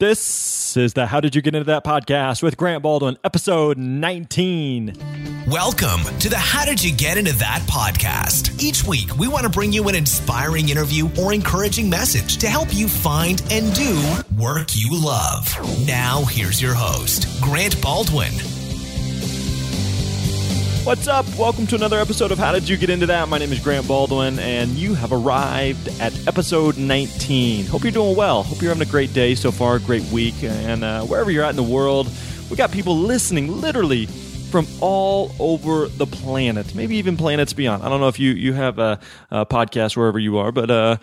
This 0.00 0.76
is 0.76 0.92
the 0.92 1.06
How 1.06 1.20
Did 1.20 1.34
You 1.34 1.42
Get 1.42 1.56
Into 1.56 1.64
That 1.64 1.82
podcast 1.82 2.40
with 2.40 2.56
Grant 2.56 2.84
Baldwin, 2.84 3.18
episode 3.24 3.78
19. 3.78 4.94
Welcome 5.48 6.04
to 6.20 6.28
the 6.28 6.38
How 6.38 6.64
Did 6.64 6.84
You 6.84 6.94
Get 6.94 7.18
Into 7.18 7.34
That 7.38 7.62
podcast. 7.68 8.62
Each 8.62 8.84
week, 8.84 9.16
we 9.16 9.26
want 9.26 9.42
to 9.42 9.50
bring 9.50 9.72
you 9.72 9.88
an 9.88 9.96
inspiring 9.96 10.68
interview 10.68 11.10
or 11.20 11.34
encouraging 11.34 11.90
message 11.90 12.36
to 12.36 12.46
help 12.46 12.72
you 12.72 12.86
find 12.86 13.42
and 13.50 13.74
do 13.74 14.00
work 14.40 14.68
you 14.76 15.04
love. 15.04 15.48
Now, 15.84 16.22
here's 16.26 16.62
your 16.62 16.74
host, 16.74 17.26
Grant 17.42 17.82
Baldwin. 17.82 18.34
What's 20.88 21.06
up? 21.06 21.26
Welcome 21.38 21.66
to 21.66 21.74
another 21.74 21.98
episode 21.98 22.32
of 22.32 22.38
How 22.38 22.50
Did 22.50 22.66
You 22.66 22.78
Get 22.78 22.88
Into 22.88 23.04
That? 23.04 23.28
My 23.28 23.36
name 23.36 23.52
is 23.52 23.60
Grant 23.60 23.86
Baldwin, 23.86 24.38
and 24.38 24.70
you 24.70 24.94
have 24.94 25.12
arrived 25.12 25.86
at 26.00 26.26
episode 26.26 26.78
19. 26.78 27.66
Hope 27.66 27.82
you're 27.82 27.92
doing 27.92 28.16
well. 28.16 28.42
Hope 28.42 28.62
you're 28.62 28.70
having 28.70 28.88
a 28.88 28.90
great 28.90 29.12
day 29.12 29.34
so 29.34 29.50
far, 29.50 29.78
great 29.80 30.02
week, 30.04 30.42
and 30.42 30.82
uh, 30.82 31.02
wherever 31.02 31.30
you're 31.30 31.44
at 31.44 31.50
in 31.50 31.56
the 31.56 31.62
world, 31.62 32.10
we 32.48 32.56
got 32.56 32.72
people 32.72 32.96
listening 32.96 33.60
literally 33.60 34.06
from 34.06 34.66
all 34.80 35.30
over 35.38 35.88
the 35.88 36.06
planet, 36.06 36.74
maybe 36.74 36.96
even 36.96 37.18
planets 37.18 37.52
beyond. 37.52 37.82
I 37.82 37.90
don't 37.90 38.00
know 38.00 38.08
if 38.08 38.18
you 38.18 38.30
you 38.30 38.54
have 38.54 38.78
a, 38.78 38.98
a 39.30 39.44
podcast 39.44 39.94
wherever 39.94 40.18
you 40.18 40.38
are, 40.38 40.52
but 40.52 40.70
uh, 40.70 40.96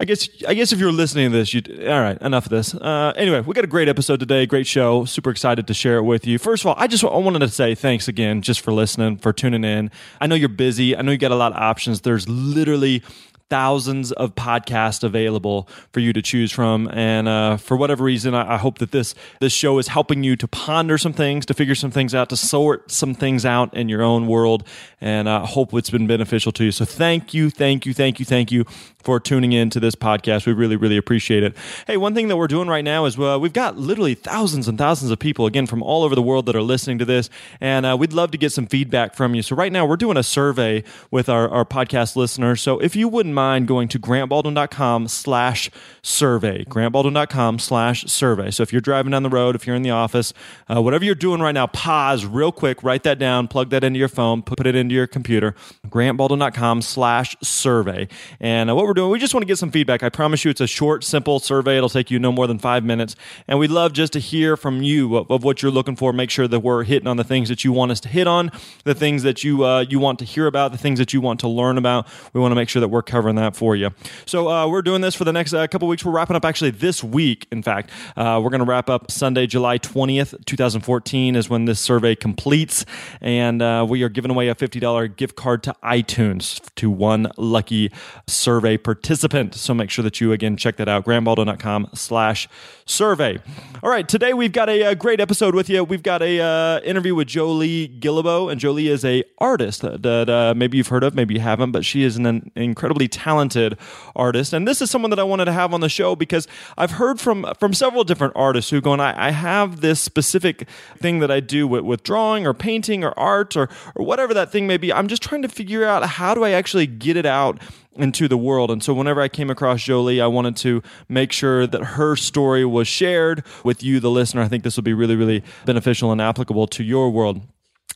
I 0.00 0.04
guess 0.04 0.26
I 0.48 0.54
guess 0.54 0.72
if 0.72 0.78
you're 0.78 0.92
listening 0.92 1.30
to 1.30 1.36
this, 1.36 1.52
you 1.52 1.60
all 1.82 2.00
right. 2.00 2.20
Enough 2.22 2.46
of 2.46 2.50
this. 2.50 2.74
Uh, 2.74 3.12
anyway, 3.16 3.40
we 3.40 3.52
got 3.52 3.64
a 3.64 3.68
great 3.68 3.86
episode 3.86 4.18
today. 4.18 4.46
Great 4.46 4.66
show. 4.66 5.04
Super 5.04 5.28
excited 5.28 5.66
to 5.66 5.74
share 5.74 5.98
it 5.98 6.04
with 6.04 6.26
you. 6.26 6.38
First 6.38 6.62
of 6.62 6.68
all, 6.68 6.74
I 6.78 6.86
just 6.86 7.04
I 7.04 7.18
wanted 7.18 7.40
to 7.40 7.48
say 7.48 7.74
thanks 7.74 8.08
again 8.08 8.40
just 8.40 8.62
for 8.62 8.72
listening, 8.72 9.18
for 9.18 9.34
tuning 9.34 9.62
in. 9.62 9.90
I 10.18 10.26
know 10.26 10.36
you're 10.36 10.48
busy. 10.48 10.96
I 10.96 11.02
know 11.02 11.12
you 11.12 11.18
got 11.18 11.32
a 11.32 11.36
lot 11.36 11.52
of 11.52 11.58
options. 11.58 12.00
There's 12.00 12.26
literally 12.30 13.02
thousands 13.50 14.12
of 14.12 14.34
podcasts 14.36 15.02
available 15.02 15.68
for 15.92 15.98
you 15.98 16.12
to 16.12 16.22
choose 16.22 16.52
from. 16.52 16.88
And 16.92 17.26
uh, 17.28 17.56
for 17.56 17.76
whatever 17.76 18.04
reason, 18.04 18.32
I, 18.32 18.54
I, 18.54 18.56
hope 18.56 18.78
that 18.78 18.92
this 18.92 19.14
this 19.40 19.52
show 19.52 19.78
is 19.78 19.88
helping 19.88 20.22
you 20.22 20.36
to 20.36 20.46
ponder 20.46 20.96
some 20.96 21.12
things, 21.12 21.44
to 21.46 21.54
figure 21.54 21.74
some 21.74 21.90
things 21.90 22.14
out, 22.14 22.28
to 22.28 22.36
sort 22.36 22.92
some 22.92 23.12
things 23.12 23.44
out 23.44 23.74
in 23.74 23.88
your 23.88 24.02
own 24.02 24.28
world. 24.28 24.66
And 25.00 25.28
I 25.28 25.38
uh, 25.38 25.46
hope 25.46 25.74
it's 25.74 25.90
been 25.90 26.06
beneficial 26.06 26.52
to 26.52 26.64
you. 26.64 26.70
So 26.70 26.84
thank 26.84 27.34
you, 27.34 27.50
thank 27.50 27.84
you, 27.84 27.92
thank 27.92 28.20
you, 28.20 28.24
thank 28.24 28.52
you 28.52 28.64
for 29.02 29.18
tuning 29.20 29.52
in 29.52 29.70
to 29.70 29.80
this 29.80 29.94
podcast. 29.94 30.46
We 30.46 30.52
really, 30.52 30.76
really 30.76 30.96
appreciate 30.96 31.42
it. 31.42 31.56
Hey, 31.86 31.96
one 31.96 32.14
thing 32.14 32.28
that 32.28 32.36
we're 32.36 32.48
doing 32.48 32.68
right 32.68 32.84
now 32.84 33.04
is 33.06 33.18
uh, 33.18 33.38
we've 33.40 33.52
got 33.52 33.76
literally 33.76 34.14
thousands 34.14 34.68
and 34.68 34.78
thousands 34.78 35.10
of 35.10 35.18
people, 35.18 35.46
again, 35.46 35.66
from 35.66 35.82
all 35.82 36.02
over 36.02 36.14
the 36.14 36.22
world 36.22 36.46
that 36.46 36.56
are 36.56 36.62
listening 36.62 36.98
to 36.98 37.04
this. 37.04 37.30
And 37.60 37.86
uh, 37.86 37.96
we'd 37.98 38.12
love 38.12 38.30
to 38.32 38.38
get 38.38 38.52
some 38.52 38.66
feedback 38.66 39.14
from 39.14 39.34
you. 39.34 39.42
So 39.42 39.56
right 39.56 39.72
now, 39.72 39.86
we're 39.86 39.96
doing 39.96 40.16
a 40.16 40.22
survey 40.22 40.84
with 41.10 41.28
our, 41.28 41.48
our 41.48 41.64
podcast 41.64 42.16
listeners. 42.16 42.60
So 42.60 42.78
if 42.78 42.94
you 42.94 43.08
wouldn't 43.08 43.34
mind 43.34 43.66
going 43.68 43.88
to 43.88 43.98
grantbaldwin.com 43.98 45.08
slash 45.08 45.70
survey, 46.02 46.64
grantbaldwin.com 46.64 47.58
slash 47.58 48.04
survey. 48.04 48.50
So 48.50 48.62
if 48.62 48.72
you're 48.72 48.80
driving 48.80 49.12
down 49.12 49.22
the 49.22 49.30
road, 49.30 49.54
if 49.54 49.66
you're 49.66 49.76
in 49.76 49.82
the 49.82 49.90
office, 49.90 50.32
uh, 50.68 50.82
whatever 50.82 51.04
you're 51.04 51.14
doing 51.14 51.40
right 51.40 51.52
now, 51.52 51.66
pause 51.66 52.24
real 52.26 52.52
quick, 52.52 52.82
write 52.82 53.02
that 53.04 53.18
down, 53.18 53.48
plug 53.48 53.70
that 53.70 53.84
into 53.84 53.98
your 53.98 54.08
phone, 54.08 54.42
put 54.42 54.66
it 54.66 54.74
into 54.74 54.94
your 54.94 55.06
computer, 55.06 55.54
grantbaldwin.com 55.88 56.82
slash 56.82 57.36
survey. 57.42 58.08
And 58.40 58.70
uh, 58.70 58.74
what 58.74 58.89
we're 58.90 58.94
doing, 58.94 59.10
we 59.12 59.20
just 59.20 59.34
want 59.34 59.42
to 59.42 59.46
get 59.46 59.56
some 59.56 59.70
feedback. 59.70 60.02
I 60.02 60.08
promise 60.08 60.44
you 60.44 60.50
it's 60.50 60.60
a 60.60 60.66
short, 60.66 61.04
simple 61.04 61.38
survey. 61.38 61.76
It'll 61.76 61.88
take 61.88 62.10
you 62.10 62.18
no 62.18 62.32
more 62.32 62.48
than 62.48 62.58
five 62.58 62.82
minutes. 62.82 63.14
And 63.46 63.56
we'd 63.56 63.70
love 63.70 63.92
just 63.92 64.12
to 64.14 64.18
hear 64.18 64.56
from 64.56 64.82
you 64.82 65.16
of, 65.16 65.30
of 65.30 65.44
what 65.44 65.62
you're 65.62 65.70
looking 65.70 65.94
for. 65.94 66.12
Make 66.12 66.28
sure 66.28 66.48
that 66.48 66.58
we're 66.58 66.82
hitting 66.82 67.06
on 67.06 67.16
the 67.16 67.22
things 67.22 67.48
that 67.50 67.62
you 67.62 67.70
want 67.70 67.92
us 67.92 68.00
to 68.00 68.08
hit 68.08 68.26
on, 68.26 68.50
the 68.82 68.94
things 68.96 69.22
that 69.22 69.44
you, 69.44 69.64
uh, 69.64 69.84
you 69.88 70.00
want 70.00 70.18
to 70.18 70.24
hear 70.24 70.48
about, 70.48 70.72
the 70.72 70.78
things 70.78 70.98
that 70.98 71.12
you 71.12 71.20
want 71.20 71.38
to 71.38 71.48
learn 71.48 71.78
about. 71.78 72.08
We 72.32 72.40
want 72.40 72.50
to 72.50 72.56
make 72.56 72.68
sure 72.68 72.80
that 72.80 72.88
we're 72.88 73.02
covering 73.02 73.36
that 73.36 73.54
for 73.54 73.76
you. 73.76 73.90
So 74.26 74.48
uh, 74.48 74.66
we're 74.66 74.82
doing 74.82 75.02
this 75.02 75.14
for 75.14 75.22
the 75.24 75.32
next 75.32 75.54
uh, 75.54 75.68
couple 75.68 75.86
weeks. 75.86 76.04
We're 76.04 76.10
wrapping 76.10 76.34
up 76.34 76.44
actually 76.44 76.72
this 76.72 77.04
week. 77.04 77.46
In 77.52 77.62
fact, 77.62 77.90
uh, 78.16 78.40
we're 78.42 78.50
going 78.50 78.58
to 78.58 78.66
wrap 78.66 78.90
up 78.90 79.12
Sunday, 79.12 79.46
July 79.46 79.78
20th, 79.78 80.44
2014 80.46 81.36
is 81.36 81.48
when 81.48 81.66
this 81.66 81.78
survey 81.78 82.16
completes. 82.16 82.84
And 83.20 83.62
uh, 83.62 83.86
we 83.88 84.02
are 84.02 84.08
giving 84.08 84.32
away 84.32 84.48
a 84.48 84.56
$50 84.56 85.16
gift 85.16 85.36
card 85.36 85.62
to 85.62 85.76
iTunes 85.84 86.60
to 86.74 86.90
one 86.90 87.30
lucky 87.36 87.92
survey 88.26 88.78
participant. 88.84 89.54
So 89.54 89.74
make 89.74 89.90
sure 89.90 90.02
that 90.02 90.20
you, 90.20 90.32
again, 90.32 90.56
check 90.56 90.76
that 90.76 90.88
out, 90.88 91.04
grantbaldwin.com 91.04 91.90
slash 91.94 92.48
survey. 92.84 93.38
All 93.82 93.90
right, 93.90 94.06
today 94.08 94.34
we've 94.34 94.52
got 94.52 94.68
a, 94.68 94.82
a, 94.82 94.94
great 94.94 95.20
episode 95.20 95.54
with 95.54 95.70
you. 95.70 95.84
We've 95.84 96.02
got 96.02 96.22
a 96.22 96.40
uh, 96.40 96.80
interview 96.80 97.14
with 97.14 97.28
Jolie 97.28 97.88
Guillebeau, 97.88 98.50
and 98.50 98.60
Jolie 98.60 98.88
is 98.88 99.04
a 99.04 99.24
artist 99.38 99.82
that, 99.82 100.02
that 100.02 100.28
uh, 100.28 100.54
maybe 100.56 100.76
you've 100.76 100.88
heard 100.88 101.04
of, 101.04 101.14
maybe 101.14 101.34
you 101.34 101.40
haven't, 101.40 101.70
but 101.70 101.84
she 101.84 102.02
is 102.02 102.16
an, 102.16 102.26
an 102.26 102.50
incredibly 102.54 103.08
talented 103.08 103.78
artist. 104.16 104.52
And 104.52 104.66
this 104.66 104.82
is 104.82 104.90
someone 104.90 105.10
that 105.10 105.18
I 105.18 105.22
wanted 105.22 105.46
to 105.46 105.52
have 105.52 105.72
on 105.72 105.80
the 105.80 105.88
show 105.88 106.16
because 106.16 106.48
I've 106.76 106.92
heard 106.92 107.20
from 107.20 107.46
from 107.58 107.72
several 107.72 108.04
different 108.04 108.34
artists 108.36 108.70
who 108.70 108.80
go, 108.80 108.92
and 108.92 109.00
I, 109.00 109.14
I 109.28 109.30
have 109.30 109.80
this 109.80 110.00
specific 110.00 110.68
thing 110.98 111.20
that 111.20 111.30
I 111.30 111.40
do 111.40 111.66
with, 111.66 111.82
with 111.82 112.02
drawing 112.02 112.46
or 112.46 112.54
painting 112.54 113.04
or 113.04 113.18
art 113.18 113.56
or, 113.56 113.68
or 113.94 114.04
whatever 114.04 114.34
that 114.34 114.50
thing 114.50 114.66
may 114.66 114.76
be. 114.76 114.92
I'm 114.92 115.08
just 115.08 115.22
trying 115.22 115.42
to 115.42 115.48
figure 115.48 115.84
out 115.84 116.04
how 116.04 116.34
do 116.34 116.44
I 116.44 116.50
actually 116.50 116.86
get 116.86 117.16
it 117.16 117.26
out 117.26 117.60
into 117.96 118.28
the 118.28 118.36
world. 118.36 118.70
And 118.70 118.82
so 118.82 118.94
whenever 118.94 119.20
I 119.20 119.28
came 119.28 119.50
across 119.50 119.82
Jolie, 119.82 120.20
I 120.20 120.26
wanted 120.26 120.56
to 120.58 120.82
make 121.08 121.32
sure 121.32 121.66
that 121.66 121.82
her 121.82 122.16
story 122.16 122.64
was 122.64 122.88
shared 122.88 123.44
with 123.64 123.82
you, 123.82 124.00
the 124.00 124.10
listener. 124.10 124.42
I 124.42 124.48
think 124.48 124.64
this 124.64 124.76
will 124.76 124.84
be 124.84 124.94
really, 124.94 125.16
really 125.16 125.42
beneficial 125.64 126.12
and 126.12 126.20
applicable 126.20 126.66
to 126.68 126.84
your 126.84 127.10
world. 127.10 127.42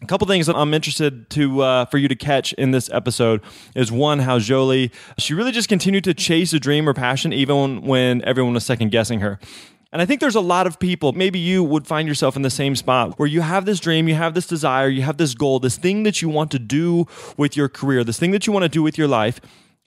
A 0.02 0.06
couple 0.06 0.26
things 0.26 0.46
that 0.48 0.56
I'm 0.56 0.74
interested 0.74 1.30
to 1.30 1.62
uh, 1.62 1.84
for 1.86 1.98
you 1.98 2.08
to 2.08 2.16
catch 2.16 2.52
in 2.54 2.72
this 2.72 2.90
episode 2.90 3.40
is 3.76 3.92
one 3.92 4.18
how 4.18 4.40
Jolie 4.40 4.90
she 5.18 5.34
really 5.34 5.52
just 5.52 5.68
continued 5.68 6.04
to 6.04 6.12
chase 6.12 6.52
a 6.52 6.58
dream 6.58 6.88
or 6.88 6.94
passion 6.94 7.32
even 7.32 7.80
when 7.80 8.22
everyone 8.24 8.54
was 8.54 8.66
second 8.66 8.90
guessing 8.90 9.20
her. 9.20 9.38
And 9.92 10.02
I 10.02 10.06
think 10.06 10.20
there's 10.20 10.34
a 10.34 10.40
lot 10.40 10.66
of 10.66 10.80
people, 10.80 11.12
maybe 11.12 11.38
you 11.38 11.62
would 11.62 11.86
find 11.86 12.08
yourself 12.08 12.34
in 12.34 12.42
the 12.42 12.50
same 12.50 12.74
spot 12.74 13.16
where 13.16 13.28
you 13.28 13.42
have 13.42 13.64
this 13.64 13.78
dream, 13.78 14.08
you 14.08 14.16
have 14.16 14.34
this 14.34 14.48
desire, 14.48 14.88
you 14.88 15.02
have 15.02 15.18
this 15.18 15.34
goal, 15.34 15.60
this 15.60 15.76
thing 15.76 16.02
that 16.02 16.20
you 16.20 16.28
want 16.28 16.50
to 16.50 16.58
do 16.58 17.06
with 17.36 17.56
your 17.56 17.68
career, 17.68 18.02
this 18.02 18.18
thing 18.18 18.32
that 18.32 18.44
you 18.44 18.52
want 18.52 18.64
to 18.64 18.68
do 18.68 18.82
with 18.82 18.98
your 18.98 19.06
life. 19.06 19.40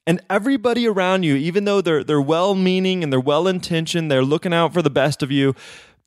And 0.08 0.22
everybody 0.30 0.88
around 0.88 1.24
you, 1.24 1.36
even 1.36 1.66
though 1.66 1.82
they're 1.82 2.04
they're 2.04 2.22
well 2.22 2.56
meaning 2.56 3.04
and 3.04 3.12
they're 3.12 3.20
well 3.20 3.48
intentioned, 3.48 4.10
they're 4.10 4.24
looking 4.24 4.54
out 4.54 4.74
for 4.74 4.82
the 4.82 4.90
best 4.90 5.22
of 5.22 5.32
you, 5.32 5.54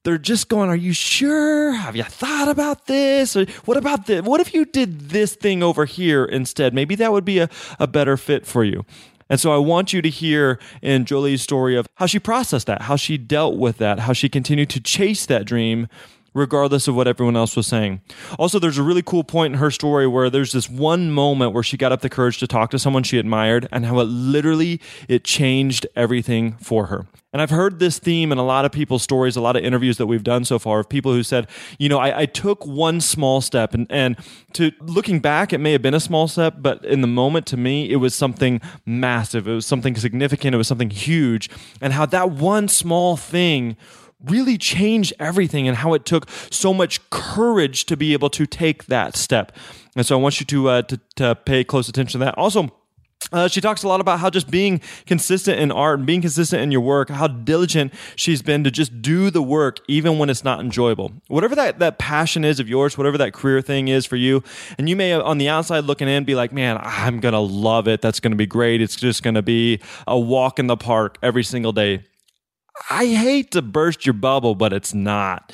they're 0.04 0.18
just 0.18 0.48
going, 0.48 0.70
Are 0.70 0.76
you 0.76 0.94
sure? 0.94 1.72
Have 1.72 1.94
you 1.94 2.02
thought 2.02 2.48
about 2.48 2.86
this? 2.86 3.36
Or 3.36 3.44
what 3.66 3.76
about 3.76 4.06
this? 4.06 4.22
What 4.22 4.40
if 4.40 4.54
you 4.54 4.64
did 4.64 5.10
this 5.10 5.34
thing 5.34 5.62
over 5.62 5.84
here 5.84 6.24
instead? 6.24 6.72
Maybe 6.72 6.94
that 6.94 7.12
would 7.12 7.26
be 7.26 7.40
a, 7.40 7.50
a 7.78 7.86
better 7.86 8.16
fit 8.16 8.46
for 8.46 8.64
you. 8.64 8.86
And 9.28 9.38
so 9.38 9.52
I 9.52 9.58
want 9.58 9.92
you 9.92 10.02
to 10.02 10.08
hear 10.08 10.58
in 10.82 11.04
Jolie's 11.04 11.42
story 11.42 11.76
of 11.76 11.86
how 11.96 12.06
she 12.06 12.18
processed 12.18 12.66
that, 12.66 12.82
how 12.82 12.96
she 12.96 13.16
dealt 13.18 13.56
with 13.56 13.76
that, 13.76 14.00
how 14.00 14.12
she 14.12 14.28
continued 14.28 14.70
to 14.70 14.80
chase 14.80 15.26
that 15.26 15.44
dream 15.44 15.86
regardless 16.34 16.88
of 16.88 16.94
what 16.94 17.08
everyone 17.08 17.36
else 17.36 17.56
was 17.56 17.66
saying. 17.66 18.00
Also, 18.38 18.58
there's 18.58 18.78
a 18.78 18.82
really 18.82 19.02
cool 19.02 19.24
point 19.24 19.54
in 19.54 19.58
her 19.60 19.70
story 19.70 20.06
where 20.06 20.30
there's 20.30 20.52
this 20.52 20.68
one 20.68 21.10
moment 21.10 21.52
where 21.52 21.62
she 21.62 21.76
got 21.76 21.92
up 21.92 22.00
the 22.00 22.10
courage 22.10 22.38
to 22.38 22.46
talk 22.46 22.70
to 22.70 22.78
someone 22.78 23.02
she 23.02 23.18
admired 23.18 23.68
and 23.72 23.86
how 23.86 23.98
it 24.00 24.04
literally 24.04 24.80
it 25.08 25.24
changed 25.24 25.86
everything 25.96 26.52
for 26.54 26.86
her. 26.86 27.06
And 27.32 27.40
I've 27.40 27.50
heard 27.50 27.78
this 27.78 28.00
theme 28.00 28.32
in 28.32 28.38
a 28.38 28.42
lot 28.42 28.64
of 28.64 28.72
people's 28.72 29.04
stories, 29.04 29.36
a 29.36 29.40
lot 29.40 29.54
of 29.54 29.62
interviews 29.62 29.98
that 29.98 30.06
we've 30.06 30.24
done 30.24 30.44
so 30.44 30.58
far 30.58 30.80
of 30.80 30.88
people 30.88 31.12
who 31.12 31.22
said, 31.22 31.46
you 31.78 31.88
know, 31.88 31.98
I, 31.98 32.22
I 32.22 32.26
took 32.26 32.66
one 32.66 33.00
small 33.00 33.40
step 33.40 33.72
and, 33.72 33.86
and 33.88 34.16
to 34.54 34.72
looking 34.80 35.20
back, 35.20 35.52
it 35.52 35.58
may 35.58 35.70
have 35.70 35.82
been 35.82 35.94
a 35.94 36.00
small 36.00 36.26
step, 36.26 36.56
but 36.58 36.84
in 36.84 37.02
the 37.02 37.06
moment 37.06 37.46
to 37.46 37.56
me, 37.56 37.88
it 37.88 37.96
was 37.96 38.16
something 38.16 38.60
massive. 38.84 39.46
It 39.46 39.54
was 39.54 39.64
something 39.64 39.94
significant. 39.94 40.56
It 40.56 40.58
was 40.58 40.66
something 40.66 40.90
huge. 40.90 41.48
And 41.80 41.92
how 41.92 42.04
that 42.06 42.32
one 42.32 42.66
small 42.66 43.16
thing 43.16 43.76
really 44.24 44.58
changed 44.58 45.12
everything 45.18 45.66
and 45.68 45.78
how 45.78 45.94
it 45.94 46.04
took 46.04 46.28
so 46.50 46.74
much 46.74 47.08
courage 47.10 47.86
to 47.86 47.96
be 47.96 48.12
able 48.12 48.30
to 48.30 48.46
take 48.46 48.86
that 48.86 49.16
step. 49.16 49.52
And 49.96 50.04
so 50.06 50.18
I 50.18 50.22
want 50.22 50.40
you 50.40 50.46
to 50.46 50.68
uh, 50.68 50.82
to, 50.82 51.00
to 51.16 51.34
pay 51.34 51.64
close 51.64 51.88
attention 51.88 52.20
to 52.20 52.24
that. 52.24 52.36
Also, 52.38 52.70
uh, 53.32 53.46
she 53.48 53.60
talks 53.60 53.82
a 53.82 53.88
lot 53.88 54.00
about 54.00 54.18
how 54.18 54.30
just 54.30 54.50
being 54.50 54.80
consistent 55.06 55.60
in 55.60 55.70
art 55.70 55.98
and 55.98 56.06
being 56.06 56.22
consistent 56.22 56.62
in 56.62 56.72
your 56.72 56.80
work, 56.80 57.10
how 57.10 57.28
diligent 57.28 57.92
she's 58.16 58.42
been 58.42 58.64
to 58.64 58.70
just 58.70 59.02
do 59.02 59.30
the 59.30 59.42
work 59.42 59.78
even 59.86 60.18
when 60.18 60.30
it's 60.30 60.42
not 60.42 60.58
enjoyable. 60.58 61.12
Whatever 61.28 61.54
that, 61.54 61.78
that 61.78 61.98
passion 61.98 62.44
is 62.44 62.58
of 62.58 62.68
yours, 62.68 62.96
whatever 62.96 63.18
that 63.18 63.32
career 63.32 63.60
thing 63.60 63.88
is 63.88 64.06
for 64.06 64.16
you, 64.16 64.42
and 64.78 64.88
you 64.88 64.96
may 64.96 65.12
on 65.12 65.38
the 65.38 65.48
outside 65.48 65.84
looking 65.84 66.08
in 66.08 66.24
be 66.24 66.34
like, 66.34 66.50
man, 66.52 66.78
I'm 66.80 67.20
going 67.20 67.34
to 67.34 67.40
love 67.40 67.86
it. 67.86 68.00
That's 68.00 68.20
going 68.20 68.32
to 68.32 68.36
be 68.36 68.46
great. 68.46 68.80
It's 68.80 68.96
just 68.96 69.22
going 69.22 69.34
to 69.34 69.42
be 69.42 69.80
a 70.06 70.18
walk 70.18 70.58
in 70.58 70.66
the 70.66 70.76
park 70.76 71.18
every 71.22 71.44
single 71.44 71.72
day. 71.72 72.04
I 72.88 73.06
hate 73.06 73.50
to 73.52 73.62
burst 73.62 74.06
your 74.06 74.14
bubble, 74.14 74.54
but 74.54 74.72
it's 74.72 74.94
not. 74.94 75.52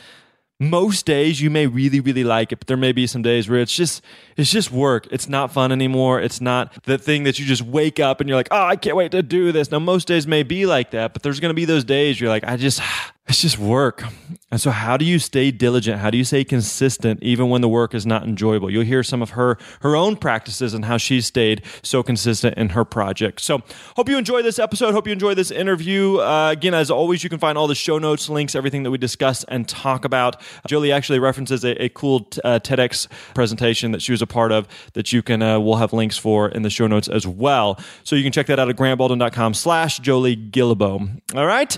Most 0.58 1.05
days 1.05 1.40
you 1.40 1.50
may 1.50 1.67
really, 1.67 2.00
really 2.00 2.25
like 2.25 2.50
it, 2.50 2.61
but 2.61 2.67
there 2.67 2.78
may 2.78 2.93
be 2.93 3.06
some 3.06 3.20
days 3.20 3.46
where 3.46 3.61
it's 3.61 3.76
just 3.76 4.02
it's 4.38 4.50
just 4.50 4.73
work. 4.73 5.06
It's 5.11 5.28
not 5.28 5.52
fun 5.52 5.70
anymore. 5.70 6.19
It's 6.19 6.40
not 6.40 6.82
the 6.84 6.96
thing 6.96 7.25
that 7.25 7.38
you 7.38 7.44
just 7.44 7.61
wake 7.61 8.00
up 8.00 8.20
and 8.20 8.28
you're 8.28 8.38
like, 8.38 8.49
oh, 8.50 8.62
I 8.62 8.76
can't 8.76 8.96
wait 8.96 9.11
to 9.12 9.23
do 9.23 9.52
this. 9.52 9.70
Now 9.70 9.81
most 9.81 10.08
days 10.08 10.26
may 10.26 10.43
be 10.44 10.64
like 10.64 10.93
that, 10.93 11.12
but 11.12 11.23
there's 11.23 11.40
gonna 11.40 11.52
be 11.52 11.67
those 11.67 11.84
days 11.84 12.19
you're 12.19 12.31
like, 12.31 12.44
I 12.44 12.56
just 12.56 12.81
It's 13.28 13.43
just 13.43 13.58
work. 13.58 14.05
And 14.52 14.61
so 14.61 14.70
how 14.70 14.96
do 14.96 15.05
you 15.05 15.19
stay 15.19 15.50
diligent? 15.50 15.99
How 15.99 16.11
do 16.11 16.17
you 16.17 16.23
stay 16.23 16.44
consistent 16.44 17.20
even 17.23 17.49
when 17.49 17.61
the 17.61 17.69
work 17.69 17.93
is 17.93 18.06
not 18.06 18.23
enjoyable? 18.23 18.70
You'll 18.70 18.84
hear 18.84 19.02
some 19.02 19.20
of 19.20 19.31
her 19.31 19.58
her 19.81 19.96
own 19.96 20.14
practices 20.14 20.75
and 20.75 20.84
how 20.84 20.96
she 20.96 21.20
stayed 21.20 21.62
so 21.82 22.05
consistent 22.05 22.56
in 22.56 22.69
her 22.70 22.84
project. 22.84 23.40
So 23.40 23.62
hope 23.96 24.08
you 24.08 24.17
enjoy 24.17 24.43
this 24.43 24.61
episode. 24.61 24.93
Hope 24.93 25.08
you 25.08 25.12
enjoy 25.12 25.34
this 25.34 25.50
interview. 25.50 26.19
Uh, 26.19 26.50
again, 26.52 26.73
as 26.73 26.88
always, 26.88 27.25
you 27.25 27.28
can 27.28 27.40
find 27.40 27.58
all 27.58 27.67
the 27.67 27.75
show 27.75 27.99
notes, 27.99 28.28
links, 28.28 28.55
everything 28.55 28.84
that 28.84 28.93
we 28.93 28.99
discuss 28.99 29.43
and 29.44 29.69
talk 29.69 30.05
about. 30.05 30.40
Jolie 30.69 30.93
actually 30.93 31.19
references 31.19 31.64
a, 31.64 31.82
a 31.82 31.88
cool 31.88 32.28
uh, 32.44 32.61
TEDx 32.61 33.08
presentation 33.34 33.90
that 33.90 34.02
she 34.02 34.12
was 34.12 34.23
a 34.23 34.26
part 34.26 34.52
of 34.52 34.69
that 34.93 35.12
you 35.12 35.20
can 35.20 35.43
uh, 35.43 35.58
we'll 35.58 35.76
have 35.76 35.93
links 35.93 36.17
for 36.17 36.49
in 36.49 36.62
the 36.62 36.70
show 36.70 36.87
notes 36.87 37.08
as 37.08 37.26
well. 37.26 37.81
So 38.05 38.14
you 38.14 38.23
can 38.23 38.31
check 38.31 38.46
that 38.46 38.61
out 38.61 38.70
at 38.70 38.76
grantbaldwin.com 38.76 39.55
slash 39.55 39.99
Jolie 39.99 40.37
Guillebeau. 40.37 41.20
All 41.34 41.46
right 41.46 41.76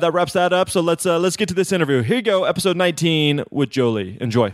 that 0.00 0.12
wraps 0.12 0.32
that 0.34 0.52
up. 0.52 0.70
So 0.70 0.80
let's 0.80 1.06
uh, 1.06 1.18
let's 1.18 1.36
get 1.36 1.48
to 1.48 1.54
this 1.54 1.72
interview. 1.72 2.02
Here 2.02 2.16
you 2.16 2.22
go, 2.22 2.44
episode 2.44 2.76
19 2.76 3.44
with 3.50 3.70
Jolie. 3.70 4.18
Enjoy. 4.20 4.52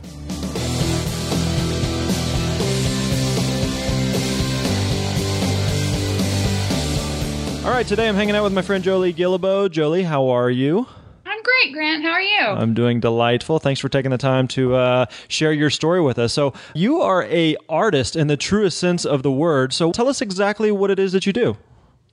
All 7.67 7.73
right, 7.73 7.87
today 7.87 8.09
I'm 8.09 8.15
hanging 8.15 8.37
out 8.37 8.45
with 8.45 8.53
my 8.53 8.63
friend 8.63 8.85
Jolie 8.85 9.13
Guillebeau. 9.13 9.69
Jolie, 9.69 10.05
how 10.05 10.29
are 10.29 10.49
you? 10.49 10.87
I'm 11.27 11.43
great, 11.43 11.75
Grant. 11.75 12.05
How 12.05 12.13
are 12.13 12.23
you? 12.23 12.39
I'm 12.41 12.75
doing 12.75 13.01
delightful. 13.01 13.59
Thanks 13.59 13.81
for 13.81 13.89
taking 13.89 14.13
the 14.13 14.19
time 14.19 14.47
to 14.49 14.77
uh, 14.77 15.07
share 15.27 15.53
your 15.53 15.69
story 15.69 16.01
with 16.01 16.17
us. 16.17 16.33
So, 16.33 16.55
you 16.75 17.01
are 17.03 17.25
a 17.25 17.57
artist 17.69 18.15
in 18.15 18.29
the 18.29 18.37
truest 18.37 18.79
sense 18.79 19.05
of 19.05 19.25
the 19.25 19.33
word. 19.33 19.73
So, 19.73 19.91
tell 19.91 20.09
us 20.09 20.21
exactly 20.21 20.71
what 20.71 20.93
it 20.93 21.01
is 21.01 21.11
that 21.11 21.27
you 21.27 21.33
do. 21.33 21.57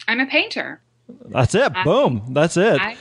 I'm 0.08 0.20
a 0.20 0.26
painter. 0.26 0.82
That's 1.28 1.54
it. 1.54 1.72
I, 1.76 1.84
Boom. 1.84 2.26
That's 2.32 2.58
it. 2.58 2.82
I, 2.82 2.98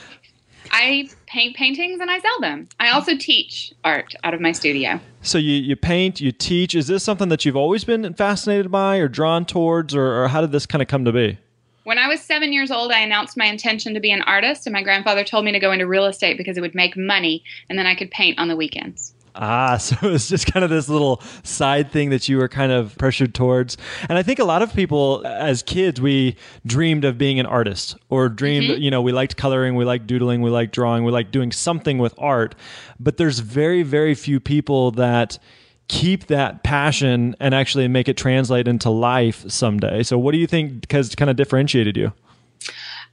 I 0.75 1.07
paint 1.27 1.55
paintings 1.55 2.01
and 2.01 2.09
I 2.09 2.19
sell 2.19 2.39
them. 2.41 2.67
I 2.79 2.89
also 2.89 3.15
teach 3.15 3.71
art 3.83 4.15
out 4.23 4.33
of 4.33 4.41
my 4.41 4.51
studio. 4.51 4.99
So 5.21 5.37
you, 5.37 5.53
you 5.53 5.75
paint, 5.75 6.19
you 6.19 6.31
teach. 6.31 6.73
Is 6.73 6.87
this 6.87 7.03
something 7.03 7.29
that 7.29 7.45
you've 7.45 7.55
always 7.55 7.83
been 7.83 8.11
fascinated 8.15 8.71
by 8.71 8.97
or 8.97 9.07
drawn 9.07 9.45
towards, 9.45 9.93
or, 9.93 10.23
or 10.23 10.27
how 10.29 10.41
did 10.41 10.51
this 10.51 10.65
kind 10.65 10.81
of 10.81 10.87
come 10.87 11.05
to 11.05 11.11
be? 11.11 11.37
When 11.83 11.99
I 11.99 12.07
was 12.07 12.21
seven 12.21 12.53
years 12.53 12.71
old, 12.71 12.91
I 12.91 13.01
announced 13.01 13.37
my 13.37 13.45
intention 13.45 13.93
to 13.93 13.99
be 13.99 14.11
an 14.11 14.21
artist, 14.21 14.65
and 14.65 14.73
my 14.73 14.81
grandfather 14.81 15.23
told 15.23 15.45
me 15.45 15.51
to 15.51 15.59
go 15.59 15.71
into 15.71 15.85
real 15.85 16.05
estate 16.05 16.37
because 16.37 16.57
it 16.57 16.61
would 16.61 16.73
make 16.73 16.97
money, 16.97 17.43
and 17.69 17.77
then 17.77 17.85
I 17.85 17.93
could 17.93 18.09
paint 18.09 18.39
on 18.39 18.47
the 18.47 18.55
weekends. 18.55 19.12
Ah, 19.35 19.77
so 19.81 19.95
it's 20.03 20.29
just 20.29 20.51
kind 20.51 20.63
of 20.63 20.69
this 20.69 20.89
little 20.89 21.21
side 21.43 21.91
thing 21.91 22.09
that 22.11 22.27
you 22.29 22.37
were 22.37 22.47
kind 22.47 22.71
of 22.71 22.97
pressured 22.97 23.33
towards. 23.33 23.77
And 24.09 24.17
I 24.17 24.23
think 24.23 24.39
a 24.39 24.43
lot 24.43 24.61
of 24.61 24.73
people, 24.73 25.25
as 25.25 25.63
kids, 25.63 25.99
we 25.99 26.35
dreamed 26.65 27.05
of 27.05 27.17
being 27.17 27.39
an 27.39 27.45
artist 27.45 27.95
or 28.09 28.29
dreamed, 28.29 28.69
mm-hmm. 28.69 28.81
you 28.81 28.91
know, 28.91 29.01
we 29.01 29.11
liked 29.11 29.37
coloring, 29.37 29.75
we 29.75 29.85
liked 29.85 30.07
doodling, 30.07 30.41
we 30.41 30.49
liked 30.49 30.73
drawing, 30.73 31.03
we 31.03 31.11
liked 31.11 31.31
doing 31.31 31.51
something 31.51 31.97
with 31.97 32.13
art. 32.17 32.55
But 32.99 33.17
there's 33.17 33.39
very, 33.39 33.83
very 33.83 34.15
few 34.15 34.39
people 34.39 34.91
that 34.91 35.39
keep 35.87 36.27
that 36.27 36.63
passion 36.63 37.35
and 37.39 37.53
actually 37.53 37.87
make 37.87 38.07
it 38.07 38.17
translate 38.17 38.67
into 38.67 38.89
life 38.89 39.49
someday. 39.49 40.03
So, 40.03 40.17
what 40.17 40.31
do 40.31 40.37
you 40.37 40.47
think 40.47 40.91
has 40.91 41.15
kind 41.15 41.29
of 41.29 41.35
differentiated 41.35 41.97
you? 41.97 42.13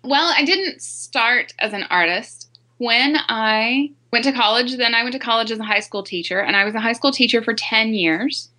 Well, 0.03 0.33
I 0.37 0.45
didn't 0.45 0.81
start 0.81 1.53
as 1.59 1.73
an 1.73 1.85
artist. 1.91 2.49
When 2.79 3.17
I 3.29 3.93
went 4.13 4.25
to 4.25 4.33
college. 4.33 4.77
Then 4.77 4.95
I 4.95 5.03
went 5.03 5.13
to 5.13 5.19
college 5.19 5.51
as 5.51 5.59
a 5.59 5.65
high 5.65 5.81
school 5.81 6.03
teacher, 6.03 6.41
and 6.41 6.57
I 6.57 6.65
was 6.65 6.75
a 6.75 6.81
high 6.81 6.93
school 6.93 7.13
teacher 7.13 7.43
for 7.43 7.55
10 7.55 7.95
years. 7.95 8.51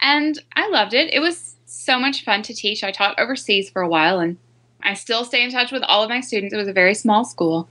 And 0.00 0.38
I 0.54 0.68
loved 0.68 0.94
it. 0.94 1.12
It 1.12 1.20
was 1.20 1.56
so 1.64 1.98
much 1.98 2.24
fun 2.24 2.42
to 2.42 2.54
teach. 2.54 2.84
I 2.84 2.92
taught 2.92 3.18
overseas 3.18 3.70
for 3.70 3.82
a 3.82 3.88
while, 3.88 4.20
and 4.20 4.36
I 4.82 4.94
still 4.94 5.24
stay 5.24 5.42
in 5.42 5.50
touch 5.50 5.72
with 5.72 5.82
all 5.82 6.02
of 6.02 6.10
my 6.10 6.20
students. 6.20 6.54
It 6.54 6.58
was 6.58 6.68
a 6.68 6.72
very 6.72 6.94
small 6.94 7.24
school, 7.24 7.68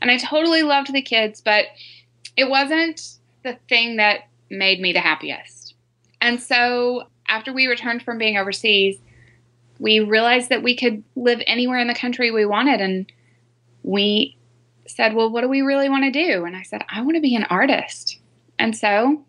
and 0.00 0.10
I 0.10 0.18
totally 0.18 0.62
loved 0.62 0.92
the 0.92 1.02
kids, 1.02 1.40
but 1.40 1.66
it 2.36 2.48
wasn't 2.48 3.16
the 3.42 3.58
thing 3.68 3.96
that 3.96 4.28
made 4.50 4.80
me 4.80 4.92
the 4.92 5.00
happiest. 5.00 5.74
And 6.20 6.40
so 6.40 7.04
after 7.28 7.52
we 7.52 7.66
returned 7.66 8.02
from 8.02 8.18
being 8.18 8.36
overseas, 8.36 8.98
we 9.78 10.00
realized 10.00 10.50
that 10.50 10.62
we 10.62 10.76
could 10.76 11.02
live 11.16 11.40
anywhere 11.46 11.78
in 11.78 11.88
the 11.88 11.94
country 11.94 12.30
we 12.30 12.44
wanted, 12.44 12.80
and 12.80 13.10
we 13.82 14.36
said, 14.90 15.14
Well, 15.14 15.30
what 15.30 15.42
do 15.42 15.48
we 15.48 15.62
really 15.62 15.88
want 15.88 16.04
to 16.04 16.10
do? 16.10 16.44
And 16.44 16.56
I 16.56 16.62
said, 16.62 16.84
I 16.88 17.02
want 17.02 17.16
to 17.16 17.20
be 17.20 17.34
an 17.34 17.44
artist. 17.44 18.18
And 18.58 18.76
so 18.76 19.24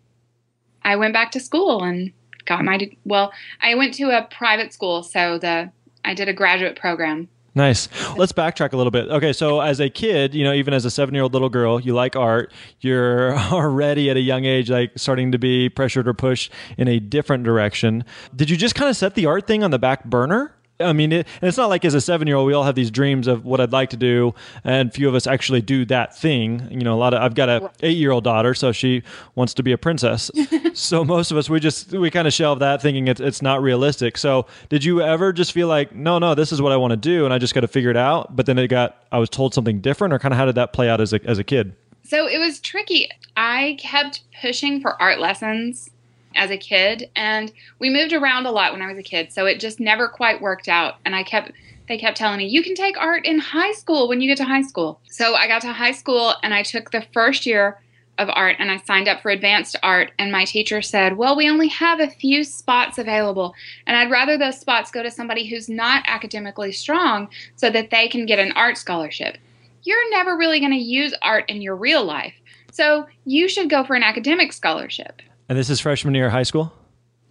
I 0.82 0.96
went 0.96 1.12
back 1.14 1.30
to 1.32 1.40
school 1.40 1.82
and 1.82 2.12
got 2.44 2.64
my, 2.64 2.90
well, 3.04 3.32
I 3.60 3.74
went 3.74 3.94
to 3.94 4.10
a 4.10 4.26
private 4.30 4.72
school. 4.72 5.02
So 5.02 5.38
the, 5.38 5.70
I 6.04 6.14
did 6.14 6.28
a 6.28 6.32
graduate 6.32 6.76
program. 6.76 7.28
Nice. 7.54 7.88
Let's 8.16 8.32
backtrack 8.32 8.72
a 8.72 8.76
little 8.78 8.90
bit. 8.90 9.08
Okay, 9.08 9.32
so 9.34 9.60
as 9.60 9.78
a 9.78 9.90
kid, 9.90 10.34
you 10.34 10.42
know, 10.42 10.54
even 10.54 10.72
as 10.72 10.86
a 10.86 10.90
seven 10.90 11.14
year 11.14 11.22
old 11.22 11.34
little 11.34 11.50
girl, 11.50 11.78
you 11.78 11.92
like 11.92 12.16
art. 12.16 12.50
You're 12.80 13.36
already 13.52 14.08
at 14.08 14.16
a 14.16 14.20
young 14.20 14.44
age, 14.44 14.70
like 14.70 14.92
starting 14.96 15.32
to 15.32 15.38
be 15.38 15.68
pressured 15.68 16.08
or 16.08 16.14
pushed 16.14 16.50
in 16.78 16.88
a 16.88 16.98
different 16.98 17.44
direction. 17.44 18.04
Did 18.34 18.48
you 18.48 18.56
just 18.56 18.74
kind 18.74 18.88
of 18.88 18.96
set 18.96 19.14
the 19.14 19.26
art 19.26 19.46
thing 19.46 19.62
on 19.62 19.70
the 19.70 19.78
back 19.78 20.04
burner? 20.04 20.54
I 20.82 20.92
mean, 20.92 21.12
it, 21.12 21.26
and 21.40 21.48
it's 21.48 21.56
not 21.56 21.68
like 21.68 21.84
as 21.84 21.94
a 21.94 22.00
seven 22.00 22.26
year 22.26 22.36
old, 22.36 22.46
we 22.46 22.52
all 22.52 22.64
have 22.64 22.74
these 22.74 22.90
dreams 22.90 23.26
of 23.26 23.44
what 23.44 23.60
I'd 23.60 23.72
like 23.72 23.90
to 23.90 23.96
do, 23.96 24.34
and 24.64 24.92
few 24.92 25.08
of 25.08 25.14
us 25.14 25.26
actually 25.26 25.60
do 25.60 25.84
that 25.86 26.16
thing. 26.16 26.68
You 26.70 26.80
know, 26.80 26.94
a 26.94 26.96
lot 26.96 27.14
of 27.14 27.22
I've 27.22 27.34
got 27.34 27.48
a 27.48 27.70
eight 27.82 27.96
year 27.96 28.10
old 28.10 28.24
daughter, 28.24 28.54
so 28.54 28.72
she 28.72 29.02
wants 29.34 29.54
to 29.54 29.62
be 29.62 29.72
a 29.72 29.78
princess. 29.78 30.30
so 30.74 31.04
most 31.04 31.30
of 31.30 31.36
us, 31.36 31.48
we 31.48 31.60
just 31.60 31.92
we 31.92 32.10
kind 32.10 32.26
of 32.26 32.34
shelve 32.34 32.58
that, 32.60 32.82
thinking 32.82 33.08
it's 33.08 33.20
it's 33.20 33.42
not 33.42 33.62
realistic. 33.62 34.18
So 34.18 34.46
did 34.68 34.84
you 34.84 35.00
ever 35.00 35.32
just 35.32 35.52
feel 35.52 35.68
like, 35.68 35.94
no, 35.94 36.18
no, 36.18 36.34
this 36.34 36.52
is 36.52 36.60
what 36.60 36.72
I 36.72 36.76
want 36.76 36.92
to 36.92 36.96
do, 36.96 37.24
and 37.24 37.32
I 37.32 37.38
just 37.38 37.54
got 37.54 37.60
to 37.60 37.68
figure 37.68 37.90
it 37.90 37.96
out? 37.96 38.34
But 38.34 38.46
then 38.46 38.58
it 38.58 38.68
got, 38.68 39.04
I 39.12 39.18
was 39.18 39.30
told 39.30 39.54
something 39.54 39.80
different, 39.80 40.12
or 40.14 40.18
kind 40.18 40.32
of 40.32 40.38
how 40.38 40.46
did 40.46 40.54
that 40.56 40.72
play 40.72 40.88
out 40.88 41.00
as 41.00 41.12
a 41.12 41.20
as 41.24 41.38
a 41.38 41.44
kid? 41.44 41.74
So 42.04 42.26
it 42.26 42.38
was 42.38 42.60
tricky. 42.60 43.08
I 43.36 43.76
kept 43.80 44.22
pushing 44.40 44.80
for 44.80 45.00
art 45.00 45.20
lessons 45.20 45.88
as 46.34 46.50
a 46.50 46.56
kid 46.56 47.10
and 47.16 47.52
we 47.78 47.90
moved 47.90 48.12
around 48.12 48.46
a 48.46 48.50
lot 48.50 48.72
when 48.72 48.82
I 48.82 48.88
was 48.88 48.98
a 48.98 49.02
kid 49.02 49.32
so 49.32 49.46
it 49.46 49.60
just 49.60 49.80
never 49.80 50.08
quite 50.08 50.40
worked 50.40 50.68
out 50.68 50.94
and 51.04 51.14
I 51.14 51.22
kept 51.22 51.52
they 51.88 51.98
kept 51.98 52.16
telling 52.16 52.38
me 52.38 52.46
you 52.46 52.62
can 52.62 52.74
take 52.74 52.96
art 52.96 53.26
in 53.26 53.38
high 53.38 53.72
school 53.72 54.08
when 54.08 54.20
you 54.20 54.28
get 54.28 54.38
to 54.38 54.44
high 54.44 54.62
school. 54.62 55.00
So 55.10 55.34
I 55.34 55.46
got 55.46 55.62
to 55.62 55.72
high 55.72 55.92
school 55.92 56.34
and 56.42 56.54
I 56.54 56.62
took 56.62 56.90
the 56.90 57.04
first 57.12 57.44
year 57.44 57.80
of 58.18 58.28
art 58.30 58.56
and 58.58 58.70
I 58.70 58.76
signed 58.78 59.08
up 59.08 59.20
for 59.20 59.30
advanced 59.30 59.76
art 59.82 60.12
and 60.18 60.30
my 60.30 60.44
teacher 60.44 60.82
said, 60.82 61.16
"Well, 61.16 61.36
we 61.36 61.50
only 61.50 61.68
have 61.68 61.98
a 62.00 62.08
few 62.08 62.44
spots 62.44 62.98
available 62.98 63.54
and 63.86 63.96
I'd 63.96 64.10
rather 64.10 64.38
those 64.38 64.60
spots 64.60 64.90
go 64.90 65.02
to 65.02 65.10
somebody 65.10 65.46
who's 65.46 65.68
not 65.68 66.04
academically 66.06 66.72
strong 66.72 67.28
so 67.56 67.70
that 67.70 67.90
they 67.90 68.08
can 68.08 68.26
get 68.26 68.38
an 68.38 68.52
art 68.52 68.78
scholarship. 68.78 69.38
You're 69.82 70.10
never 70.10 70.36
really 70.36 70.60
going 70.60 70.72
to 70.72 70.78
use 70.78 71.14
art 71.22 71.48
in 71.50 71.60
your 71.60 71.74
real 71.74 72.04
life. 72.04 72.34
So, 72.70 73.06
you 73.26 73.48
should 73.48 73.68
go 73.68 73.84
for 73.84 73.96
an 73.96 74.02
academic 74.02 74.52
scholarship." 74.52 75.20
And 75.52 75.58
this 75.58 75.68
is 75.68 75.80
freshman 75.80 76.14
year 76.14 76.28
of 76.28 76.32
high 76.32 76.44
school? 76.44 76.72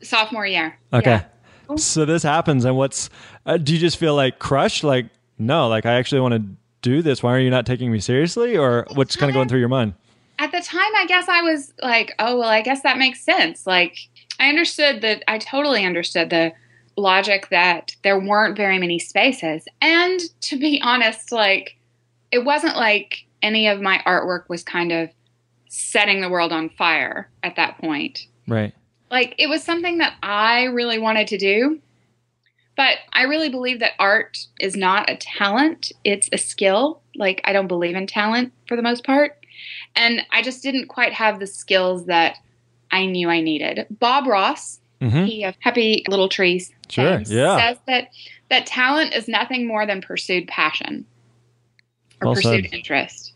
Sophomore 0.03 0.45
year. 0.45 0.77
Okay. 0.93 1.23
Yeah. 1.67 1.75
So 1.75 2.05
this 2.05 2.21
happens, 2.21 2.65
and 2.65 2.77
what's, 2.77 3.09
uh, 3.47 3.57
do 3.57 3.73
you 3.73 3.79
just 3.79 3.97
feel 3.97 4.13
like 4.13 4.37
crushed? 4.37 4.83
Like, 4.83 5.07
no, 5.39 5.67
like 5.67 5.87
I 5.87 5.93
actually 5.93 6.21
want 6.21 6.35
to 6.35 6.43
do 6.83 7.01
this. 7.01 7.23
Why 7.23 7.33
are 7.33 7.39
you 7.39 7.49
not 7.49 7.65
taking 7.65 7.91
me 7.91 7.99
seriously? 7.99 8.55
Or 8.55 8.85
what's 8.93 9.15
kind 9.15 9.31
of 9.31 9.33
going 9.33 9.49
through 9.49 9.57
your 9.57 9.69
mind? 9.69 9.95
At 10.37 10.51
the 10.51 10.61
time, 10.61 10.91
I 10.97 11.07
guess 11.07 11.27
I 11.29 11.41
was 11.41 11.73
like, 11.81 12.13
oh, 12.19 12.37
well, 12.37 12.47
I 12.47 12.61
guess 12.61 12.83
that 12.83 12.99
makes 12.99 13.21
sense. 13.21 13.65
Like, 13.65 13.97
I 14.39 14.49
understood 14.49 15.01
that, 15.01 15.23
I 15.27 15.39
totally 15.39 15.83
understood 15.83 16.29
the 16.29 16.53
logic 16.97 17.49
that 17.49 17.95
there 18.03 18.19
weren't 18.19 18.55
very 18.55 18.77
many 18.77 18.99
spaces. 18.99 19.67
And 19.81 20.19
to 20.41 20.59
be 20.59 20.79
honest, 20.83 21.31
like, 21.31 21.75
it 22.29 22.45
wasn't 22.45 22.75
like 22.75 23.25
any 23.41 23.67
of 23.67 23.81
my 23.81 23.99
artwork 24.05 24.47
was 24.47 24.63
kind 24.63 24.91
of 24.91 25.09
setting 25.73 26.19
the 26.19 26.29
world 26.29 26.51
on 26.51 26.69
fire 26.69 27.29
at 27.43 27.55
that 27.55 27.77
point. 27.77 28.27
Right. 28.45 28.73
Like 29.09 29.33
it 29.37 29.47
was 29.47 29.63
something 29.63 29.99
that 29.99 30.15
I 30.21 30.65
really 30.65 30.99
wanted 30.99 31.29
to 31.29 31.37
do. 31.37 31.79
But 32.75 32.97
I 33.13 33.23
really 33.23 33.47
believe 33.47 33.79
that 33.79 33.93
art 33.97 34.37
is 34.59 34.75
not 34.75 35.09
a 35.09 35.15
talent, 35.15 35.93
it's 36.03 36.29
a 36.33 36.37
skill. 36.37 37.01
Like 37.15 37.39
I 37.45 37.53
don't 37.53 37.67
believe 37.67 37.95
in 37.95 38.05
talent 38.05 38.51
for 38.67 38.75
the 38.75 38.81
most 38.81 39.05
part. 39.05 39.37
And 39.95 40.21
I 40.31 40.41
just 40.41 40.61
didn't 40.61 40.87
quite 40.87 41.13
have 41.13 41.39
the 41.39 41.47
skills 41.47 42.05
that 42.07 42.35
I 42.91 43.05
knew 43.05 43.29
I 43.29 43.39
needed. 43.39 43.87
Bob 43.89 44.27
Ross, 44.27 44.79
mm-hmm. 44.99 45.23
he 45.23 45.45
of 45.45 45.55
Happy 45.59 46.03
Little 46.09 46.27
Trees, 46.27 46.71
sure, 46.89 47.21
yeah. 47.27 47.57
says 47.57 47.77
that 47.87 48.09
that 48.49 48.65
talent 48.65 49.13
is 49.13 49.29
nothing 49.29 49.67
more 49.67 49.85
than 49.85 50.01
pursued 50.01 50.49
passion 50.49 51.05
or 52.21 52.27
well 52.27 52.35
pursued 52.35 52.65
said. 52.65 52.73
interest 52.73 53.30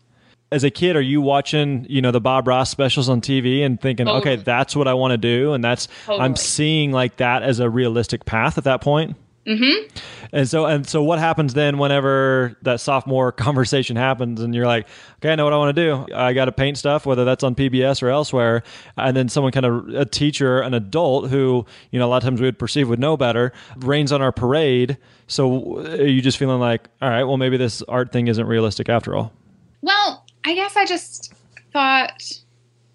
as 0.52 0.64
a 0.64 0.70
kid, 0.70 0.96
are 0.96 1.00
you 1.00 1.20
watching, 1.20 1.86
you 1.88 2.00
know, 2.00 2.12
the 2.12 2.20
Bob 2.20 2.46
Ross 2.46 2.70
specials 2.70 3.08
on 3.08 3.20
TV 3.20 3.64
and 3.64 3.80
thinking, 3.80 4.06
totally. 4.06 4.34
okay, 4.34 4.42
that's 4.42 4.76
what 4.76 4.86
I 4.86 4.94
want 4.94 5.12
to 5.12 5.18
do, 5.18 5.52
and 5.52 5.62
that's 5.62 5.88
totally. 6.04 6.24
I'm 6.24 6.36
seeing 6.36 6.92
like 6.92 7.16
that 7.16 7.42
as 7.42 7.58
a 7.58 7.68
realistic 7.68 8.24
path 8.24 8.56
at 8.58 8.64
that 8.64 8.80
point. 8.80 9.16
Mm-hmm. 9.46 9.86
And 10.32 10.48
so, 10.48 10.66
and 10.66 10.86
so, 10.88 11.04
what 11.04 11.20
happens 11.20 11.54
then 11.54 11.78
whenever 11.78 12.56
that 12.62 12.80
sophomore 12.80 13.30
conversation 13.32 13.96
happens, 13.96 14.40
and 14.40 14.54
you're 14.54 14.66
like, 14.66 14.88
okay, 15.18 15.30
I 15.30 15.34
know 15.36 15.44
what 15.44 15.52
I 15.52 15.56
want 15.56 15.76
to 15.76 15.84
do. 15.84 16.14
I 16.14 16.32
got 16.32 16.46
to 16.46 16.52
paint 16.52 16.78
stuff, 16.78 17.06
whether 17.06 17.24
that's 17.24 17.44
on 17.44 17.54
PBS 17.54 18.02
or 18.02 18.08
elsewhere. 18.08 18.64
And 18.96 19.16
then 19.16 19.28
someone 19.28 19.52
kind 19.52 19.66
of 19.66 19.88
a 19.94 20.04
teacher, 20.04 20.60
an 20.60 20.74
adult 20.74 21.30
who, 21.30 21.64
you 21.92 22.00
know, 22.00 22.06
a 22.06 22.10
lot 22.10 22.18
of 22.18 22.24
times 22.24 22.40
we 22.40 22.48
would 22.48 22.58
perceive 22.58 22.88
would 22.88 22.98
know 22.98 23.16
better, 23.16 23.52
rains 23.78 24.10
on 24.10 24.20
our 24.20 24.32
parade. 24.32 24.98
So, 25.28 25.78
are 25.78 26.06
you 26.06 26.22
just 26.22 26.38
feeling 26.38 26.60
like, 26.60 26.88
all 27.00 27.08
right, 27.08 27.24
well, 27.24 27.36
maybe 27.36 27.56
this 27.56 27.82
art 27.82 28.10
thing 28.10 28.26
isn't 28.26 28.46
realistic 28.46 28.88
after 28.88 29.14
all? 29.14 29.32
Well, 29.80 30.25
I 30.46 30.54
guess 30.54 30.76
I 30.76 30.84
just 30.86 31.34
thought, 31.72 32.40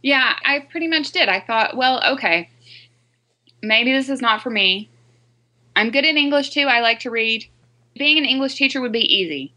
yeah, 0.02 0.36
I 0.46 0.60
pretty 0.60 0.88
much 0.88 1.12
did. 1.12 1.28
I 1.28 1.42
thought, 1.42 1.76
well, 1.76 2.02
okay, 2.14 2.50
maybe 3.62 3.92
this 3.92 4.08
is 4.08 4.22
not 4.22 4.42
for 4.42 4.50
me. 4.50 4.90
I'm 5.76 5.92
good 5.92 6.06
in 6.06 6.16
English 6.16 6.52
too. 6.52 6.68
I 6.68 6.80
like 6.80 7.02
to 7.02 7.12
read. 7.12 7.46
Being 7.98 8.18
an 8.18 8.24
English 8.24 8.56
teacher 8.56 8.80
would 8.80 8.94
be 8.94 9.02
easy. 9.02 9.54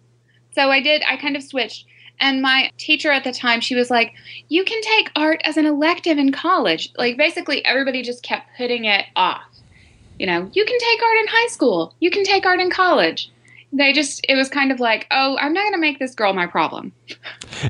So 0.56 0.72
I 0.72 0.80
did, 0.80 1.04
I 1.08 1.16
kind 1.16 1.36
of 1.36 1.44
switched. 1.44 1.86
And 2.18 2.42
my 2.42 2.68
teacher 2.78 3.12
at 3.12 3.22
the 3.22 3.32
time, 3.32 3.60
she 3.60 3.76
was 3.76 3.90
like, 3.90 4.12
You 4.48 4.64
can 4.64 4.80
take 4.82 5.12
art 5.14 5.40
as 5.44 5.56
an 5.56 5.66
elective 5.66 6.18
in 6.18 6.32
college. 6.32 6.92
Like, 6.98 7.16
basically, 7.16 7.64
everybody 7.64 8.02
just 8.02 8.24
kept 8.24 8.56
putting 8.56 8.86
it 8.86 9.06
off. 9.14 9.42
You 10.18 10.26
know, 10.26 10.50
you 10.52 10.64
can 10.64 10.78
take 10.80 11.02
art 11.02 11.18
in 11.18 11.26
high 11.28 11.48
school, 11.48 11.94
you 12.00 12.10
can 12.10 12.24
take 12.24 12.44
art 12.44 12.60
in 12.60 12.70
college. 12.70 13.30
They 13.76 13.92
just, 13.92 14.24
it 14.28 14.34
was 14.36 14.48
kind 14.48 14.70
of 14.72 14.80
like, 14.80 15.06
Oh, 15.10 15.36
I'm 15.38 15.52
not 15.52 15.62
going 15.62 15.72
to 15.74 15.78
make 15.78 15.98
this 15.98 16.14
girl 16.14 16.32
my 16.32 16.46
problem. 16.46 16.92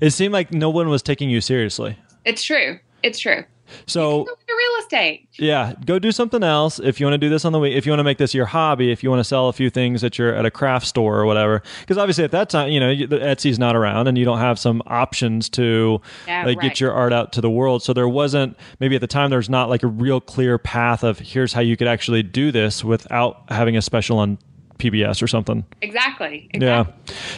It 0.03 0.11
seemed 0.11 0.33
like 0.33 0.53
no 0.53 0.71
one 0.71 0.89
was 0.89 1.03
taking 1.03 1.31
you 1.31 1.41
seriously. 1.41 1.99
It's 2.25 2.43
true. 2.43 2.79
It's 3.03 3.19
true. 3.19 3.45
So 3.87 4.25
real 4.25 4.81
estate. 4.81 5.27
yeah, 5.33 5.73
go 5.87 5.99
do 5.99 6.13
something 6.13 6.43
else 6.43 6.79
if 6.79 7.01
you 7.01 7.07
want 7.07 7.15
to 7.15 7.19
do 7.19 7.29
this 7.31 7.45
on 7.47 7.53
the 7.53 7.59
week. 7.59 7.75
If 7.75 7.87
you 7.87 7.93
want 7.93 8.01
to 8.01 8.05
make 8.05 8.19
this 8.19 8.35
your 8.35 8.45
hobby, 8.47 8.93
if 8.93 9.03
you 9.03 9.09
want 9.11 9.21
to 9.21 9.25
sell 9.25 9.49
a 9.49 9.53
few 9.55 9.71
things 9.71 10.05
at 10.05 10.19
your 10.19 10.35
at 10.35 10.45
a 10.45 10.51
craft 10.51 10.87
store 10.87 11.19
or 11.19 11.25
whatever. 11.27 11.63
Because 11.81 11.97
obviously 11.97 12.25
at 12.25 12.31
that 12.33 12.51
time, 12.51 12.71
you 12.71 12.79
know, 12.79 12.95
the 12.95 13.19
Etsy's 13.19 13.59
not 13.59 13.75
around, 13.75 14.07
and 14.07 14.19
you 14.19 14.25
don't 14.25 14.39
have 14.39 14.59
some 14.59 14.83
options 14.87 15.49
to 15.51 16.01
Yeah, 16.29 16.45
like 16.45 16.59
right. 16.59 16.69
get 16.69 16.79
your 16.81 16.93
art 16.93 17.13
out 17.15 17.33
to 17.33 17.41
the 17.41 17.51
world. 17.51 17.83
So 17.83 17.93
there 17.95 18.09
wasn't 18.09 18.57
maybe 18.81 18.95
at 18.97 19.01
the 19.01 19.07
time 19.07 19.31
there's 19.31 19.51
not 19.51 19.71
like 19.71 19.83
a 19.83 19.89
real 19.89 20.21
clear 20.21 20.59
path 20.59 21.03
of 21.03 21.19
here's 21.19 21.53
how 21.55 21.63
you 21.63 21.77
could 21.77 21.89
actually 21.89 22.23
do 22.23 22.53
this 22.53 22.85
without 22.85 23.45
having 23.49 23.77
a 23.79 23.83
special 23.83 24.19
on 24.19 24.39
PBS 24.79 25.23
or 25.23 25.27
something. 25.27 25.65
Exactly. 25.83 26.51
Yeah. 26.55 26.87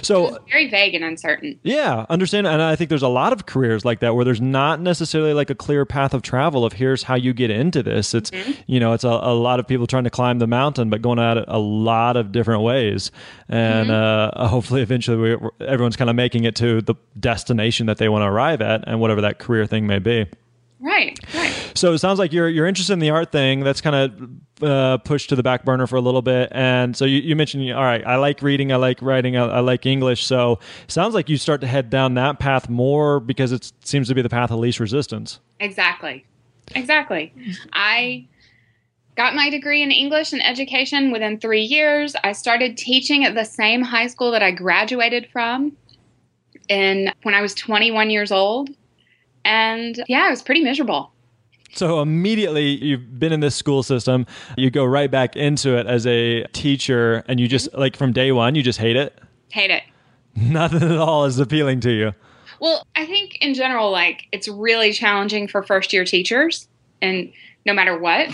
So 0.03 0.39
very 0.51 0.69
vague 0.71 0.95
and 0.95 1.05
uncertain. 1.05 1.59
yeah, 1.63 2.07
understand. 2.09 2.47
And 2.47 2.63
I 2.63 2.77
think 2.77 2.89
there's 2.89 3.03
a 3.03 3.09
lot 3.09 3.33
of 3.33 3.47
careers 3.47 3.85
like 3.85 4.01
that 4.01 4.15
where 4.15 4.25
there's 4.25 4.41
not 4.41 4.81
necessarily 4.81 5.35
like 5.35 5.51
a 5.51 5.55
clear 5.55 5.85
path 5.85 6.15
of 6.15 6.23
travel 6.23 6.65
of 6.65 6.73
here's 6.75 7.03
how 7.03 7.15
you 7.15 7.33
get 7.33 7.51
into 7.51 7.83
this. 7.83 8.15
It's, 8.15 8.31
you 8.67 8.81
know, 8.81 8.93
it's 8.93 9.05
a, 9.05 9.09
a 9.09 9.35
lot 9.35 9.61
of 9.61 9.67
people 9.67 9.87
trying 9.87 10.05
to 10.05 10.11
climb 10.11 10.39
the 10.39 10.47
mountain, 10.47 10.91
but 10.91 11.03
going 11.03 11.19
at 11.19 11.37
it 11.37 11.45
a 11.49 11.59
lot 11.59 12.17
of 12.17 12.33
different 12.33 12.63
ways. 12.63 13.11
And 13.49 13.91
uh, 13.91 14.31
hopefully 14.49 14.83
eventually 14.83 15.17
we, 15.17 15.49
everyone's 15.67 15.97
kind 15.97 16.11
of 16.11 16.17
making 16.17 16.45
it 16.45 16.57
to 16.57 16.81
the 16.83 16.95
destination 17.19 17.87
that 17.87 17.99
they 17.99 18.09
want 18.09 18.23
to 18.23 18.27
arrive 18.27 18.61
at 18.61 18.85
and 18.87 19.01
whatever 19.01 19.21
that 19.23 19.39
career 19.39 19.67
thing 19.67 19.87
may 19.87 19.99
be. 19.99 20.27
Right. 20.79 21.19
Right. 21.35 21.73
So 21.75 21.93
it 21.95 21.99
sounds 21.99 22.19
like 22.19 22.33
you're 22.33 22.49
you're 22.49 22.67
interested 22.67 22.93
in 22.93 22.99
the 22.99 23.11
art 23.11 23.33
thing. 23.33 23.61
That's 23.61 23.81
kind 23.81 23.97
of 23.97 24.63
uh, 24.63 24.99
pushed 24.99 25.31
to 25.31 25.37
the 25.37 25.43
back 25.43 25.65
burner 25.65 25.87
for 25.87 25.97
a 25.97 26.01
little 26.01 26.23
bit. 26.23 26.49
And 26.53 26.97
so 26.97 27.05
you, 27.05 27.19
you 27.21 27.37
mentioned, 27.37 27.71
all 27.73 27.83
right, 27.83 28.07
I 28.07 28.17
like 28.17 28.43
reading, 28.43 28.73
I 28.73 28.77
like 28.77 29.01
writing, 29.01 29.37
I, 29.37 29.47
I 29.47 29.61
like 29.61 29.87
English. 29.87 30.25
So 30.25 30.59
sounds 30.87 31.15
like 31.15 31.29
you 31.29 31.37
start 31.37 31.61
to 31.63 31.67
head 31.67 31.91
down 31.91 32.15
that 32.15 32.39
path 32.39 32.69
more 32.69 33.21
because 33.21 33.53
it 33.53 33.73
seems 33.85 34.09
to 34.09 34.15
be 34.15 34.23
the 34.23 34.29
path 34.29 34.51
of 34.51 34.59
least 34.59 34.81
resistance. 34.81 35.41
Exactly. 35.61 36.25
Exactly. 36.75 37.33
I 37.73 38.27
got 39.17 39.35
my 39.35 39.49
degree 39.51 39.83
in 39.83 39.91
English 39.91 40.33
and 40.33 40.45
education 40.45 41.11
within 41.11 41.41
three 41.41 41.63
years. 41.63 42.15
I 42.23 42.33
started 42.33 42.77
teaching 42.77 43.25
at 43.25 43.35
the 43.35 43.45
same 43.45 43.83
high 43.83 44.09
school 44.09 44.31
that 44.33 44.43
I 44.43 44.51
graduated 44.51 45.29
from 45.31 45.77
in 46.69 47.13
when 47.23 47.35
I 47.35 47.41
was 47.41 47.55
21 47.55 48.11
years 48.11 48.31
old. 48.33 48.71
And 49.47 50.03
yeah, 50.09 50.27
it 50.27 50.31
was 50.31 50.43
pretty 50.43 50.63
miserable. 50.63 51.13
So 51.73 52.01
immediately 52.01 52.85
you've 52.85 53.19
been 53.19 53.33
in 53.33 53.41
this 53.41 53.55
school 53.55 53.85
system, 53.85 54.27
you 54.57 54.71
go 54.71 54.85
right 54.85 55.11
back 55.11 55.37
into 55.37 55.77
it 55.77 55.87
as 55.87 56.05
a 56.07 56.45
teacher, 56.47 57.23
and 57.29 57.39
you 57.39 57.47
just 57.47 57.71
mm-hmm. 57.71 57.79
like 57.79 57.97
from 57.97 58.13
day 58.13 58.33
one, 58.33 58.57
you 58.57 58.63
just 58.63 58.81
hate 58.81 58.97
it. 58.97 59.17
Hate 59.51 59.71
it. 59.71 59.85
Nothing 60.35 60.83
at 60.83 60.99
all 60.99 61.27
is 61.27 61.39
appealing 61.39 61.81
to 61.81 61.91
you. 61.93 62.13
Well, 62.61 62.85
I 62.97 63.07
think 63.07 63.39
in 63.41 63.55
general, 63.55 63.91
like 63.93 64.25
it's 64.33 64.49
really 64.49 64.93
challenging 64.93 65.47
for 65.47 65.63
first 65.63 65.93
year 65.93 66.05
teachers, 66.05 66.67
and 67.01 67.33
no 67.65 67.73
matter 67.73 67.97
what. 67.97 68.29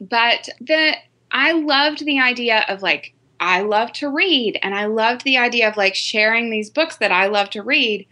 But 0.00 0.48
the 0.60 0.94
I 1.32 1.52
loved 1.52 2.04
the 2.04 2.20
idea 2.20 2.64
of 2.68 2.82
like 2.82 3.14
I 3.40 3.62
love 3.62 3.92
to 3.94 4.08
read, 4.08 4.60
and 4.62 4.76
I 4.76 4.86
loved 4.86 5.24
the 5.24 5.38
idea 5.38 5.68
of 5.68 5.76
like 5.76 5.96
sharing 5.96 6.50
these 6.50 6.70
books 6.70 6.98
that 6.98 7.10
I 7.10 7.26
love 7.26 7.50
to 7.50 7.62
read 7.62 8.06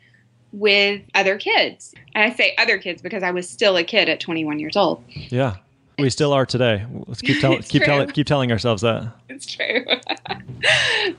with 0.52 1.02
other 1.14 1.38
kids. 1.38 1.94
And 2.14 2.24
I 2.24 2.34
say 2.34 2.54
other 2.58 2.78
kids 2.78 3.02
because 3.02 3.22
I 3.22 3.30
was 3.30 3.48
still 3.48 3.76
a 3.76 3.84
kid 3.84 4.08
at 4.08 4.20
21 4.20 4.58
years 4.58 4.76
old. 4.76 5.04
Yeah, 5.08 5.56
we 5.98 6.10
still 6.10 6.32
are 6.32 6.46
today. 6.46 6.86
Let's 7.06 7.20
keep 7.20 7.40
telling 7.40 7.62
keep 7.62 7.82
telling 7.82 8.08
keep 8.08 8.26
telling 8.26 8.52
ourselves 8.52 8.82
that. 8.82 9.12
It's 9.28 9.46
true. 9.46 9.84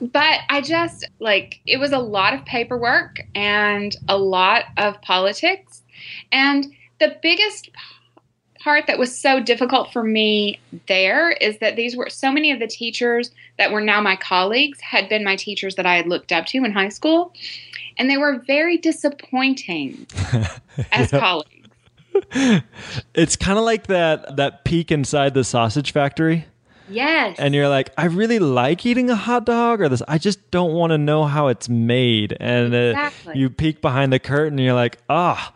but 0.00 0.40
I 0.48 0.60
just 0.62 1.08
like 1.18 1.60
it 1.66 1.78
was 1.78 1.92
a 1.92 1.98
lot 1.98 2.34
of 2.34 2.44
paperwork 2.44 3.20
and 3.34 3.96
a 4.08 4.16
lot 4.16 4.64
of 4.76 5.00
politics. 5.02 5.82
And 6.32 6.66
the 6.98 7.16
biggest 7.22 7.70
part 8.60 8.86
that 8.86 8.98
was 8.98 9.16
so 9.16 9.40
difficult 9.40 9.92
for 9.92 10.02
me 10.04 10.60
there 10.86 11.30
is 11.30 11.58
that 11.58 11.76
these 11.76 11.96
were 11.96 12.10
so 12.10 12.30
many 12.30 12.50
of 12.52 12.60
the 12.60 12.66
teachers 12.66 13.30
that 13.58 13.72
were 13.72 13.80
now 13.80 14.00
my 14.00 14.16
colleagues 14.16 14.80
had 14.80 15.08
been 15.08 15.24
my 15.24 15.34
teachers 15.34 15.74
that 15.76 15.86
I 15.86 15.96
had 15.96 16.06
looked 16.06 16.30
up 16.30 16.46
to 16.46 16.58
in 16.58 16.72
high 16.72 16.90
school. 16.90 17.32
And 18.00 18.08
they 18.08 18.16
were 18.16 18.38
very 18.46 18.78
disappointing 18.78 20.06
as 20.92 21.10
colleagues. 21.10 21.68
It's 23.14 23.36
kind 23.36 23.58
of 23.58 23.64
like 23.64 23.88
that 23.88 24.36
that 24.36 24.64
peek 24.64 24.90
inside 24.90 25.34
the 25.34 25.44
sausage 25.44 25.92
factory. 25.92 26.46
Yes. 26.88 27.36
and 27.38 27.54
you're 27.54 27.68
like, 27.68 27.90
I 27.96 28.06
really 28.06 28.38
like 28.40 28.84
eating 28.84 29.10
a 29.10 29.14
hot 29.14 29.44
dog, 29.46 29.80
or 29.80 29.88
this, 29.88 30.02
I 30.08 30.18
just 30.18 30.50
don't 30.50 30.72
want 30.72 30.90
to 30.90 30.98
know 30.98 31.24
how 31.24 31.46
it's 31.46 31.68
made. 31.68 32.36
And 32.40 32.74
uh, 32.74 33.10
you 33.32 33.48
peek 33.48 33.80
behind 33.80 34.12
the 34.12 34.18
curtain, 34.18 34.58
and 34.58 34.64
you're 34.64 34.74
like, 34.74 34.98
ah, 35.08 35.52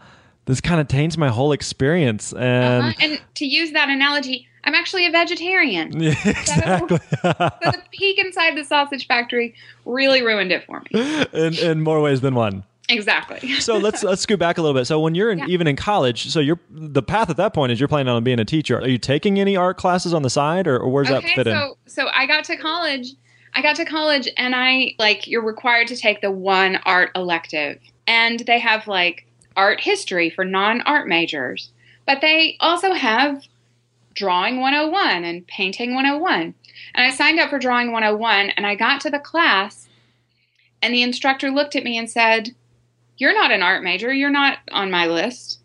this 0.46 0.60
kind 0.60 0.80
of 0.80 0.88
taints 0.88 1.16
my 1.16 1.28
whole 1.28 1.52
experience. 1.52 2.32
And 2.32 2.84
Uh-huh. 2.84 2.92
And 3.00 3.20
to 3.36 3.46
use 3.46 3.72
that 3.72 3.88
analogy, 3.88 4.46
I'm 4.64 4.74
actually 4.74 5.06
a 5.06 5.10
vegetarian. 5.10 6.02
exactly, 6.04 6.98
So 7.22 7.32
the 7.70 7.82
peek 7.90 8.18
inside 8.18 8.56
the 8.56 8.64
sausage 8.64 9.06
factory 9.06 9.54
really 9.84 10.22
ruined 10.22 10.52
it 10.52 10.64
for 10.64 10.82
me. 10.92 11.24
in 11.32 11.54
in 11.54 11.82
more 11.82 12.00
ways 12.00 12.20
than 12.20 12.34
one. 12.34 12.64
Exactly. 12.90 13.54
So 13.60 13.78
let's 13.78 14.02
let's 14.02 14.20
scoot 14.20 14.38
back 14.38 14.58
a 14.58 14.62
little 14.62 14.78
bit. 14.78 14.86
So 14.86 15.00
when 15.00 15.14
you're 15.14 15.30
in, 15.30 15.38
Yeah. 15.38 15.46
even 15.48 15.66
in 15.66 15.74
college, 15.76 16.28
so 16.28 16.40
you're 16.40 16.60
the 16.70 17.02
path 17.02 17.30
at 17.30 17.38
that 17.38 17.54
point 17.54 17.72
is 17.72 17.80
you're 17.80 17.88
planning 17.88 18.08
on 18.12 18.22
being 18.24 18.38
a 18.40 18.44
teacher. 18.44 18.78
Are 18.78 18.86
you 18.88 18.98
taking 18.98 19.40
any 19.40 19.56
art 19.56 19.78
classes 19.78 20.12
on 20.12 20.20
the 20.22 20.28
side, 20.28 20.66
or, 20.66 20.78
or 20.78 20.90
where's 20.90 21.08
that 21.08 21.24
okay, 21.24 21.34
fit 21.34 21.46
in? 21.46 21.54
so 21.54 21.78
so 21.86 22.08
I 22.14 22.26
got 22.26 22.44
to 22.44 22.56
college. 22.58 23.14
I 23.54 23.62
got 23.62 23.76
to 23.76 23.84
college 23.86 24.28
and 24.36 24.54
I 24.54 24.94
like 24.98 25.26
you're 25.26 25.44
required 25.44 25.88
to 25.88 25.96
take 25.96 26.20
the 26.20 26.30
one 26.30 26.78
art 26.84 27.10
elective. 27.14 27.78
And 28.06 28.40
they 28.40 28.58
have 28.58 28.86
like 28.86 29.26
art 29.56 29.80
history 29.80 30.30
for 30.30 30.44
non-art 30.44 31.06
majors. 31.06 31.70
But 32.06 32.20
they 32.20 32.56
also 32.60 32.92
have 32.92 33.44
drawing 34.14 34.60
101 34.60 35.24
and 35.24 35.46
painting 35.46 35.94
101. 35.94 36.54
And 36.94 37.06
I 37.06 37.10
signed 37.10 37.40
up 37.40 37.50
for 37.50 37.58
drawing 37.58 37.92
101 37.92 38.50
and 38.50 38.66
I 38.66 38.74
got 38.74 39.00
to 39.02 39.10
the 39.10 39.18
class 39.18 39.88
and 40.84 40.92
the 40.92 41.02
instructor 41.02 41.50
looked 41.50 41.74
at 41.76 41.82
me 41.82 41.96
and 41.96 42.10
said, 42.10 42.54
"You're 43.16 43.32
not 43.32 43.50
an 43.50 43.62
art 43.62 43.82
major. 43.82 44.12
You're 44.12 44.28
not 44.28 44.58
on 44.70 44.90
my 44.90 45.06
list." 45.06 45.60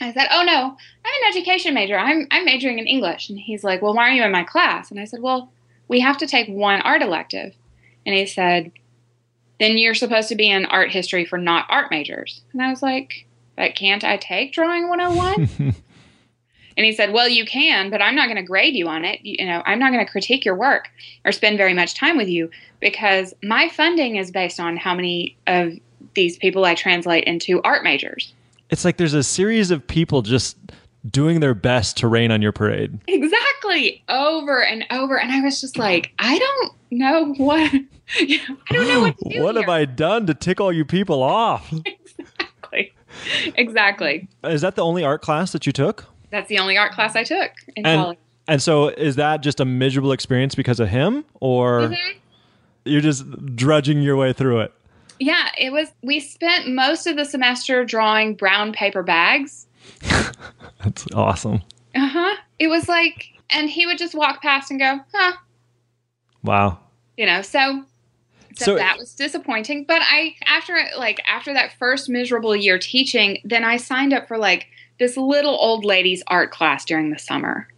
I 0.00 0.12
said, 0.12 0.28
"Oh 0.30 0.44
no, 0.44 0.76
I'm 1.04 1.22
an 1.22 1.28
education 1.28 1.74
major. 1.74 1.98
I'm 1.98 2.28
I'm 2.30 2.44
majoring 2.44 2.78
in 2.78 2.86
English." 2.86 3.28
And 3.28 3.40
he's 3.40 3.64
like, 3.64 3.82
"Well, 3.82 3.92
why 3.92 4.08
are 4.08 4.12
you 4.12 4.22
in 4.22 4.30
my 4.30 4.44
class?" 4.44 4.92
And 4.92 5.00
I 5.00 5.04
said, 5.04 5.20
"Well, 5.20 5.50
we 5.88 5.98
have 5.98 6.16
to 6.18 6.28
take 6.28 6.46
one 6.48 6.80
art 6.82 7.02
elective." 7.02 7.56
And 8.06 8.14
he 8.14 8.24
said, 8.24 8.70
"Then 9.58 9.78
you're 9.78 9.94
supposed 9.94 10.28
to 10.28 10.34
be 10.34 10.50
in 10.50 10.66
art 10.66 10.90
history 10.90 11.24
for 11.24 11.38
not 11.38 11.66
art 11.68 11.90
majors." 11.90 12.42
And 12.52 12.62
I 12.62 12.70
was 12.70 12.82
like, 12.82 13.26
"But 13.56 13.74
can't 13.74 14.04
I 14.04 14.16
take 14.16 14.52
drawing 14.52 14.88
101?" 14.88 15.50
and 16.76 16.86
he 16.86 16.92
said, 16.92 17.12
"Well, 17.12 17.28
you 17.28 17.44
can, 17.44 17.90
but 17.90 18.02
I'm 18.02 18.14
not 18.14 18.26
going 18.26 18.36
to 18.36 18.42
grade 18.42 18.74
you 18.74 18.88
on 18.88 19.04
it. 19.04 19.20
You, 19.22 19.36
you 19.40 19.46
know, 19.46 19.62
I'm 19.66 19.78
not 19.78 19.92
going 19.92 20.04
to 20.04 20.10
critique 20.10 20.44
your 20.44 20.56
work 20.56 20.88
or 21.24 21.32
spend 21.32 21.58
very 21.58 21.74
much 21.74 21.94
time 21.94 22.16
with 22.16 22.28
you 22.28 22.50
because 22.80 23.34
my 23.42 23.68
funding 23.68 24.16
is 24.16 24.30
based 24.30 24.60
on 24.60 24.76
how 24.76 24.94
many 24.94 25.36
of 25.46 25.72
these 26.14 26.36
people 26.38 26.64
I 26.64 26.74
translate 26.74 27.24
into 27.24 27.62
art 27.62 27.84
majors." 27.84 28.32
It's 28.68 28.84
like 28.84 28.96
there's 28.96 29.14
a 29.14 29.22
series 29.22 29.70
of 29.70 29.86
people 29.86 30.22
just 30.22 30.56
doing 31.10 31.40
their 31.40 31.54
best 31.54 31.96
to 31.98 32.08
rain 32.08 32.30
on 32.30 32.42
your 32.42 32.52
parade. 32.52 32.98
Exactly. 33.06 34.02
Over 34.08 34.62
and 34.64 34.84
over. 34.90 35.18
And 35.18 35.30
I 35.32 35.40
was 35.40 35.60
just 35.60 35.78
like, 35.78 36.12
I 36.18 36.38
don't 36.38 36.72
know 36.90 37.34
what 37.34 37.72
I 38.20 38.38
don't 38.70 38.88
know 38.88 39.00
what 39.00 39.18
to 39.18 39.28
do. 39.28 39.42
What 39.42 39.56
have. 39.56 39.68
I 39.68 39.84
done 39.84 40.26
to 40.26 40.34
tick 40.34 40.60
all 40.60 40.72
you 40.72 40.84
people 40.84 41.22
off? 41.22 41.72
Exactly. 42.68 42.92
Exactly. 43.56 44.28
Is 44.44 44.60
that 44.60 44.74
the 44.76 44.82
only 44.82 45.02
art 45.02 45.22
class 45.22 45.52
that 45.52 45.64
you 45.66 45.72
took? 45.72 46.04
That's 46.30 46.48
the 46.48 46.58
only 46.58 46.76
art 46.76 46.92
class 46.92 47.16
I 47.16 47.24
took 47.24 47.50
in 47.74 47.86
And 47.86 48.00
college. 48.02 48.18
and 48.48 48.60
so 48.60 48.88
is 48.88 49.16
that 49.16 49.42
just 49.42 49.58
a 49.60 49.64
miserable 49.64 50.12
experience 50.12 50.54
because 50.54 50.80
of 50.80 50.88
him 50.88 51.24
or 51.40 51.82
Mhm. 51.88 51.96
you're 52.84 53.00
just 53.00 53.24
drudging 53.56 54.02
your 54.02 54.16
way 54.16 54.32
through 54.34 54.60
it? 54.60 54.72
Yeah, 55.18 55.48
it 55.58 55.72
was 55.72 55.88
we 56.02 56.20
spent 56.20 56.68
most 56.68 57.06
of 57.06 57.16
the 57.16 57.24
semester 57.24 57.84
drawing 57.86 58.34
brown 58.34 58.72
paper 58.72 59.02
bags. 59.02 59.65
That's 60.84 61.06
awesome. 61.14 61.62
Uh-huh. 61.94 62.36
It 62.58 62.68
was 62.68 62.88
like 62.88 63.28
and 63.50 63.70
he 63.70 63.86
would 63.86 63.98
just 63.98 64.14
walk 64.14 64.42
past 64.42 64.70
and 64.70 64.80
go, 64.80 65.00
huh. 65.14 65.32
Wow. 66.42 66.78
You 67.16 67.26
know, 67.26 67.42
so 67.42 67.84
So, 68.56 68.64
So- 68.64 68.74
that 68.76 68.98
was 68.98 69.14
disappointing. 69.14 69.84
But 69.86 70.02
I 70.02 70.34
after 70.46 70.76
like 70.98 71.20
after 71.26 71.52
that 71.54 71.72
first 71.78 72.08
miserable 72.08 72.56
year 72.56 72.78
teaching, 72.78 73.38
then 73.44 73.64
I 73.64 73.76
signed 73.76 74.12
up 74.12 74.28
for 74.28 74.38
like 74.38 74.66
this 74.98 75.16
little 75.16 75.56
old 75.60 75.84
ladies 75.84 76.22
art 76.28 76.50
class 76.50 76.84
during 76.84 77.10
the 77.10 77.18
summer. 77.18 77.68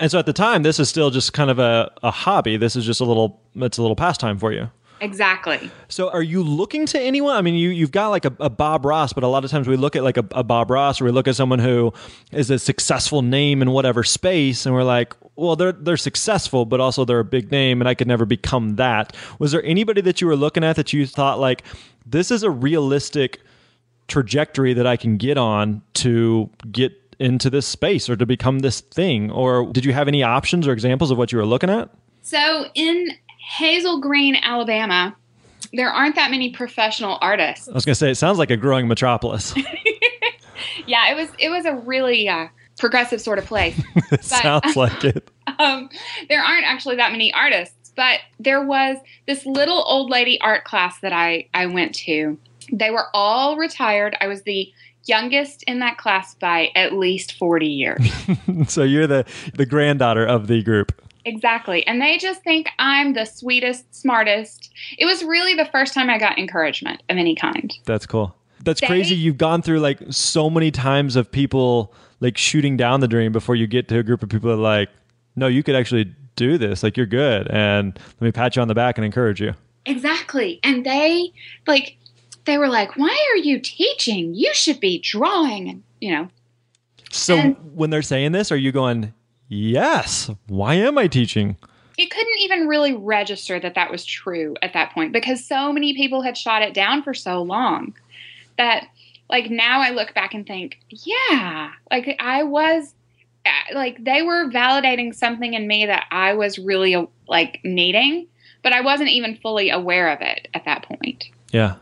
And 0.00 0.10
so 0.10 0.18
at 0.18 0.26
the 0.26 0.32
time, 0.32 0.62
this 0.64 0.80
is 0.80 0.88
still 0.88 1.10
just 1.10 1.32
kind 1.34 1.50
of 1.50 1.58
a, 1.60 1.92
a 2.02 2.10
hobby. 2.10 2.56
This 2.56 2.74
is 2.74 2.84
just 2.84 3.00
a 3.00 3.04
little, 3.04 3.40
it's 3.54 3.78
a 3.78 3.80
little 3.82 3.94
pastime 3.94 4.38
for 4.38 4.50
you. 4.52 4.68
Exactly. 5.04 5.70
So 5.88 6.08
are 6.10 6.22
you 6.22 6.42
looking 6.42 6.86
to 6.86 6.98
anyone? 6.98 7.36
I 7.36 7.42
mean, 7.42 7.54
you, 7.54 7.68
you've 7.68 7.92
got 7.92 8.08
like 8.08 8.24
a, 8.24 8.34
a 8.40 8.48
Bob 8.48 8.86
Ross, 8.86 9.12
but 9.12 9.22
a 9.22 9.28
lot 9.28 9.44
of 9.44 9.50
times 9.50 9.68
we 9.68 9.76
look 9.76 9.96
at 9.96 10.02
like 10.02 10.16
a, 10.16 10.24
a 10.32 10.42
Bob 10.42 10.70
Ross 10.70 11.00
or 11.00 11.04
we 11.04 11.10
look 11.10 11.28
at 11.28 11.36
someone 11.36 11.58
who 11.58 11.92
is 12.32 12.50
a 12.50 12.58
successful 12.58 13.20
name 13.20 13.60
in 13.60 13.70
whatever 13.70 14.02
space 14.02 14.64
and 14.64 14.74
we're 14.74 14.82
like, 14.82 15.14
well, 15.36 15.56
they're, 15.56 15.72
they're 15.72 15.98
successful, 15.98 16.64
but 16.64 16.80
also 16.80 17.04
they're 17.04 17.20
a 17.20 17.24
big 17.24 17.50
name 17.50 17.82
and 17.82 17.88
I 17.88 17.94
could 17.94 18.08
never 18.08 18.24
become 18.24 18.76
that. 18.76 19.14
Was 19.38 19.52
there 19.52 19.62
anybody 19.62 20.00
that 20.00 20.22
you 20.22 20.26
were 20.26 20.36
looking 20.36 20.64
at 20.64 20.76
that 20.76 20.92
you 20.94 21.06
thought 21.06 21.38
like, 21.38 21.62
this 22.06 22.30
is 22.30 22.42
a 22.42 22.50
realistic 22.50 23.40
trajectory 24.08 24.72
that 24.72 24.86
I 24.86 24.96
can 24.96 25.18
get 25.18 25.36
on 25.36 25.82
to 25.94 26.48
get 26.72 26.92
into 27.18 27.50
this 27.50 27.66
space 27.66 28.08
or 28.08 28.16
to 28.16 28.24
become 28.24 28.60
this 28.60 28.80
thing? 28.80 29.30
Or 29.30 29.70
did 29.70 29.84
you 29.84 29.92
have 29.92 30.08
any 30.08 30.22
options 30.22 30.66
or 30.66 30.72
examples 30.72 31.10
of 31.10 31.18
what 31.18 31.30
you 31.30 31.38
were 31.38 31.46
looking 31.46 31.68
at? 31.68 31.90
So 32.22 32.66
in 32.74 33.08
Hazel 33.46 34.00
Green, 34.00 34.36
Alabama, 34.36 35.14
there 35.72 35.90
aren't 35.90 36.14
that 36.14 36.30
many 36.30 36.50
professional 36.50 37.18
artists. 37.20 37.68
I 37.68 37.72
was 37.72 37.84
going 37.84 37.94
to 37.94 37.98
say, 37.98 38.10
it 38.10 38.16
sounds 38.16 38.38
like 38.38 38.50
a 38.50 38.56
growing 38.56 38.88
metropolis. 38.88 39.54
Yeah, 40.86 41.10
it 41.10 41.16
was 41.16 41.28
it 41.38 41.48
was 41.48 41.64
a 41.64 41.74
really 41.74 42.28
uh, 42.28 42.48
progressive 42.78 43.20
sort 43.20 43.38
of 43.38 43.46
place. 43.46 43.80
it 44.12 44.24
sounds 44.24 44.76
like 44.76 45.04
it. 45.04 45.30
um, 45.58 45.88
there 46.28 46.42
aren't 46.42 46.64
actually 46.66 46.96
that 46.96 47.12
many 47.12 47.32
artists, 47.32 47.92
but 47.96 48.20
there 48.38 48.64
was 48.64 48.98
this 49.26 49.46
little 49.46 49.84
old 49.86 50.10
lady 50.10 50.40
art 50.40 50.64
class 50.64 50.98
that 51.00 51.12
I, 51.12 51.48
I 51.54 51.66
went 51.66 51.94
to. 51.96 52.38
They 52.72 52.90
were 52.90 53.06
all 53.14 53.56
retired. 53.56 54.16
I 54.20 54.26
was 54.26 54.42
the 54.42 54.72
youngest 55.06 55.62
in 55.64 55.80
that 55.80 55.98
class 55.98 56.34
by 56.34 56.70
at 56.74 56.94
least 56.94 57.34
40 57.34 57.66
years. 57.66 58.10
so 58.68 58.82
you're 58.82 59.06
the 59.06 59.26
the 59.54 59.66
granddaughter 59.66 60.24
of 60.24 60.46
the 60.46 60.62
group. 60.62 61.00
Exactly. 61.24 61.86
And 61.86 62.00
they 62.00 62.18
just 62.18 62.42
think 62.42 62.68
I'm 62.78 63.12
the 63.14 63.24
sweetest, 63.24 63.94
smartest. 63.94 64.72
It 64.98 65.06
was 65.06 65.22
really 65.24 65.54
the 65.54 65.66
first 65.66 65.94
time 65.94 66.10
I 66.10 66.18
got 66.18 66.38
encouragement 66.38 67.02
of 67.08 67.16
any 67.16 67.34
kind. 67.34 67.72
That's 67.84 68.06
cool. 68.06 68.34
That's 68.62 68.80
They- 68.80 68.86
crazy. 68.86 69.14
You've 69.14 69.38
gone 69.38 69.62
through 69.62 69.80
like 69.80 69.98
so 70.10 70.48
many 70.50 70.70
times 70.70 71.16
of 71.16 71.30
people 71.30 71.92
like 72.20 72.38
shooting 72.38 72.76
down 72.76 73.00
the 73.00 73.08
dream 73.08 73.32
before 73.32 73.54
you 73.56 73.66
get 73.66 73.88
to 73.88 73.98
a 73.98 74.02
group 74.02 74.22
of 74.22 74.28
people 74.28 74.48
that 74.50 74.56
are 74.56 74.58
like, 74.58 74.88
no, 75.36 75.46
you 75.46 75.62
could 75.62 75.74
actually 75.74 76.14
do 76.36 76.56
this. 76.58 76.82
Like 76.82 76.96
you're 76.96 77.06
good, 77.06 77.48
and 77.50 77.98
let 78.20 78.22
me 78.22 78.32
pat 78.32 78.56
you 78.56 78.62
on 78.62 78.68
the 78.68 78.74
back 78.74 78.96
and 78.98 79.04
encourage 79.04 79.40
you. 79.40 79.52
Exactly. 79.86 80.60
And 80.64 80.84
they 80.86 81.32
like 81.66 81.96
they 82.46 82.56
were 82.58 82.68
like, 82.68 82.96
"Why 82.96 83.16
are 83.32 83.36
you 83.38 83.58
teaching? 83.60 84.34
You 84.34 84.52
should 84.54 84.80
be 84.80 84.98
drawing." 84.98 85.68
And, 85.68 85.82
you 86.00 86.12
know, 86.12 86.28
So 87.10 87.36
And- 87.36 87.56
when 87.74 87.90
they're 87.90 88.02
saying 88.02 88.32
this, 88.32 88.50
are 88.50 88.56
you 88.56 88.72
going, 88.72 89.12
yes? 89.48 90.30
Why 90.46 90.74
am 90.74 90.98
I 90.98 91.06
teaching? 91.06 91.56
it 91.96 92.10
couldn't 92.10 92.38
even 92.40 92.66
really 92.66 92.92
register 92.92 93.60
that 93.60 93.74
that 93.74 93.90
was 93.90 94.04
true 94.04 94.56
at 94.62 94.72
that 94.72 94.92
point 94.92 95.12
because 95.12 95.44
so 95.44 95.72
many 95.72 95.94
people 95.94 96.22
had 96.22 96.36
shot 96.36 96.62
it 96.62 96.74
down 96.74 97.02
for 97.02 97.14
so 97.14 97.42
long 97.42 97.94
that 98.58 98.88
like 99.30 99.50
now 99.50 99.80
I 99.80 99.90
look 99.90 100.14
back 100.14 100.34
and 100.34 100.46
think, 100.46 100.78
yeah, 100.88 101.70
like 101.90 102.16
I 102.18 102.42
was 102.42 102.94
uh, 103.46 103.74
like 103.74 104.02
they 104.02 104.22
were 104.22 104.50
validating 104.50 105.14
something 105.14 105.54
in 105.54 105.66
me 105.66 105.86
that 105.86 106.06
I 106.10 106.34
was 106.34 106.58
really 106.58 106.94
uh, 106.94 107.06
like 107.28 107.60
needing, 107.64 108.26
but 108.62 108.72
I 108.72 108.80
wasn't 108.80 109.10
even 109.10 109.36
fully 109.36 109.70
aware 109.70 110.12
of 110.12 110.20
it 110.20 110.48
at 110.52 110.64
that 110.64 110.82
point. 110.84 111.28
Yeah. 111.52 111.76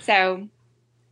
So, 0.00 0.48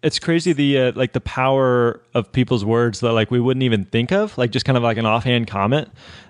It's 0.06 0.20
crazy 0.20 0.52
the 0.52 0.78
uh, 0.78 0.92
like 0.94 1.14
the 1.14 1.20
power 1.20 2.00
of 2.14 2.30
people's 2.30 2.64
words 2.64 3.00
that 3.00 3.12
like 3.12 3.32
we 3.32 3.40
wouldn't 3.40 3.64
even 3.64 3.84
think 3.86 4.12
of, 4.12 4.38
like 4.38 4.52
just 4.52 4.64
kind 4.64 4.76
of 4.76 4.84
like 4.84 4.98
an 4.98 5.04
offhand 5.04 5.48
comment 5.48 5.88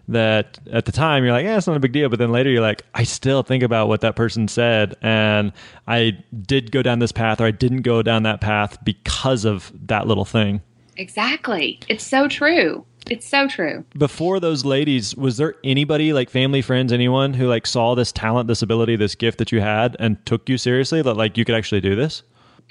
that 0.09 0.59
at 0.73 0.87
the 0.87 0.93
time 0.93 1.25
you're 1.25 1.33
like, 1.33 1.45
yeah, 1.45 1.59
it's 1.59 1.67
not 1.67 1.77
a 1.77 1.81
big 1.81 1.93
deal, 1.93 2.09
but 2.09 2.19
then 2.19 2.33
later 2.33 2.49
you're 2.49 2.63
like, 2.63 2.83
I 2.95 3.05
still 3.05 3.43
think 3.43 3.63
about 3.63 3.89
what 3.89 4.01
that 4.01 4.17
person 4.17 4.49
said, 4.49 4.97
and 5.03 5.53
I 5.87 6.17
did 6.41 6.73
go 6.73 6.81
down 6.81 7.01
this 7.01 7.13
path 7.13 7.39
or 7.39 7.45
I 7.45 7.51
didn't 7.51 7.83
go 7.83 8.03
down 8.03 8.23
that 8.23 8.41
path 8.41 8.83
because 8.83 9.45
of 9.45 9.71
that 9.89 10.07
little 10.07 10.25
thing. 10.25 10.63
exactly. 10.97 11.79
It's 11.89 12.07
so 12.07 12.29
true. 12.29 12.87
It's 13.11 13.29
so 13.29 13.47
true. 13.47 13.85
Before 13.97 14.41
those 14.41 14.65
ladies, 14.65 15.15
was 15.15 15.37
there 15.37 15.55
anybody 15.63 16.13
like 16.15 16.31
family, 16.31 16.63
friends, 16.63 16.93
anyone 16.93 17.35
who 17.35 17.47
like 17.47 17.67
saw 17.67 17.95
this 17.95 18.11
talent, 18.11 18.49
this 18.49 18.63
ability, 18.63 18.97
this 18.97 19.15
gift 19.15 19.39
that 19.39 19.53
you 19.53 19.61
had 19.61 19.97
and 20.01 20.25
took 20.27 20.49
you 20.49 20.59
seriously 20.59 21.03
that 21.03 21.15
like 21.15 21.37
you 21.37 21.45
could 21.45 21.55
actually 21.55 21.83
do 21.83 21.95
this? 21.95 22.23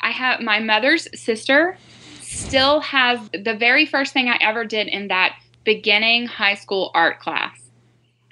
I 0.02 0.12
have 0.12 0.42
my 0.42 0.60
mother's 0.60 1.08
sister 1.20 1.78
still 2.22 2.82
has 2.82 3.20
the 3.32 3.56
very 3.56 3.86
first 3.86 4.14
thing 4.14 4.28
I 4.30 4.38
ever 4.42 4.66
did 4.66 4.88
in 4.88 5.08
that 5.08 5.38
beginning 5.64 6.28
high 6.28 6.56
school 6.56 6.92
art 6.94 7.20
class. 7.20 7.60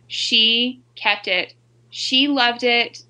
She 0.08 0.82
kept 0.96 1.28
it. 1.28 1.54
She 1.90 2.28
loved 2.28 2.64
it 2.64 3.04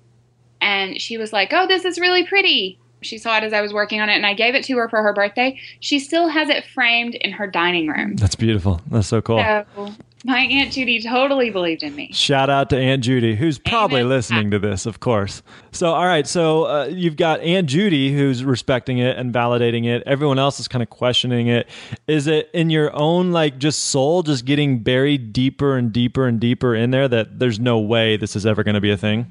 and 0.60 1.00
she 1.00 1.18
was 1.18 1.32
like, 1.32 1.52
"Oh, 1.52 1.66
this 1.66 1.84
is 1.84 1.98
really 1.98 2.24
pretty." 2.24 2.78
She 3.02 3.18
saw 3.18 3.36
it 3.36 3.44
as 3.44 3.52
I 3.52 3.60
was 3.60 3.74
working 3.74 4.00
on 4.00 4.08
it 4.08 4.14
and 4.14 4.24
I 4.24 4.32
gave 4.32 4.54
it 4.54 4.64
to 4.64 4.76
her 4.78 4.88
for 4.88 5.02
her 5.02 5.12
birthday. 5.12 5.60
She 5.80 5.98
still 5.98 6.28
has 6.28 6.48
it 6.48 6.64
framed 6.64 7.14
in 7.16 7.32
her 7.32 7.46
dining 7.46 7.88
room. 7.88 8.16
That's 8.16 8.34
beautiful. 8.34 8.80
That's 8.90 9.08
so 9.08 9.20
cool. 9.20 9.42
So, 9.76 9.94
my 10.24 10.40
aunt 10.40 10.72
Judy 10.72 11.02
totally 11.02 11.50
believed 11.50 11.82
in 11.82 11.94
me. 11.94 12.10
Shout 12.12 12.48
out 12.48 12.70
to 12.70 12.78
Aunt 12.78 13.04
Judy, 13.04 13.36
who's 13.36 13.58
probably 13.58 14.00
Amen. 14.00 14.08
listening 14.08 14.50
to 14.52 14.58
this, 14.58 14.86
of 14.86 14.98
course. 14.98 15.42
So, 15.70 15.92
all 15.92 16.06
right. 16.06 16.26
So, 16.26 16.64
uh, 16.64 16.84
you've 16.86 17.16
got 17.16 17.40
Aunt 17.40 17.68
Judy 17.68 18.12
who's 18.14 18.42
respecting 18.42 18.98
it 18.98 19.18
and 19.18 19.34
validating 19.34 19.86
it. 19.86 20.02
Everyone 20.06 20.38
else 20.38 20.58
is 20.58 20.66
kind 20.66 20.82
of 20.82 20.88
questioning 20.88 21.48
it. 21.48 21.68
Is 22.08 22.26
it 22.26 22.48
in 22.54 22.70
your 22.70 22.90
own, 22.96 23.32
like, 23.32 23.58
just 23.58 23.86
soul, 23.86 24.22
just 24.22 24.46
getting 24.46 24.78
buried 24.82 25.32
deeper 25.32 25.76
and 25.76 25.92
deeper 25.92 26.26
and 26.26 26.40
deeper 26.40 26.74
in 26.74 26.90
there 26.90 27.06
that 27.06 27.38
there's 27.38 27.60
no 27.60 27.78
way 27.78 28.16
this 28.16 28.34
is 28.34 28.46
ever 28.46 28.64
going 28.64 28.76
to 28.76 28.80
be 28.80 28.90
a 28.90 28.96
thing? 28.96 29.30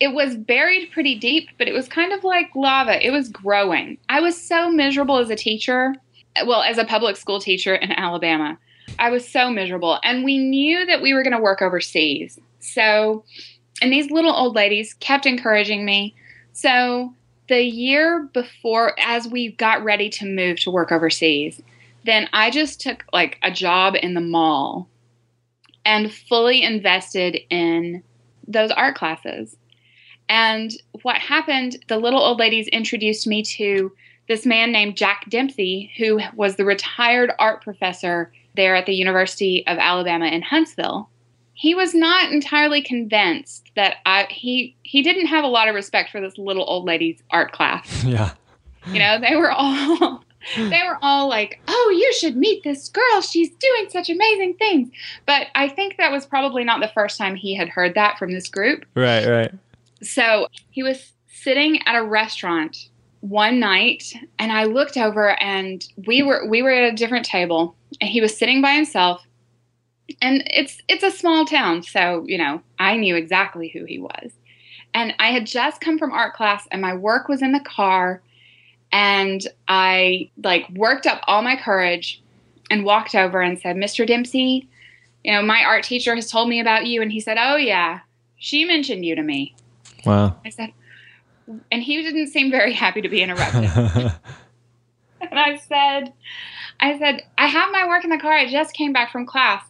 it 0.00 0.08
was 0.08 0.36
buried 0.36 0.90
pretty 0.90 1.14
deep, 1.14 1.48
but 1.56 1.68
it 1.68 1.72
was 1.72 1.86
kind 1.88 2.12
of 2.12 2.24
like 2.24 2.50
lava. 2.54 3.04
It 3.04 3.10
was 3.10 3.28
growing. 3.28 3.96
I 4.08 4.20
was 4.20 4.36
so 4.36 4.70
miserable 4.70 5.18
as 5.18 5.30
a 5.30 5.36
teacher, 5.36 5.94
well, 6.46 6.62
as 6.62 6.78
a 6.78 6.84
public 6.84 7.16
school 7.16 7.40
teacher 7.40 7.76
in 7.76 7.92
Alabama. 7.92 8.58
I 8.98 9.10
was 9.10 9.28
so 9.28 9.50
miserable. 9.50 9.98
And 10.02 10.24
we 10.24 10.38
knew 10.38 10.86
that 10.86 11.02
we 11.02 11.14
were 11.14 11.22
going 11.22 11.36
to 11.36 11.42
work 11.42 11.62
overseas. 11.62 12.38
So, 12.60 13.24
and 13.82 13.92
these 13.92 14.10
little 14.10 14.34
old 14.34 14.54
ladies 14.54 14.94
kept 14.94 15.26
encouraging 15.26 15.84
me. 15.84 16.14
So, 16.52 17.14
the 17.48 17.62
year 17.62 18.28
before, 18.32 18.98
as 18.98 19.28
we 19.28 19.52
got 19.52 19.84
ready 19.84 20.08
to 20.08 20.24
move 20.24 20.60
to 20.60 20.70
work 20.70 20.90
overseas, 20.90 21.60
then 22.04 22.28
I 22.32 22.50
just 22.50 22.80
took 22.80 23.04
like 23.12 23.38
a 23.42 23.50
job 23.50 23.94
in 24.00 24.14
the 24.14 24.20
mall 24.20 24.88
and 25.84 26.12
fully 26.12 26.62
invested 26.62 27.38
in 27.50 28.02
those 28.46 28.70
art 28.70 28.96
classes. 28.96 29.56
And 30.28 30.72
what 31.02 31.16
happened, 31.16 31.84
the 31.88 31.98
little 31.98 32.22
old 32.22 32.38
ladies 32.38 32.68
introduced 32.68 33.26
me 33.26 33.42
to 33.42 33.92
this 34.26 34.46
man 34.46 34.72
named 34.72 34.96
Jack 34.96 35.26
Dempsey, 35.28 35.92
who 35.98 36.20
was 36.34 36.56
the 36.56 36.64
retired 36.64 37.30
art 37.38 37.62
professor 37.62 38.32
there 38.54 38.74
at 38.74 38.86
the 38.86 38.94
University 38.94 39.66
of 39.66 39.78
Alabama 39.78 40.26
in 40.26 40.42
Huntsville. 40.42 41.08
He 41.54 41.74
was 41.74 41.94
not 41.94 42.32
entirely 42.32 42.82
convinced 42.82 43.70
that 43.76 43.96
I 44.04 44.26
he 44.28 44.76
he 44.82 45.02
didn't 45.02 45.26
have 45.26 45.44
a 45.44 45.48
lot 45.48 45.68
of 45.68 45.74
respect 45.74 46.10
for 46.10 46.20
this 46.20 46.36
little 46.36 46.64
old 46.68 46.84
lady's 46.84 47.22
art 47.30 47.52
class. 47.52 48.04
Yeah. 48.04 48.32
You 48.86 48.98
know, 48.98 49.18
they 49.18 49.34
were 49.34 49.50
all 49.50 50.22
they 50.56 50.82
were 50.86 50.98
all 51.00 51.28
like, 51.28 51.60
"Oh, 51.68 51.96
you 51.96 52.12
should 52.12 52.36
meet 52.36 52.62
this 52.64 52.90
girl. 52.90 53.22
She's 53.22 53.48
doing 53.48 53.88
such 53.88 54.10
amazing 54.10 54.54
things." 54.54 54.90
But 55.24 55.46
I 55.54 55.68
think 55.68 55.96
that 55.96 56.12
was 56.12 56.26
probably 56.26 56.64
not 56.64 56.80
the 56.80 56.90
first 56.94 57.16
time 57.16 57.34
he 57.34 57.54
had 57.54 57.70
heard 57.70 57.94
that 57.94 58.18
from 58.18 58.32
this 58.32 58.48
group. 58.48 58.84
Right, 58.94 59.26
right. 59.26 59.52
So 60.02 60.48
he 60.70 60.82
was 60.82 61.12
sitting 61.28 61.80
at 61.86 61.96
a 61.96 62.02
restaurant 62.02 62.88
one 63.20 63.58
night 63.58 64.12
and 64.38 64.52
I 64.52 64.64
looked 64.64 64.98
over 64.98 65.30
and 65.40 65.86
we 66.06 66.22
were 66.22 66.46
we 66.46 66.62
were 66.62 66.70
at 66.70 66.92
a 66.92 66.96
different 66.96 67.24
table 67.24 67.74
and 68.00 68.10
he 68.10 68.20
was 68.20 68.36
sitting 68.36 68.60
by 68.60 68.72
himself 68.72 69.24
and 70.20 70.42
it's 70.46 70.80
it's 70.88 71.02
a 71.02 71.10
small 71.10 71.44
town 71.44 71.82
so 71.82 72.24
you 72.26 72.38
know 72.38 72.60
I 72.78 72.96
knew 72.96 73.16
exactly 73.16 73.68
who 73.68 73.84
he 73.84 73.98
was 73.98 74.32
and 74.92 75.14
I 75.18 75.28
had 75.28 75.46
just 75.46 75.80
come 75.80 75.98
from 75.98 76.12
art 76.12 76.34
class 76.34 76.66
and 76.70 76.80
my 76.80 76.94
work 76.94 77.28
was 77.28 77.42
in 77.42 77.52
the 77.52 77.60
car 77.60 78.22
and 78.92 79.46
I 79.66 80.30
like 80.42 80.68
worked 80.70 81.06
up 81.06 81.22
all 81.26 81.42
my 81.42 81.56
courage 81.56 82.22
and 82.70 82.84
walked 82.84 83.14
over 83.14 83.40
and 83.40 83.58
said 83.58 83.76
Mr. 83.76 84.06
Dempsey 84.06 84.68
you 85.24 85.32
know 85.32 85.42
my 85.42 85.64
art 85.64 85.84
teacher 85.84 86.14
has 86.14 86.30
told 86.30 86.48
me 86.48 86.60
about 86.60 86.86
you 86.86 87.00
and 87.00 87.10
he 87.10 87.20
said 87.20 87.38
oh 87.40 87.56
yeah 87.56 88.00
she 88.36 88.64
mentioned 88.64 89.04
you 89.06 89.14
to 89.14 89.22
me 89.22 89.54
Wow. 90.04 90.36
I 90.44 90.50
said, 90.50 90.72
and 91.70 91.82
he 91.82 92.02
didn't 92.02 92.28
seem 92.28 92.50
very 92.50 92.72
happy 92.72 93.02
to 93.02 93.08
be 93.08 93.22
interrupted. 93.22 93.64
and 95.20 95.38
I 95.38 95.56
said, 95.56 96.12
I 96.80 96.98
said, 96.98 97.22
I 97.38 97.46
have 97.46 97.72
my 97.72 97.86
work 97.86 98.04
in 98.04 98.10
the 98.10 98.18
car. 98.18 98.32
I 98.32 98.50
just 98.50 98.74
came 98.74 98.92
back 98.92 99.10
from 99.10 99.26
class. 99.26 99.64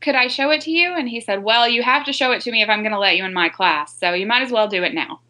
Could 0.00 0.14
I 0.14 0.28
show 0.28 0.50
it 0.50 0.60
to 0.62 0.70
you? 0.70 0.94
And 0.94 1.08
he 1.08 1.20
said, 1.20 1.42
Well, 1.42 1.68
you 1.68 1.82
have 1.82 2.04
to 2.06 2.12
show 2.12 2.32
it 2.32 2.42
to 2.42 2.52
me 2.52 2.62
if 2.62 2.68
I'm 2.68 2.82
going 2.82 2.92
to 2.92 2.98
let 2.98 3.16
you 3.16 3.24
in 3.24 3.34
my 3.34 3.48
class. 3.48 3.98
So 3.98 4.12
you 4.12 4.26
might 4.26 4.42
as 4.42 4.52
well 4.52 4.68
do 4.68 4.82
it 4.82 4.94
now. 4.94 5.20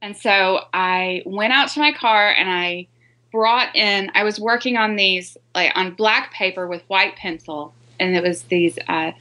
And 0.00 0.16
so 0.16 0.64
I 0.72 1.22
went 1.26 1.52
out 1.52 1.68
to 1.70 1.80
my 1.80 1.92
car 1.92 2.30
and 2.30 2.48
I 2.48 2.86
brought 3.32 3.74
in, 3.74 4.10
I 4.14 4.24
was 4.24 4.40
working 4.40 4.76
on 4.76 4.96
these, 4.96 5.36
like 5.54 5.72
on 5.74 5.94
black 5.94 6.32
paper 6.32 6.66
with 6.66 6.82
white 6.88 7.16
pencil. 7.16 7.74
And 8.00 8.16
it 8.16 8.22
was 8.22 8.42
these, 8.44 8.78
uh, 8.88 9.12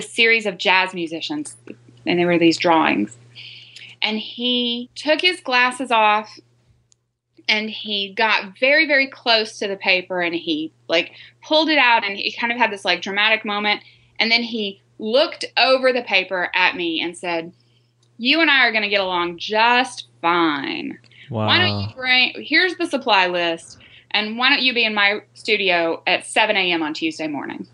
series 0.00 0.44
of 0.44 0.58
jazz 0.58 0.92
musicians. 0.92 1.56
And 2.04 2.18
there 2.18 2.26
were 2.26 2.38
these 2.38 2.58
drawings. 2.58 3.16
And 4.02 4.18
he 4.18 4.90
took 4.96 5.20
his 5.20 5.40
glasses 5.40 5.90
off 5.90 6.38
and 7.48 7.68
he 7.68 8.12
got 8.14 8.58
very, 8.58 8.86
very 8.86 9.06
close 9.06 9.58
to 9.58 9.68
the 9.68 9.76
paper 9.76 10.20
and 10.20 10.34
he 10.34 10.72
like 10.88 11.12
pulled 11.42 11.68
it 11.68 11.78
out 11.78 12.04
and 12.04 12.16
he 12.16 12.32
kind 12.32 12.52
of 12.52 12.58
had 12.58 12.72
this 12.72 12.84
like 12.84 13.02
dramatic 13.02 13.44
moment. 13.44 13.82
And 14.18 14.30
then 14.30 14.42
he 14.42 14.80
looked 14.98 15.44
over 15.56 15.92
the 15.92 16.02
paper 16.02 16.50
at 16.54 16.76
me 16.76 17.00
and 17.00 17.16
said, 17.16 17.52
You 18.18 18.40
and 18.40 18.50
I 18.50 18.66
are 18.66 18.72
going 18.72 18.82
to 18.82 18.88
get 18.88 19.00
along 19.00 19.38
just 19.38 20.08
fine. 20.22 20.98
Wow. 21.30 21.46
Why 21.46 21.58
don't 21.58 21.80
you 21.80 21.94
bring, 21.94 22.34
here's 22.36 22.76
the 22.76 22.86
supply 22.86 23.26
list, 23.26 23.78
and 24.10 24.38
why 24.38 24.50
don't 24.50 24.62
you 24.62 24.74
be 24.74 24.84
in 24.84 24.94
my 24.94 25.20
studio 25.34 26.02
at 26.06 26.26
7 26.26 26.56
a.m. 26.56 26.82
on 26.82 26.94
Tuesday 26.94 27.26
morning? 27.26 27.66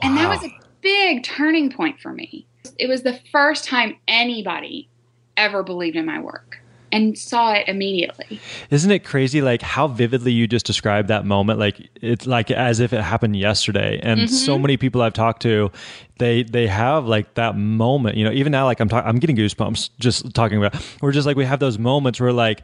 And 0.00 0.16
that 0.16 0.28
was 0.28 0.44
a 0.44 0.56
big 0.80 1.24
turning 1.24 1.72
point 1.72 2.00
for 2.00 2.12
me. 2.12 2.46
It 2.78 2.88
was 2.88 3.02
the 3.02 3.18
first 3.32 3.64
time 3.64 3.96
anybody 4.06 4.88
ever 5.36 5.62
believed 5.62 5.96
in 5.96 6.06
my 6.06 6.20
work 6.20 6.60
and 6.92 7.16
saw 7.18 7.52
it 7.52 7.68
immediately. 7.68 8.40
Isn't 8.70 8.90
it 8.90 9.04
crazy 9.04 9.40
like 9.42 9.62
how 9.62 9.88
vividly 9.88 10.32
you 10.32 10.46
just 10.46 10.66
described 10.66 11.08
that 11.08 11.24
moment? 11.24 11.58
Like 11.58 11.88
it's 12.00 12.26
like 12.26 12.50
as 12.50 12.80
if 12.80 12.92
it 12.92 13.00
happened 13.00 13.36
yesterday. 13.36 14.00
And 14.02 14.30
so 14.30 14.54
mm-hmm. 14.54 14.62
many 14.62 14.76
people 14.76 15.02
I've 15.02 15.12
talked 15.12 15.42
to 15.42 15.70
they 16.18 16.42
they 16.42 16.66
have 16.66 17.06
like 17.06 17.34
that 17.34 17.56
moment 17.56 18.16
you 18.16 18.24
know 18.24 18.32
even 18.32 18.52
now 18.52 18.64
like 18.64 18.80
I'm 18.80 18.88
talking 18.88 19.08
I'm 19.08 19.18
getting 19.18 19.36
goosebumps 19.36 19.90
just 19.98 20.34
talking 20.34 20.58
about 20.58 20.74
we're 21.00 21.12
just 21.12 21.26
like 21.26 21.36
we 21.36 21.44
have 21.44 21.60
those 21.60 21.78
moments 21.78 22.20
where 22.20 22.32
like 22.32 22.62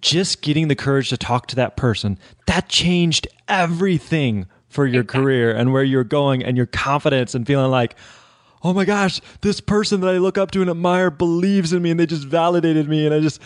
just 0.00 0.42
getting 0.42 0.68
the 0.68 0.76
courage 0.76 1.08
to 1.08 1.16
talk 1.16 1.46
to 1.48 1.56
that 1.56 1.76
person 1.76 2.18
that 2.46 2.68
changed 2.68 3.26
everything 3.48 4.46
for 4.68 4.86
your 4.86 5.02
career 5.02 5.50
and 5.54 5.72
where 5.72 5.82
you're 5.82 6.04
going 6.04 6.44
and 6.44 6.56
your 6.56 6.66
confidence 6.66 7.34
and 7.34 7.46
feeling 7.46 7.70
like 7.70 7.96
oh 8.62 8.72
my 8.72 8.84
gosh, 8.84 9.20
this 9.40 9.60
person 9.60 10.00
that 10.00 10.08
I 10.08 10.18
look 10.18 10.38
up 10.38 10.50
to 10.52 10.60
and 10.60 10.70
admire 10.70 11.10
believes 11.10 11.72
in 11.72 11.82
me 11.82 11.90
and 11.90 12.00
they 12.00 12.06
just 12.06 12.24
validated 12.24 12.88
me. 12.88 13.06
And 13.06 13.14
I 13.14 13.20
just, 13.20 13.40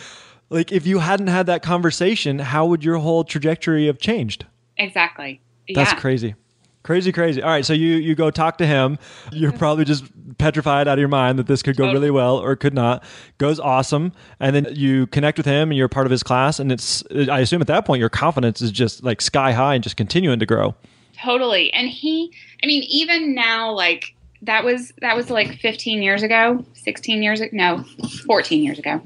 like, 0.49 0.71
if 0.71 0.85
you 0.85 0.99
hadn't 0.99 1.27
had 1.27 1.45
that 1.47 1.63
conversation, 1.63 2.39
how 2.39 2.65
would 2.65 2.83
your 2.83 2.97
whole 2.97 3.23
trajectory 3.23 3.87
have 3.87 3.99
changed? 3.99 4.45
Exactly. 4.77 5.41
That's 5.73 5.91
yeah. 5.91 5.99
crazy. 5.99 6.35
Crazy, 6.83 7.13
crazy. 7.13 7.41
All 7.41 7.49
right, 7.49 7.65
so 7.65 7.71
you 7.71 7.95
you 7.95 8.13
go 8.13 8.29
talk 8.29 8.57
to 8.57 8.65
him. 8.65 8.99
You're 9.31 9.53
probably 9.53 9.85
just 9.85 10.03
petrified 10.37 10.85
out 10.85 10.93
of 10.93 10.99
your 10.99 11.07
mind 11.07 11.39
that 11.39 11.47
this 11.47 11.63
could 11.63 11.77
go 11.77 11.89
oh. 11.89 11.93
really 11.93 12.11
well 12.11 12.37
or 12.37 12.57
could 12.57 12.73
not. 12.73 13.05
Goes 13.37 13.57
awesome, 13.57 14.11
and 14.41 14.53
then 14.53 14.67
you 14.69 15.07
connect 15.07 15.37
with 15.37 15.45
him, 15.45 15.71
and 15.71 15.77
you're 15.77 15.87
part 15.87 16.05
of 16.05 16.11
his 16.11 16.23
class. 16.23 16.59
And 16.59 16.73
it's 16.73 17.01
I 17.31 17.39
assume 17.39 17.61
at 17.61 17.67
that 17.67 17.85
point 17.85 18.01
your 18.01 18.09
confidence 18.09 18.61
is 18.61 18.69
just 18.69 19.01
like 19.01 19.21
sky 19.21 19.53
high 19.53 19.75
and 19.75 19.83
just 19.83 19.95
continuing 19.95 20.39
to 20.39 20.45
grow. 20.45 20.75
Totally. 21.17 21.71
And 21.71 21.87
he, 21.87 22.33
I 22.61 22.67
mean, 22.67 22.83
even 22.83 23.33
now, 23.33 23.71
like 23.71 24.12
that 24.43 24.63
was 24.63 24.93
that 25.01 25.15
was 25.15 25.29
like 25.29 25.59
15 25.59 26.01
years 26.01 26.23
ago, 26.23 26.63
16 26.73 27.23
years 27.23 27.41
ago, 27.41 27.49
no, 27.53 27.83
14 28.25 28.63
years 28.63 28.79
ago. 28.79 29.01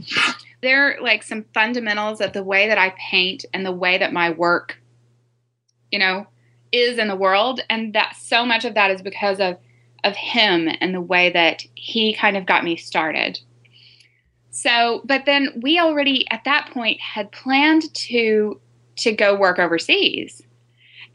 There 0.62 0.98
are 0.98 1.02
like 1.02 1.24
some 1.24 1.46
fundamentals 1.54 2.22
of 2.22 2.34
the 2.34 2.44
way 2.44 2.68
that 2.68 2.78
I 2.78 2.94
paint 2.98 3.46
and 3.54 3.66
the 3.66 3.72
way 3.72 3.98
that 3.98 4.12
my 4.12 4.32
work, 4.32 4.78
you 5.92 6.00
know, 6.00 6.28
is 6.72 6.98
in 6.98 7.08
the 7.08 7.16
world, 7.16 7.62
and 7.70 7.94
that 7.94 8.16
so 8.18 8.46
much 8.46 8.66
of 8.66 8.74
that 8.74 8.92
is 8.92 9.02
because 9.02 9.40
of 9.40 9.58
of 10.04 10.16
him 10.16 10.70
and 10.80 10.94
the 10.94 11.02
way 11.02 11.32
that 11.32 11.64
he 11.76 12.14
kind 12.14 12.38
of 12.38 12.46
got 12.46 12.64
me 12.64 12.76
started. 12.76 13.40
So, 14.52 15.02
but 15.06 15.26
then 15.26 15.60
we 15.62 15.80
already 15.80 16.30
at 16.32 16.44
that 16.46 16.72
point 16.72 17.00
had 17.00 17.32
planned 17.32 17.94
to 17.94 18.60
to 18.98 19.12
go 19.12 19.36
work 19.36 19.60
overseas. 19.60 20.42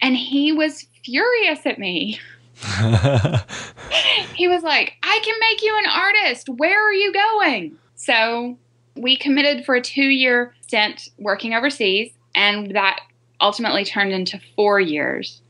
And 0.01 0.17
he 0.17 0.53
was 0.53 0.87
furious 1.05 1.67
at 1.67 1.79
me. 1.79 2.21
he 4.35 4.49
was 4.49 4.63
like, 4.63 4.95
I 5.03 5.21
can 5.25 5.35
make 5.41 5.63
you 5.63 5.77
an 5.79 5.91
artist. 5.91 6.49
Where 6.49 6.89
are 6.89 6.93
you 6.93 7.13
going? 7.13 7.77
So 7.95 8.59
we 8.97 9.17
committed 9.17 9.65
for 9.65 9.75
a 9.75 9.81
two 9.81 10.03
year 10.03 10.55
stint 10.61 11.09
working 11.19 11.55
overseas, 11.55 12.13
and 12.35 12.75
that 12.75 13.01
ultimately 13.41 13.85
turned 13.85 14.13
into 14.13 14.41
four 14.57 14.81
years. 14.81 15.41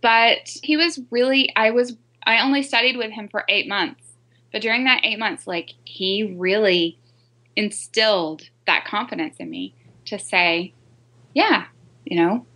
But 0.00 0.56
he 0.62 0.76
was 0.76 1.00
really, 1.10 1.52
I 1.56 1.70
was, 1.70 1.96
I 2.26 2.42
only 2.42 2.62
studied 2.62 2.96
with 2.96 3.10
him 3.10 3.28
for 3.28 3.44
eight 3.48 3.68
months. 3.68 4.02
But 4.52 4.62
during 4.62 4.84
that 4.84 5.00
eight 5.04 5.18
months, 5.18 5.46
like, 5.46 5.70
he 5.84 6.34
really 6.36 6.98
instilled 7.56 8.42
that 8.66 8.84
confidence 8.84 9.36
in 9.38 9.48
me 9.50 9.74
to 10.06 10.18
say, 10.18 10.72
yeah, 11.34 11.66
you 12.04 12.16
know, 12.16 12.46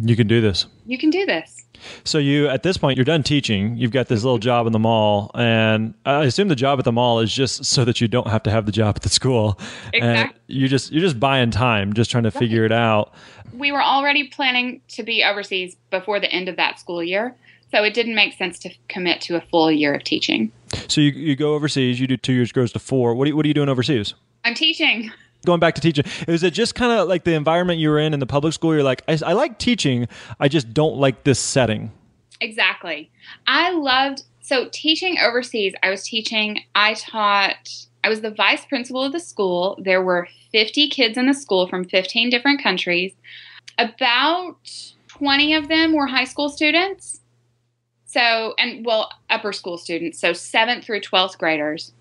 you 0.00 0.16
can 0.16 0.26
do 0.26 0.40
this. 0.40 0.66
you 0.84 0.98
can 0.98 1.10
do 1.10 1.24
this. 1.24 1.55
So 2.04 2.18
you 2.18 2.48
at 2.48 2.62
this 2.62 2.76
point 2.76 2.96
you're 2.96 3.04
done 3.04 3.22
teaching. 3.22 3.76
You've 3.76 3.90
got 3.90 4.08
this 4.08 4.22
little 4.24 4.38
job 4.38 4.66
in 4.66 4.72
the 4.72 4.78
mall, 4.78 5.30
and 5.34 5.94
I 6.04 6.24
assume 6.24 6.48
the 6.48 6.56
job 6.56 6.78
at 6.78 6.84
the 6.84 6.92
mall 6.92 7.20
is 7.20 7.32
just 7.32 7.64
so 7.64 7.84
that 7.84 8.00
you 8.00 8.08
don't 8.08 8.28
have 8.28 8.42
to 8.44 8.50
have 8.50 8.66
the 8.66 8.72
job 8.72 8.96
at 8.96 9.02
the 9.02 9.08
school. 9.08 9.58
And 9.94 10.04
Exactly. 10.04 10.40
you 10.48 10.68
just 10.68 10.92
you're 10.92 11.02
just 11.02 11.18
buying 11.20 11.50
time, 11.50 11.92
just 11.92 12.10
trying 12.10 12.24
to 12.24 12.30
figure 12.30 12.64
it 12.64 12.72
out. 12.72 13.12
we 13.52 13.72
were 13.72 13.82
already 13.82 14.24
planning 14.28 14.80
to 14.88 15.02
be 15.02 15.24
overseas 15.24 15.76
before 15.90 16.20
the 16.20 16.30
end 16.30 16.48
of 16.48 16.56
that 16.56 16.78
school 16.78 17.02
year. 17.02 17.34
So 17.72 17.82
it 17.82 17.94
didn't 17.94 18.14
make 18.14 18.34
sense 18.34 18.58
to 18.60 18.70
commit 18.88 19.20
to 19.22 19.36
a 19.36 19.40
full 19.40 19.72
year 19.72 19.92
of 19.94 20.04
teaching. 20.04 20.52
So 20.88 21.00
you 21.00 21.10
you 21.10 21.34
go 21.36 21.54
overseas. 21.54 21.98
You 22.00 22.06
do 22.06 22.16
two 22.16 22.32
years, 22.32 22.52
grows 22.52 22.72
to 22.72 22.78
four. 22.78 23.14
What 23.14 23.24
are 23.24 23.28
you, 23.30 23.36
what 23.36 23.44
are 23.44 23.48
you 23.48 23.54
doing 23.54 23.68
overseas? 23.68 24.14
I'm 24.44 24.54
teaching. 24.54 25.10
Going 25.44 25.60
back 25.60 25.74
to 25.76 25.80
teaching, 25.80 26.04
is 26.26 26.42
it 26.42 26.52
just 26.52 26.74
kind 26.74 26.92
of 26.92 27.08
like 27.08 27.24
the 27.24 27.34
environment 27.34 27.78
you 27.78 27.90
were 27.90 27.98
in 27.98 28.14
in 28.14 28.20
the 28.20 28.26
public 28.26 28.52
school? 28.52 28.74
You're 28.74 28.82
like, 28.82 29.02
I, 29.06 29.18
I 29.24 29.32
like 29.34 29.58
teaching, 29.58 30.08
I 30.40 30.48
just 30.48 30.72
don't 30.72 30.96
like 30.96 31.24
this 31.24 31.38
setting. 31.38 31.92
Exactly. 32.40 33.10
I 33.46 33.70
loved 33.70 34.22
so 34.40 34.68
teaching 34.70 35.18
overseas. 35.18 35.74
I 35.82 35.90
was 35.90 36.04
teaching, 36.04 36.60
I 36.74 36.94
taught, 36.94 37.68
I 38.04 38.08
was 38.08 38.20
the 38.20 38.30
vice 38.30 38.64
principal 38.64 39.02
of 39.02 39.12
the 39.12 39.20
school. 39.20 39.76
There 39.82 40.02
were 40.02 40.28
50 40.52 40.88
kids 40.88 41.18
in 41.18 41.26
the 41.26 41.34
school 41.34 41.66
from 41.66 41.84
15 41.84 42.30
different 42.30 42.62
countries. 42.62 43.12
About 43.78 44.56
20 45.08 45.54
of 45.54 45.68
them 45.68 45.92
were 45.92 46.06
high 46.06 46.24
school 46.24 46.48
students. 46.48 47.20
So, 48.04 48.54
and 48.58 48.86
well, 48.86 49.10
upper 49.28 49.52
school 49.52 49.78
students. 49.78 50.20
So, 50.20 50.30
7th 50.30 50.84
through 50.84 51.00
12th 51.00 51.38
graders. 51.38 51.92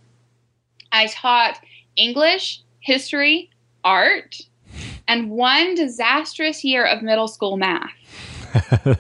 I 0.92 1.08
taught 1.08 1.60
English, 1.98 2.62
history, 2.86 3.50
art, 3.84 4.42
and 5.08 5.32
one 5.32 5.74
disastrous 5.76 6.64
year 6.64 6.86
of 6.86 7.02
middle 7.02 7.28
school 7.28 7.58
math. 7.58 7.90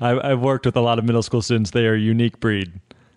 I, 0.00 0.30
I've 0.30 0.40
worked 0.40 0.64
with 0.66 0.76
a 0.76 0.80
lot 0.80 0.98
of 0.98 1.04
middle 1.04 1.22
school 1.22 1.42
students. 1.42 1.72
They 1.72 1.86
are 1.86 1.94
a 1.94 1.98
unique 2.00 2.38
breed. 2.40 2.72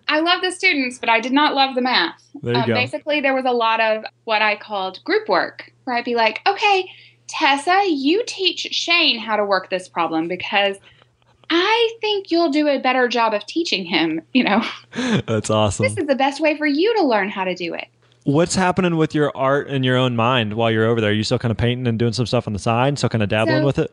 I 0.08 0.20
love 0.20 0.42
the 0.42 0.50
students, 0.50 0.98
but 0.98 1.08
I 1.08 1.20
did 1.20 1.32
not 1.32 1.54
love 1.54 1.74
the 1.76 1.82
math. 1.82 2.20
There 2.42 2.54
you 2.54 2.60
Um, 2.60 2.66
go. 2.66 2.74
Basically, 2.74 3.20
there 3.20 3.34
was 3.34 3.44
a 3.44 3.52
lot 3.52 3.80
of 3.80 4.04
what 4.24 4.42
I 4.42 4.56
called 4.56 5.02
group 5.04 5.28
work, 5.28 5.72
where 5.84 5.96
I'd 5.96 6.04
be 6.04 6.16
like, 6.16 6.40
okay, 6.46 6.90
Tessa, 7.28 7.84
you 7.88 8.24
teach 8.26 8.60
Shane 8.72 9.18
how 9.18 9.36
to 9.36 9.44
work 9.44 9.70
this 9.70 9.88
problem 9.88 10.26
because 10.26 10.76
I 11.50 11.90
think 12.00 12.30
you'll 12.30 12.50
do 12.50 12.66
a 12.68 12.78
better 12.78 13.06
job 13.06 13.34
of 13.34 13.46
teaching 13.46 13.84
him. 13.84 14.20
You 14.32 14.44
know, 14.44 14.62
That's 15.26 15.50
awesome. 15.50 15.84
this 15.84 15.96
is 15.96 16.06
the 16.06 16.16
best 16.16 16.40
way 16.40 16.56
for 16.58 16.66
you 16.66 16.94
to 16.96 17.02
learn 17.04 17.28
how 17.28 17.44
to 17.44 17.54
do 17.54 17.72
it. 17.74 17.86
What's 18.28 18.54
happening 18.54 18.98
with 18.98 19.14
your 19.14 19.34
art 19.34 19.68
in 19.68 19.82
your 19.82 19.96
own 19.96 20.14
mind 20.14 20.52
while 20.52 20.70
you're 20.70 20.84
over 20.84 21.00
there? 21.00 21.08
Are 21.08 21.14
you 21.14 21.24
still 21.24 21.38
kind 21.38 21.50
of 21.50 21.56
painting 21.56 21.86
and 21.86 21.98
doing 21.98 22.12
some 22.12 22.26
stuff 22.26 22.46
on 22.46 22.52
the 22.52 22.58
side, 22.58 22.98
still 22.98 23.08
kind 23.08 23.22
of 23.22 23.30
dabbling 23.30 23.62
So- 23.62 23.64
with 23.64 23.78
it? 23.78 23.90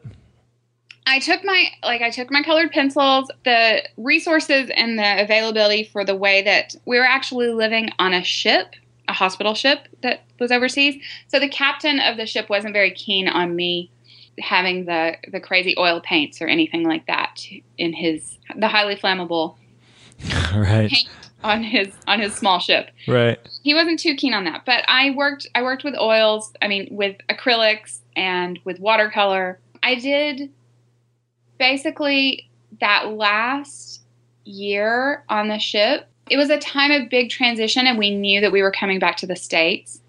I 1.08 1.20
took 1.20 1.42
my 1.46 1.68
like 1.84 2.02
I 2.02 2.10
took 2.10 2.30
my 2.30 2.44
colored 2.44 2.70
pencils, 2.74 3.32
the 3.46 3.82
resources 3.96 4.70
and 4.76 5.00
the 5.00 5.22
availability 5.24 5.86
for 5.86 6.04
the 6.04 6.18
way 6.18 6.42
that 6.42 6.76
we 6.84 6.98
were 6.98 7.06
actually 7.06 7.48
living 7.48 7.92
on 7.98 8.14
a 8.14 8.26
ship, 8.26 8.74
a 9.08 9.14
hospital 9.14 9.54
ship 9.54 9.88
that 10.02 10.24
was 10.38 10.52
overseas. 10.52 11.02
So 11.30 11.40
the 11.40 11.48
captain 11.48 12.02
of 12.02 12.18
the 12.18 12.26
ship 12.26 12.50
wasn't 12.50 12.74
very 12.74 12.92
keen 12.92 13.30
on 13.30 13.56
me 13.56 13.90
having 14.40 14.84
the 14.84 15.16
the 15.32 15.40
crazy 15.40 15.76
oil 15.78 16.02
paints 16.02 16.42
or 16.42 16.48
anything 16.48 16.84
like 16.84 17.06
that 17.08 17.42
in 17.78 17.94
his 17.94 18.38
the 18.54 18.68
highly 18.68 18.98
flammable 18.98 19.56
right, 20.54 20.90
paint 20.90 21.08
on 21.46 21.64
his 21.64 21.94
on 22.08 22.20
his 22.20 22.34
small 22.36 22.60
ship. 22.60 22.90
Right. 23.08 23.40
he 23.64 23.74
wasn't 23.74 24.00
too 24.00 24.16
keen 24.16 24.34
on 24.34 24.44
that 24.46 24.64
but 24.66 24.84
i 24.88 25.12
worked 25.12 25.48
i 25.56 25.62
worked 25.62 25.84
with 25.84 25.96
oils 25.98 26.52
i 26.62 26.68
mean 26.68 26.88
with 26.92 27.16
acrylics 27.30 28.00
and 28.16 28.60
with 28.64 28.80
watercolor 28.80 29.60
i 29.84 29.96
did 29.96 30.52
basically 31.58 32.50
that 32.80 33.14
last 33.14 34.02
year 34.44 35.24
on 35.30 35.48
the 35.48 35.60
ship. 35.60 36.08
It 36.30 36.38
was 36.38 36.50
a 36.50 36.58
time 36.58 36.92
of 36.92 37.10
big 37.10 37.30
transition 37.30 37.88
and 37.88 37.98
we 37.98 38.16
knew 38.16 38.42
that 38.42 38.52
we 38.52 38.62
were 38.62 38.72
coming 38.72 39.00
back 39.00 39.18
to 39.18 39.28
the 39.28 39.36
states. 39.36 40.02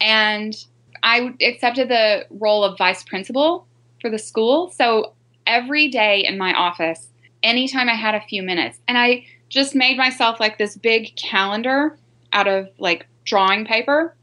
And 0.00 0.54
i 1.02 1.34
accepted 1.40 1.88
the 1.88 2.26
role 2.30 2.64
of 2.64 2.78
vice 2.78 3.02
principal 3.02 3.66
for 4.00 4.10
the 4.10 4.18
school. 4.18 4.70
So 4.70 5.14
every 5.46 5.88
day 5.88 6.24
in 6.24 6.38
my 6.38 6.52
office 6.52 7.08
anytime 7.42 7.88
i 7.88 7.94
had 7.94 8.14
a 8.14 8.20
few 8.20 8.40
minutes 8.40 8.78
and 8.86 8.96
i 8.96 9.26
just 9.52 9.74
made 9.74 9.98
myself 9.98 10.40
like 10.40 10.56
this 10.56 10.76
big 10.76 11.14
calendar 11.14 11.94
out 12.32 12.48
of 12.48 12.70
like 12.78 13.06
drawing 13.24 13.66
paper 13.66 14.14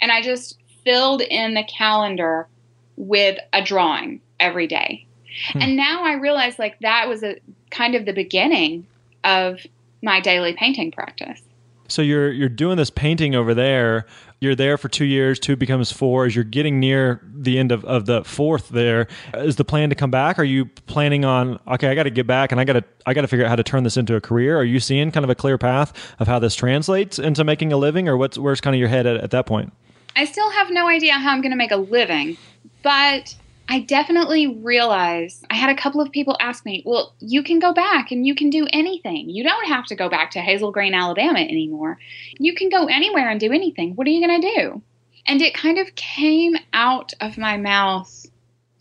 and 0.00 0.10
I 0.10 0.20
just 0.20 0.58
filled 0.84 1.22
in 1.22 1.54
the 1.54 1.62
calendar 1.62 2.48
with 2.96 3.38
a 3.52 3.62
drawing 3.62 4.20
every 4.40 4.66
day. 4.66 5.06
Hmm. 5.52 5.62
And 5.62 5.76
now 5.76 6.02
I 6.02 6.14
realize 6.14 6.58
like 6.58 6.80
that 6.80 7.08
was 7.08 7.22
a 7.22 7.36
kind 7.70 7.94
of 7.94 8.04
the 8.04 8.12
beginning 8.12 8.88
of 9.22 9.64
my 10.02 10.20
daily 10.20 10.52
painting 10.52 10.90
practice. 10.90 11.40
So 11.86 12.02
you're 12.02 12.32
you're 12.32 12.48
doing 12.48 12.76
this 12.76 12.90
painting 12.90 13.36
over 13.36 13.54
there. 13.54 14.06
You're 14.42 14.56
there 14.56 14.76
for 14.76 14.88
two 14.88 15.04
years. 15.04 15.38
Two 15.38 15.54
becomes 15.54 15.92
four. 15.92 16.26
As 16.26 16.34
you're 16.34 16.42
getting 16.42 16.80
near 16.80 17.20
the 17.32 17.60
end 17.60 17.70
of, 17.70 17.84
of 17.84 18.06
the 18.06 18.24
fourth, 18.24 18.70
there 18.70 19.06
is 19.34 19.54
the 19.54 19.64
plan 19.64 19.88
to 19.90 19.94
come 19.94 20.10
back. 20.10 20.36
Are 20.36 20.44
you 20.44 20.64
planning 20.66 21.24
on? 21.24 21.60
Okay, 21.68 21.88
I 21.88 21.94
got 21.94 22.02
to 22.02 22.10
get 22.10 22.26
back, 22.26 22.50
and 22.50 22.60
I 22.60 22.64
got 22.64 22.72
to 22.72 22.84
I 23.06 23.14
got 23.14 23.20
to 23.20 23.28
figure 23.28 23.44
out 23.44 23.50
how 23.50 23.54
to 23.54 23.62
turn 23.62 23.84
this 23.84 23.96
into 23.96 24.16
a 24.16 24.20
career. 24.20 24.58
Are 24.58 24.64
you 24.64 24.80
seeing 24.80 25.12
kind 25.12 25.22
of 25.22 25.30
a 25.30 25.36
clear 25.36 25.58
path 25.58 25.92
of 26.18 26.26
how 26.26 26.40
this 26.40 26.56
translates 26.56 27.20
into 27.20 27.44
making 27.44 27.72
a 27.72 27.76
living, 27.76 28.08
or 28.08 28.16
what's 28.16 28.36
where's 28.36 28.60
kind 28.60 28.74
of 28.74 28.80
your 28.80 28.88
head 28.88 29.06
at, 29.06 29.18
at 29.18 29.30
that 29.30 29.46
point? 29.46 29.72
I 30.16 30.24
still 30.24 30.50
have 30.50 30.72
no 30.72 30.88
idea 30.88 31.12
how 31.12 31.30
I'm 31.30 31.40
going 31.40 31.52
to 31.52 31.56
make 31.56 31.70
a 31.70 31.76
living, 31.76 32.36
but 32.82 33.36
I 33.72 33.80
definitely 33.80 34.48
realize 34.48 35.42
I 35.48 35.54
had 35.54 35.70
a 35.70 35.80
couple 35.80 36.02
of 36.02 36.12
people 36.12 36.36
ask 36.40 36.66
me, 36.66 36.82
well, 36.84 37.14
you 37.20 37.42
can 37.42 37.58
go 37.58 37.72
back 37.72 38.12
and 38.12 38.26
you 38.26 38.34
can 38.34 38.50
do 38.50 38.66
anything. 38.70 39.30
You 39.30 39.42
don't 39.42 39.66
have 39.66 39.86
to 39.86 39.94
go 39.94 40.10
back 40.10 40.30
to 40.32 40.42
Hazel 40.42 40.72
Green, 40.72 40.92
Alabama 40.92 41.38
anymore. 41.38 41.98
You 42.38 42.54
can 42.54 42.68
go 42.68 42.84
anywhere 42.84 43.30
and 43.30 43.40
do 43.40 43.50
anything. 43.50 43.96
What 43.96 44.06
are 44.06 44.10
you 44.10 44.26
going 44.26 44.42
to 44.42 44.54
do? 44.56 44.82
And 45.26 45.40
it 45.40 45.54
kind 45.54 45.78
of 45.78 45.94
came 45.94 46.56
out 46.74 47.14
of 47.22 47.38
my 47.38 47.56
mouth 47.56 48.26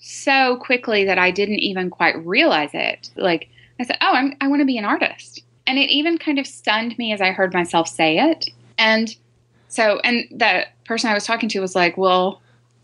so 0.02 0.58
quickly 0.58 1.06
that 1.06 1.18
I 1.18 1.32
didn't 1.32 1.60
even 1.60 1.90
quite 1.90 2.26
realize 2.26 2.72
it. 2.74 3.12
Like, 3.16 3.48
I 3.80 3.86
said, 3.86 3.98
oh, 4.02 4.12
I'm, 4.12 4.36
I 4.42 4.50
want 4.50 4.60
to 4.60 4.66
be 4.66 4.78
an 4.78 4.84
artist. 4.84 5.42
And 5.66 5.80
it 5.80 5.90
even 5.90 6.18
kind 6.18 6.38
of 6.38 6.46
stunned 6.46 6.98
me 6.98 7.14
as 7.14 7.22
I 7.22 7.32
heard 7.32 7.54
myself 7.54 7.88
say 7.88 8.20
it. 8.20 8.50
And 8.78 9.16
so, 9.70 10.02
and 10.04 10.26
the 10.38 10.66
person 10.84 11.10
I 11.10 11.14
was 11.14 11.24
talking 11.24 11.48
to 11.48 11.62
was 11.62 11.78
like, 11.78 11.96
well, 11.96 12.42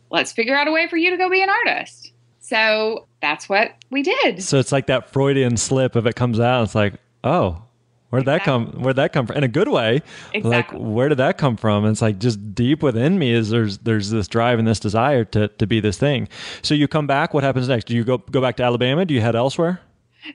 let's 0.09 0.31
figure 0.31 0.55
out 0.55 0.67
a 0.67 0.71
way 0.71 0.87
for 0.87 0.97
you 0.97 1.11
to 1.11 1.17
go 1.17 1.29
be 1.29 1.41
an 1.41 1.49
artist. 1.49 2.11
So 2.39 3.07
that's 3.21 3.49
what 3.49 3.75
we 3.89 4.03
did. 4.03 4.41
So 4.41 4.57
it's 4.57 4.71
like 4.71 4.87
that 4.87 5.09
Freudian 5.09 5.57
slip 5.57 5.95
if 5.95 6.05
it 6.05 6.15
comes 6.15 6.39
out. 6.39 6.63
It's 6.63 6.75
like, 6.75 6.93
oh, 7.23 7.61
where'd 8.09 8.25
that 8.25 8.43
come? 8.45 8.67
Where'd 8.81 8.95
that 8.95 9.11
come 9.11 9.27
from? 9.27 9.35
In 9.35 9.43
a 9.43 9.49
good 9.49 9.67
way. 9.67 10.01
Exactly. 10.33 10.79
Like, 10.79 10.87
where 10.87 11.09
did 11.09 11.17
that 11.17 11.37
come 11.37 11.57
from? 11.57 11.83
And 11.83 11.91
it's 11.91 12.01
like 12.01 12.19
just 12.19 12.55
deep 12.55 12.81
within 12.81 13.19
me 13.19 13.33
is 13.33 13.49
there's 13.49 13.79
there's 13.79 14.11
this 14.11 14.29
drive 14.29 14.59
and 14.59 14.67
this 14.67 14.79
desire 14.79 15.25
to 15.25 15.49
to 15.49 15.67
be 15.67 15.79
this 15.79 15.97
thing. 15.97 16.29
So 16.61 16.73
you 16.73 16.87
come 16.87 17.05
back. 17.05 17.33
What 17.33 17.43
happens 17.43 17.67
next? 17.67 17.85
Do 17.85 17.95
you 17.95 18.05
go 18.05 18.17
go 18.17 18.39
back 18.39 18.55
to 18.57 18.63
Alabama? 18.63 19.03
Do 19.05 19.13
you 19.13 19.21
head 19.21 19.35
elsewhere? 19.35 19.81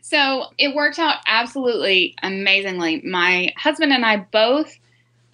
So 0.01 0.47
it 0.59 0.75
worked 0.75 0.99
out 0.99 1.17
absolutely 1.27 2.15
amazingly. 2.23 3.03
My 3.03 3.53
husband 3.57 3.93
and 3.93 4.05
I 4.05 4.19
both 4.19 4.77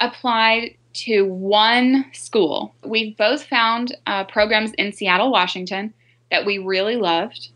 applied 0.00 0.76
to 1.04 1.22
one 1.24 2.06
school. 2.12 2.74
We 2.84 3.14
both 3.14 3.44
found 3.44 3.96
uh, 4.06 4.24
programs 4.24 4.72
in 4.72 4.92
Seattle, 4.92 5.30
Washington 5.30 5.94
that 6.30 6.44
we 6.44 6.58
really 6.58 6.96
loved 6.96 7.50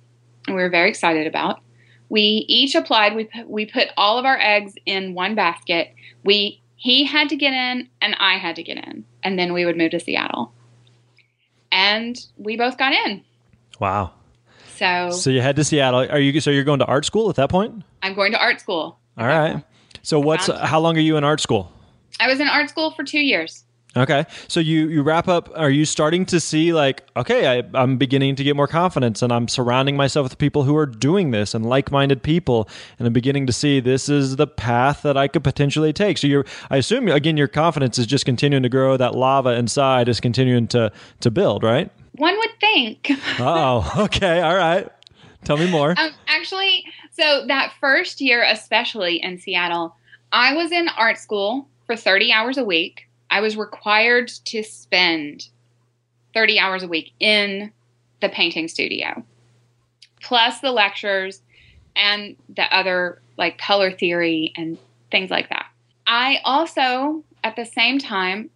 and 0.47 0.57
we 0.57 0.63
were 0.63 0.71
very 0.71 0.89
excited 0.89 1.27
about. 1.27 1.61
We 2.09 2.45
each 2.49 2.75
applied. 2.75 3.15
We 3.15 3.25
put, 3.25 3.49
we 3.49 3.67
put 3.67 3.89
all 3.97 4.19
of 4.19 4.25
our 4.25 4.39
eggs 4.39 4.75
in 4.85 5.15
one 5.15 5.35
basket. 5.35 5.95
We 6.25 6.61
he 6.77 7.05
had 7.05 7.29
to 7.29 7.37
get 7.37 7.53
in 7.53 7.89
and 8.01 8.17
I 8.19 8.35
had 8.35 8.57
to 8.57 8.63
get 8.63 8.77
in, 8.77 9.05
and 9.23 9.39
then 9.39 9.53
we 9.53 9.65
would 9.65 9.77
move 9.77 9.93
to 9.93 10.01
Seattle. 10.01 10.53
And 11.71 12.19
we 12.37 12.57
both 12.57 12.77
got 12.77 12.93
in. 12.93 13.23
Wow. 13.81 14.13
So, 14.77 15.11
So 15.11 15.31
you 15.31 15.41
head 15.41 15.57
to 15.57 15.65
Seattle. 15.65 16.01
Are 16.11 16.19
you 16.19 16.39
so 16.41 16.51
you're 16.51 16.65
going 16.65 16.81
to 16.81 16.87
art 16.87 17.05
school 17.07 17.31
at 17.31 17.37
that 17.37 17.49
point? 17.49 17.83
I'm 18.03 18.15
going 18.15 18.33
to 18.33 18.39
art 18.39 18.61
school. 18.61 18.99
All 19.17 19.27
right. 19.27 19.63
So 20.03 20.21
what's 20.21 20.49
how 20.49 20.81
long 20.81 20.97
are 20.97 21.01
you 21.01 21.17
in 21.17 21.25
art 21.25 21.41
school? 21.41 21.73
I 22.23 22.29
was 22.29 22.39
in 22.39 22.49
art 22.49 22.71
school 22.71 22.93
for 22.93 23.03
two 23.03 23.21
years. 23.21 23.65
Okay. 23.97 24.25
So 24.49 24.61
you 24.61 24.89
you 24.89 25.03
wrap 25.03 25.29
up. 25.29 25.51
Are 25.55 25.69
you 25.69 25.85
starting 25.85 26.25
to 26.27 26.41
see 26.41 26.73
like 26.73 27.03
okay, 27.17 27.59
I, 27.59 27.63
I'm 27.75 27.99
beginning 27.99 28.37
to 28.37 28.45
get 28.45 28.57
more 28.57 28.69
confidence, 28.69 29.21
and 29.23 29.33
I'm 29.33 29.49
surrounding 29.49 29.97
myself 29.97 30.25
with 30.25 30.39
people 30.39 30.63
who 30.63 30.77
are 30.77 30.87
doing 30.87 31.31
this 31.33 31.53
and 31.53 31.67
like-minded 31.67 32.23
people, 32.23 32.69
and 32.99 33.07
I'm 33.07 33.13
beginning 33.13 33.47
to 33.49 33.53
see 33.53 33.81
this 33.81 34.09
is 34.09 34.37
the 34.37 34.47
path 34.47 35.03
that 35.03 35.17
I 35.17 35.29
could 35.29 35.45
potentially 35.45 35.93
take. 35.93 36.17
So 36.17 36.27
you're, 36.27 36.47
I 36.71 36.79
assume 36.79 37.09
again, 37.09 37.37
your 37.37 37.49
confidence 37.49 37.99
is 37.99 38.07
just 38.07 38.25
continuing 38.25 38.63
to 38.63 38.71
grow. 38.71 38.97
That 38.97 39.15
lava 39.15 39.51
inside 39.51 40.09
is 40.09 40.21
continuing 40.21 40.69
to 40.69 40.91
to 41.21 41.31
build, 41.31 41.63
right? 41.63 41.91
One 42.13 42.37
would 42.39 42.61
think. 42.61 43.11
Oh, 43.41 43.93
okay, 44.05 44.41
all 44.41 44.57
right. 44.57 44.89
Tell 45.45 45.57
me 45.57 45.69
more. 45.71 45.91
um, 45.99 46.13
actually, 46.29 46.85
so 47.11 47.45
that 47.49 47.75
first 47.81 48.21
year, 48.21 48.45
especially 48.45 49.21
in 49.21 49.39
Seattle, 49.39 49.97
I 50.31 50.55
was 50.55 50.71
in 50.73 50.89
art 50.97 51.19
school 51.19 51.69
for 51.93 51.97
30 51.97 52.33
hours 52.33 52.57
a 52.57 52.65
week. 52.65 53.07
I 53.31 53.41
was 53.41 53.57
required 53.57 54.29
to 54.47 54.63
spend 54.63 55.49
30 56.33 56.59
hours 56.59 56.83
a 56.83 56.89
week 56.89 57.13
in 57.21 57.71
the 58.21 58.31
painting 58.31 58.69
studio, 58.69 59.23
plus 60.23 60.61
the 60.61 60.71
lectures 60.71 61.43
and 61.95 62.37
the 62.49 62.63
other 62.75 63.21
like 63.37 63.59
color 63.59 63.91
theory 63.91 64.53
and 64.57 64.79
things 65.11 65.31
like 65.31 65.51
that. 65.51 65.67
I 66.07 66.39
also, 66.45 67.25
at 67.45 67.57
the 67.57 67.67
same 67.67 67.99
time, 67.99 68.49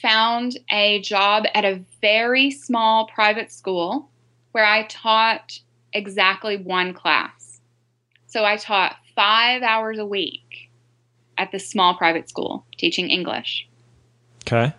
found 0.00 0.58
a 0.70 1.00
job 1.00 1.44
at 1.54 1.66
a 1.66 1.82
very 2.00 2.50
small 2.50 3.06
private 3.08 3.52
school 3.52 4.08
where 4.52 4.64
I 4.64 4.84
taught 4.84 5.60
exactly 5.92 6.56
one 6.56 6.94
class. 6.94 7.60
So 8.26 8.46
I 8.46 8.56
taught 8.56 8.96
five 9.14 9.62
hours 9.62 9.98
a 9.98 10.06
week 10.06 10.67
at 11.38 11.52
this 11.52 11.68
small 11.68 11.94
private 11.94 12.28
school 12.28 12.66
teaching 12.76 13.10
English. 13.10 13.66
Okay. 14.46 14.74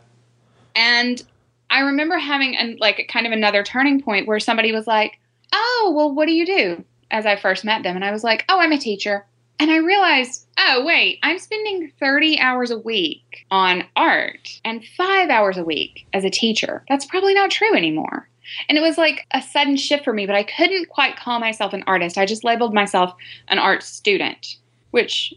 And 0.75 1.23
I 1.69 1.81
remember 1.81 2.17
having 2.17 2.55
an, 2.55 2.77
like 2.79 3.09
kind 3.11 3.25
of 3.25 3.31
another 3.31 3.63
turning 3.63 4.01
point 4.01 4.27
where 4.27 4.39
somebody 4.39 4.71
was 4.71 4.87
like, 4.87 5.19
"Oh, 5.53 5.93
well, 5.95 6.13
what 6.13 6.27
do 6.27 6.33
you 6.33 6.45
do?" 6.45 6.83
As 7.11 7.25
I 7.25 7.35
first 7.35 7.65
met 7.65 7.83
them, 7.83 7.95
and 7.95 8.05
I 8.05 8.11
was 8.11 8.23
like, 8.23 8.45
"Oh, 8.49 8.59
I'm 8.59 8.71
a 8.71 8.77
teacher." 8.77 9.25
And 9.61 9.69
I 9.69 9.77
realized, 9.77 10.47
oh 10.57 10.83
wait, 10.85 11.19
I'm 11.21 11.37
spending 11.37 11.91
30 11.99 12.39
hours 12.39 12.71
a 12.71 12.77
week 12.77 13.45
on 13.51 13.83
art 13.95 14.61
and 14.63 14.85
five 14.97 15.29
hours 15.29 15.57
a 15.57 15.65
week 15.65 16.07
as 16.13 16.23
a 16.23 16.29
teacher. 16.29 16.83
That's 16.87 17.05
probably 17.05 17.33
not 17.33 17.51
true 17.51 17.75
anymore. 17.75 18.29
And 18.67 18.77
it 18.77 18.81
was 18.81 18.97
like 18.97 19.27
a 19.31 19.41
sudden 19.41 19.75
shift 19.75 20.03
for 20.03 20.13
me, 20.13 20.25
but 20.25 20.35
I 20.35 20.43
couldn't 20.43 20.89
quite 20.89 21.17
call 21.17 21.39
myself 21.39 21.73
an 21.73 21.83
artist. 21.87 22.17
I 22.17 22.25
just 22.25 22.43
labeled 22.43 22.73
myself 22.73 23.13
an 23.47 23.59
art 23.59 23.83
student, 23.83 24.55
which 24.91 25.33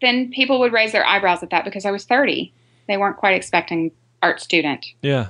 then 0.00 0.30
people 0.30 0.60
would 0.60 0.72
raise 0.72 0.92
their 0.92 1.06
eyebrows 1.06 1.42
at 1.42 1.50
that 1.50 1.64
because 1.64 1.84
I 1.84 1.90
was 1.90 2.04
30. 2.04 2.52
They 2.88 2.96
weren't 2.96 3.16
quite 3.16 3.34
expecting 3.34 3.90
art 4.22 4.40
student. 4.40 4.86
Yeah. 5.02 5.28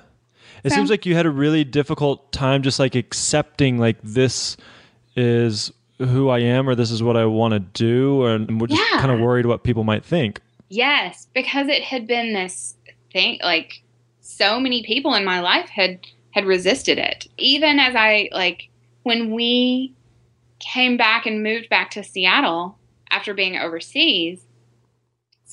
It 0.63 0.71
So- 0.71 0.77
seems 0.77 0.91
like 0.91 1.05
you 1.07 1.15
had 1.15 1.27
a 1.27 1.31
really 1.31 1.65
difficult 1.65 2.33
time 2.33 2.63
just 2.63 2.79
like 2.79 2.95
accepting 2.95 3.79
like 3.79 3.97
this 4.03 4.57
is 5.17 5.73
who 5.99 6.29
I 6.29 6.41
am 6.41 6.69
or 6.69 6.75
this 6.75 6.91
is 6.91 7.03
what 7.03 7.17
I 7.17 7.25
want 7.27 7.53
to 7.53 7.61
do 7.61 8.25
and 8.27 8.61
we're 8.61 8.67
just 8.69 8.83
Yeah. 8.93 9.01
kind 9.01 9.13
of 9.13 9.21
worried 9.21 9.47
what 9.47 9.63
people 9.63 9.85
might 9.85 10.05
think. 10.05 10.41
Yes, 10.69 11.29
because 11.35 11.69
it 11.69 11.83
had 11.83 12.07
been 12.07 12.33
this 12.33 12.75
thing 13.13 13.39
like 13.45 13.83
so 14.21 14.59
many 14.59 14.83
people 14.83 15.15
in 15.15 15.25
my 15.25 15.41
life 15.41 15.69
had 15.69 16.01
had 16.33 16.47
resisted 16.47 16.99
it. 16.99 17.29
Even 17.39 17.79
as 17.79 17.95
I 17.95 18.29
like 18.33 18.69
when 19.05 19.31
we 19.33 19.93
came 20.59 20.97
back 20.97 21.27
and 21.27 21.43
moved 21.45 21.69
back 21.69 21.91
to 21.93 22.03
Seattle 22.03 22.77
after 23.13 23.35
being 23.35 23.57
overseas, 23.57 24.45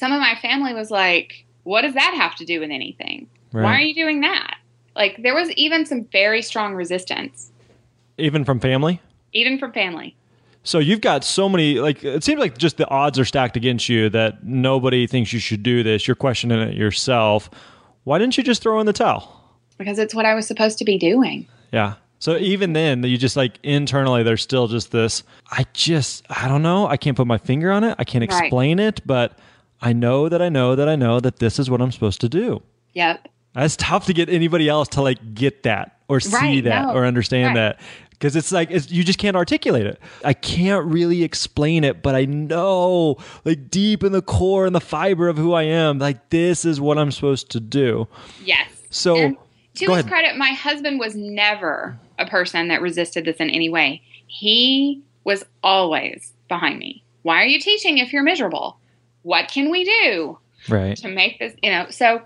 some 0.01 0.11
of 0.11 0.19
my 0.19 0.35
family 0.41 0.73
was 0.73 0.89
like, 0.89 1.45
"What 1.63 1.83
does 1.83 1.93
that 1.93 2.13
have 2.15 2.33
to 2.37 2.45
do 2.45 2.59
with 2.59 2.71
anything? 2.71 3.27
Why 3.51 3.75
are 3.75 3.79
you 3.81 3.93
doing 3.93 4.21
that?" 4.21 4.55
Like 4.95 5.21
there 5.21 5.35
was 5.35 5.49
even 5.51 5.85
some 5.85 6.05
very 6.11 6.41
strong 6.41 6.73
resistance, 6.73 7.51
Even 8.17 8.43
from 8.43 8.59
family? 8.59 8.99
even 9.33 9.57
from 9.59 9.71
family. 9.71 10.15
So 10.63 10.77
you've 10.79 11.01
got 11.01 11.23
so 11.23 11.47
many 11.47 11.79
like 11.79 12.03
it 12.03 12.23
seems 12.23 12.39
like 12.39 12.57
just 12.57 12.77
the 12.77 12.87
odds 12.89 13.17
are 13.19 13.25
stacked 13.25 13.55
against 13.55 13.87
you 13.89 14.09
that 14.09 14.43
nobody 14.43 15.05
thinks 15.07 15.31
you 15.33 15.39
should 15.39 15.63
do 15.63 15.83
this. 15.83 16.07
You're 16.07 16.15
questioning 16.15 16.59
it 16.59 16.75
yourself. 16.75 17.49
Why 18.03 18.17
didn't 18.17 18.37
you 18.37 18.43
just 18.43 18.61
throw 18.63 18.79
in 18.79 18.85
the 18.87 18.93
towel? 18.93 19.23
Because 19.77 19.99
it's 19.99 20.13
what 20.15 20.25
I 20.25 20.33
was 20.33 20.45
supposed 20.47 20.77
to 20.79 20.85
be 20.85 20.97
doing. 20.97 21.47
Yeah. 21.71 21.93
So 22.19 22.37
even 22.37 22.73
then, 22.73 23.01
you 23.03 23.17
just 23.17 23.35
like 23.37 23.53
internally, 23.63 24.21
there's 24.23 24.41
still 24.43 24.67
just 24.67 24.91
this. 24.91 25.23
I 25.49 25.65
just, 25.73 26.23
I 26.29 26.47
don't 26.47 26.61
know. 26.61 26.85
I 26.87 26.97
can't 26.97 27.17
put 27.17 27.25
my 27.27 27.37
finger 27.39 27.71
on 27.71 27.83
it. 27.83 27.95
I 27.97 28.03
can't 28.03 28.21
Right. 28.29 28.43
explain 28.43 28.77
it, 28.79 29.01
but 29.05 29.39
I 29.81 29.93
know 29.93 30.29
that 30.29 30.41
I 30.41 30.49
know 30.49 30.75
that 30.75 30.87
I 30.87 30.95
know 30.95 31.19
that 31.19 31.39
this 31.39 31.57
is 31.59 31.69
what 31.69 31.81
I'm 31.81 31.91
supposed 31.91 32.21
to 32.21 32.29
do. 32.29 32.61
Yep. 32.93 33.27
That's 33.53 33.75
tough 33.75 34.05
to 34.05 34.13
get 34.13 34.29
anybody 34.29 34.69
else 34.69 34.87
to 34.89 35.01
like 35.01 35.33
get 35.33 35.63
that 35.63 35.97
or 36.07 36.19
see 36.19 36.35
Right, 36.35 36.63
that 36.65 36.87
no. 36.87 36.93
or 36.93 37.05
understand 37.05 37.55
Right. 37.55 37.77
that 37.77 37.79
because 38.11 38.35
it's 38.35 38.51
like 38.51 38.69
it's, 38.71 38.91
you 38.91 39.03
just 39.03 39.17
can't 39.19 39.35
articulate 39.35 39.85
it. 39.87 39.99
I 40.23 40.33
can't 40.33 40.85
really 40.85 41.23
explain 41.23 41.83
it, 41.83 42.01
but 42.03 42.13
I 42.15 42.25
know 42.25 43.17
like 43.43 43.69
deep 43.69 44.03
in 44.03 44.11
the 44.11 44.21
core 44.21 44.65
and 44.65 44.75
the 44.75 44.79
fiber 44.81 45.27
of 45.27 45.37
who 45.37 45.53
I 45.53 45.63
am, 45.63 45.97
like 45.99 46.29
this 46.29 46.63
is 46.63 46.79
what 46.79 46.97
I'm 46.97 47.11
supposed 47.11 47.49
to 47.51 47.59
do. 47.59 48.07
Yes. 48.45 48.69
So 48.89 49.15
And 49.17 49.37
to 49.75 49.85
his 49.85 49.89
ahead. 49.89 50.07
credit, 50.07 50.37
my 50.37 50.49
husband 50.51 50.99
was 50.99 51.15
never 51.15 51.97
a 52.19 52.25
person 52.27 52.67
that 52.67 52.81
resisted 52.81 53.25
this 53.25 53.37
in 53.37 53.49
any 53.49 53.69
way. 53.69 54.01
He 54.27 55.01
was 55.23 55.43
always 55.63 56.33
behind 56.47 56.77
me. 56.79 57.03
Why 57.23 57.41
are 57.41 57.45
you 57.47 57.59
teaching 57.59 57.97
if 57.97 58.13
you're 58.13 58.23
miserable? 58.23 58.77
What 59.23 59.47
can 59.47 59.69
we 59.69 59.83
do 59.83 60.37
right. 60.69 60.97
to 60.97 61.07
make 61.07 61.39
this, 61.39 61.53
you 61.61 61.71
know? 61.71 61.87
So 61.89 62.21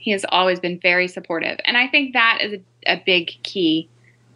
He 0.00 0.10
has 0.12 0.24
always 0.28 0.60
been 0.60 0.78
very 0.78 1.08
supportive. 1.08 1.58
And 1.64 1.76
I 1.76 1.88
think 1.88 2.12
that 2.12 2.38
is 2.40 2.60
a, 2.86 2.94
a 2.94 3.02
big 3.04 3.32
key 3.42 3.88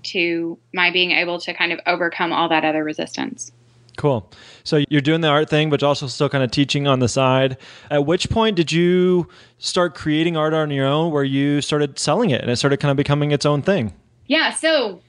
to 0.05 0.59
my 0.75 0.91
being 0.91 1.13
able 1.13 1.39
to 1.41 1.55
kind 1.55 1.73
of 1.73 1.81
overcome 1.87 2.33
all 2.33 2.49
that 2.49 2.65
other 2.65 2.83
resistance. 2.83 3.53
Cool. 3.97 4.29
So 4.65 4.83
you're 4.89 5.03
doing 5.03 5.21
the 5.21 5.29
art 5.29 5.51
thing, 5.51 5.69
but 5.71 5.83
also 5.83 6.07
still 6.07 6.29
kind 6.29 6.43
of 6.43 6.51
teaching 6.51 6.87
on 6.87 6.99
the 6.99 7.09
side. 7.09 7.59
At 7.91 8.07
which 8.07 8.31
point 8.31 8.57
did 8.57 8.73
you 8.73 9.29
start 9.59 9.95
creating 9.95 10.37
art 10.37 10.55
on 10.55 10.71
your 10.71 10.87
own 10.87 11.13
where 11.13 11.25
you 11.25 11.61
started 11.61 11.99
selling 11.99 12.31
it 12.31 12.41
and 12.41 12.51
it 12.51 12.57
started 12.57 12.81
kind 12.81 12.91
of 12.91 12.97
becoming 12.97 13.33
its 13.33 13.45
own 13.45 13.63
thing? 13.63 13.93
Yeah. 14.27 14.53
So 14.53 15.03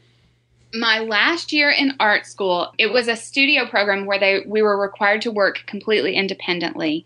my 0.74 1.00
last 1.00 1.54
year 1.54 1.70
in 1.70 1.94
art 2.00 2.26
school, 2.26 2.74
it 2.78 2.92
was 2.92 3.08
a 3.08 3.16
studio 3.16 3.66
program 3.68 4.06
where 4.06 4.20
they 4.20 4.44
we 4.46 4.62
were 4.62 4.80
required 4.80 5.22
to 5.22 5.32
work 5.32 5.64
completely 5.68 6.16
independently. 6.16 7.06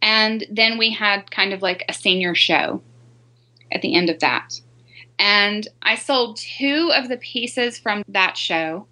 And 0.00 0.44
then 0.50 0.78
we 0.78 0.90
had 0.90 1.30
kind 1.30 1.52
of 1.52 1.62
like 1.62 1.84
a 1.88 1.92
senior 1.92 2.34
show 2.34 2.82
at 3.72 3.82
the 3.82 3.94
end 3.94 4.10
of 4.10 4.20
that. 4.20 4.60
And 5.18 5.68
I 5.82 5.94
sold 5.94 6.36
two 6.36 6.90
of 6.94 7.08
the 7.08 7.16
pieces 7.18 7.78
from 7.78 8.02
that 8.08 8.36
show. 8.36 8.86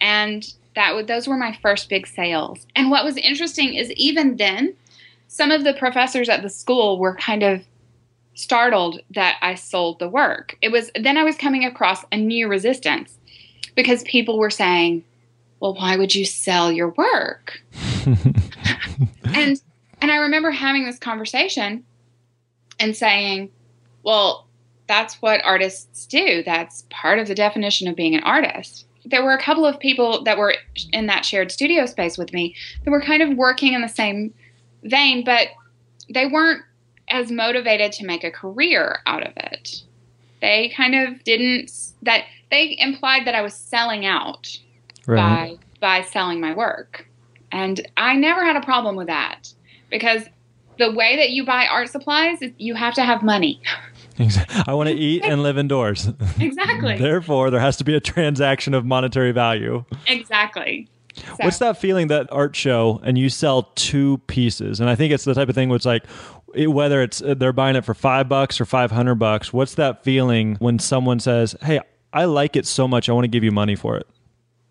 And 0.00 0.46
that 0.74 1.06
those 1.08 1.26
were 1.26 1.36
my 1.36 1.58
first 1.60 1.88
big 1.88 2.06
sales. 2.06 2.66
And 2.76 2.90
what 2.90 3.04
was 3.04 3.16
interesting 3.16 3.74
is 3.74 3.90
even 3.92 4.36
then, 4.36 4.74
some 5.26 5.50
of 5.50 5.64
the 5.64 5.74
professors 5.74 6.28
at 6.28 6.42
the 6.42 6.48
school 6.48 6.98
were 6.98 7.16
kind 7.16 7.42
of 7.42 7.64
startled 8.34 9.00
that 9.10 9.38
I 9.42 9.56
sold 9.56 9.98
the 9.98 10.08
work. 10.08 10.56
It 10.62 10.70
was 10.70 10.92
then 10.94 11.16
I 11.16 11.24
was 11.24 11.36
coming 11.36 11.64
across 11.64 12.04
a 12.12 12.16
new 12.16 12.46
resistance 12.46 13.17
because 13.78 14.02
people 14.02 14.40
were 14.40 14.50
saying, 14.50 15.04
"Well, 15.60 15.72
why 15.72 15.96
would 15.96 16.12
you 16.12 16.24
sell 16.24 16.72
your 16.72 16.88
work?" 16.90 17.62
and 18.06 19.62
and 20.00 20.10
I 20.10 20.16
remember 20.16 20.50
having 20.50 20.84
this 20.84 20.98
conversation 20.98 21.84
and 22.80 22.96
saying, 22.96 23.50
"Well, 24.02 24.48
that's 24.88 25.22
what 25.22 25.44
artists 25.44 26.06
do. 26.06 26.42
That's 26.42 26.86
part 26.90 27.20
of 27.20 27.28
the 27.28 27.36
definition 27.36 27.86
of 27.86 27.94
being 27.94 28.16
an 28.16 28.24
artist." 28.24 28.84
there 29.04 29.24
were 29.24 29.32
a 29.32 29.40
couple 29.40 29.64
of 29.64 29.78
people 29.78 30.22
that 30.24 30.36
were 30.36 30.54
in 30.92 31.06
that 31.06 31.24
shared 31.24 31.50
studio 31.50 31.86
space 31.86 32.18
with 32.18 32.30
me 32.34 32.54
that 32.84 32.90
were 32.90 33.00
kind 33.00 33.22
of 33.22 33.38
working 33.38 33.72
in 33.72 33.80
the 33.80 33.88
same 33.88 34.34
vein, 34.82 35.24
but 35.24 35.48
they 36.12 36.26
weren't 36.26 36.62
as 37.08 37.30
motivated 37.30 37.90
to 37.90 38.04
make 38.04 38.22
a 38.22 38.30
career 38.30 38.98
out 39.06 39.26
of 39.26 39.32
it. 39.36 39.82
They 40.42 40.68
kind 40.76 40.94
of 40.94 41.24
didn't 41.24 41.70
that 42.02 42.24
they 42.50 42.76
implied 42.78 43.26
that 43.26 43.34
I 43.34 43.42
was 43.42 43.54
selling 43.54 44.06
out 44.06 44.58
right. 45.06 45.58
by 45.80 46.00
by 46.00 46.02
selling 46.06 46.40
my 46.40 46.54
work. 46.54 47.06
And 47.50 47.86
I 47.96 48.16
never 48.16 48.44
had 48.44 48.56
a 48.56 48.60
problem 48.60 48.96
with 48.96 49.06
that 49.06 49.52
because 49.90 50.24
the 50.78 50.92
way 50.92 51.16
that 51.16 51.30
you 51.30 51.44
buy 51.44 51.66
art 51.66 51.88
supplies 51.88 52.42
is 52.42 52.52
you 52.58 52.74
have 52.74 52.94
to 52.94 53.04
have 53.04 53.22
money. 53.22 53.60
I 54.66 54.74
want 54.74 54.88
to 54.88 54.94
eat 54.94 55.24
and 55.24 55.42
live 55.42 55.58
indoors. 55.58 56.08
Exactly. 56.40 56.96
Therefore, 56.96 57.50
there 57.50 57.60
has 57.60 57.76
to 57.78 57.84
be 57.84 57.94
a 57.94 58.00
transaction 58.00 58.74
of 58.74 58.84
monetary 58.84 59.32
value. 59.32 59.84
Exactly. 60.06 60.88
So. 61.14 61.24
What's 61.40 61.58
that 61.58 61.78
feeling 61.78 62.08
that 62.08 62.28
art 62.30 62.54
show 62.54 63.00
and 63.02 63.18
you 63.18 63.28
sell 63.28 63.64
two 63.74 64.18
pieces? 64.28 64.78
And 64.80 64.88
I 64.88 64.94
think 64.94 65.12
it's 65.12 65.24
the 65.24 65.34
type 65.34 65.48
of 65.48 65.54
thing 65.54 65.68
where 65.68 65.76
it's 65.76 65.84
like, 65.84 66.06
whether 66.54 67.02
it's 67.02 67.20
uh, 67.20 67.34
they're 67.34 67.52
buying 67.52 67.76
it 67.76 67.84
for 67.84 67.94
five 67.94 68.28
bucks 68.28 68.60
or 68.60 68.64
500 68.64 69.16
bucks, 69.16 69.52
what's 69.52 69.74
that 69.74 70.04
feeling 70.04 70.56
when 70.56 70.78
someone 70.78 71.18
says, 71.18 71.56
Hey, 71.62 71.80
I 72.18 72.24
like 72.24 72.56
it 72.56 72.66
so 72.66 72.88
much, 72.88 73.08
I 73.08 73.12
want 73.12 73.26
to 73.26 73.28
give 73.28 73.44
you 73.44 73.52
money 73.52 73.76
for 73.76 73.96
it? 73.96 74.04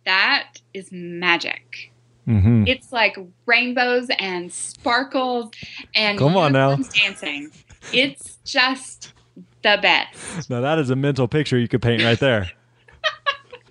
That 0.03 0.59
is 0.73 0.91
magic. 0.91 1.93
Mm-hmm. 2.27 2.65
It's 2.67 2.91
like 2.91 3.17
rainbows 3.45 4.09
and 4.19 4.51
sparkles 4.51 5.51
and 5.95 6.19
come 6.19 6.35
on 6.35 6.51
now 6.51 6.75
dancing. 6.75 7.49
It's 7.93 8.37
just 8.43 9.13
the 9.61 9.79
best. 9.81 10.49
Now 10.49 10.59
that 10.59 10.77
is 10.77 10.89
a 10.89 10.97
mental 10.97 11.29
picture 11.29 11.57
you 11.57 11.69
could 11.69 11.81
paint 11.81 12.03
right 12.03 12.19
there. 12.19 12.51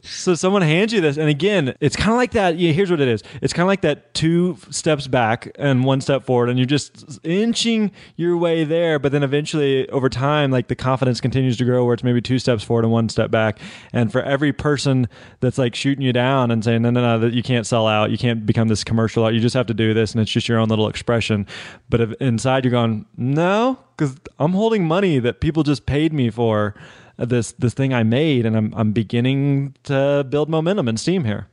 so 0.06 0.34
someone 0.34 0.62
hands 0.62 0.92
you 0.92 1.00
this 1.00 1.16
and 1.16 1.28
again 1.28 1.74
it's 1.80 1.96
kind 1.96 2.10
of 2.10 2.16
like 2.16 2.32
that 2.32 2.58
yeah, 2.58 2.72
here's 2.72 2.90
what 2.90 3.00
it 3.00 3.08
is. 3.08 3.22
It's 3.42 3.52
kind 3.52 3.64
of 3.64 3.68
like 3.68 3.82
that 3.82 4.14
two 4.14 4.56
steps 4.70 5.06
back 5.06 5.50
and 5.58 5.84
one 5.84 6.00
step 6.00 6.24
forward 6.24 6.48
and 6.48 6.58
you're 6.58 6.66
just 6.66 7.20
inching 7.24 7.90
your 8.16 8.36
way 8.36 8.64
there 8.64 8.98
but 8.98 9.12
then 9.12 9.22
eventually 9.22 9.88
over 9.90 10.08
time 10.08 10.50
like 10.50 10.68
the 10.68 10.76
confidence 10.76 11.20
continues 11.20 11.56
to 11.56 11.64
grow 11.64 11.84
where 11.84 11.94
it's 11.94 12.04
maybe 12.04 12.20
two 12.20 12.38
steps 12.38 12.62
forward 12.62 12.84
and 12.84 12.92
one 12.92 13.08
step 13.08 13.30
back. 13.30 13.58
And 13.92 14.12
for 14.12 14.22
every 14.22 14.52
person 14.52 15.08
that's 15.40 15.58
like 15.58 15.74
shooting 15.74 16.02
you 16.02 16.12
down 16.12 16.50
and 16.50 16.64
saying 16.64 16.82
no 16.82 16.90
no 16.90 17.00
no 17.00 17.18
that 17.18 17.32
you 17.32 17.42
can't 17.42 17.66
sell 17.66 17.86
out 17.86 18.10
you 18.10 18.18
can't 18.18 18.46
become 18.46 18.68
this 18.68 18.84
commercial 18.84 19.30
you 19.32 19.40
just 19.40 19.54
have 19.54 19.66
to 19.66 19.74
do 19.74 19.94
this 19.94 20.12
and 20.12 20.20
it's 20.20 20.30
just 20.30 20.48
your 20.48 20.58
own 20.58 20.68
little 20.68 20.88
expression 20.88 21.46
but 21.88 22.00
if 22.00 22.12
inside 22.20 22.64
you're 22.64 22.70
going 22.70 23.06
no 23.16 23.78
because 23.96 24.16
i'm 24.38 24.52
holding 24.52 24.86
money 24.86 25.18
that 25.18 25.40
people 25.40 25.62
just 25.62 25.86
paid 25.86 26.12
me 26.12 26.30
for 26.30 26.74
this 27.18 27.52
this 27.52 27.74
thing 27.74 27.94
I 27.94 28.02
made, 28.02 28.46
and 28.46 28.56
I'm 28.56 28.74
I'm 28.76 28.92
beginning 28.92 29.74
to 29.84 30.26
build 30.28 30.48
momentum 30.48 30.88
and 30.88 30.98
steam 30.98 31.24
here. 31.24 31.48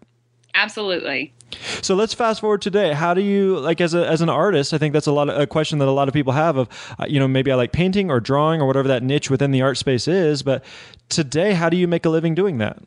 Absolutely. 0.56 1.34
So 1.82 1.96
let's 1.96 2.14
fast 2.14 2.42
forward 2.42 2.62
today. 2.62 2.94
How 2.94 3.14
do 3.14 3.22
you 3.22 3.60
like 3.60 3.82
as 3.82 3.94
a 3.94 4.08
as 4.08 4.22
an 4.22 4.30
artist? 4.30 4.74
I 4.74 4.78
think 4.78 4.94
that's 4.94 5.08
a 5.08 5.12
lot 5.12 5.30
of, 5.30 5.40
a 5.40 5.48
question 5.48 5.80
that 5.80 5.88
a 5.88 5.92
lot 5.92 6.08
of 6.08 6.14
people 6.14 6.34
have 6.34 6.58
of 6.58 6.96
uh, 7.00 7.06
you 7.08 7.20
know 7.20 7.28
maybe 7.28 7.52
I 7.52 7.56
like 7.56 7.72
painting 7.72 8.10
or 8.10 8.20
drawing 8.20 8.62
or 8.62 8.68
whatever 8.68 8.88
that 8.90 9.04
niche 9.04 9.30
within 9.30 9.52
the 9.52 9.62
art 9.62 9.78
space 9.78 10.08
is. 10.08 10.44
But 10.44 10.64
today, 11.10 11.54
how 11.54 11.70
do 11.70 11.78
you 11.78 11.88
make 11.88 12.06
a 12.06 12.10
living 12.10 12.36
doing 12.36 12.58
that? 12.58 12.80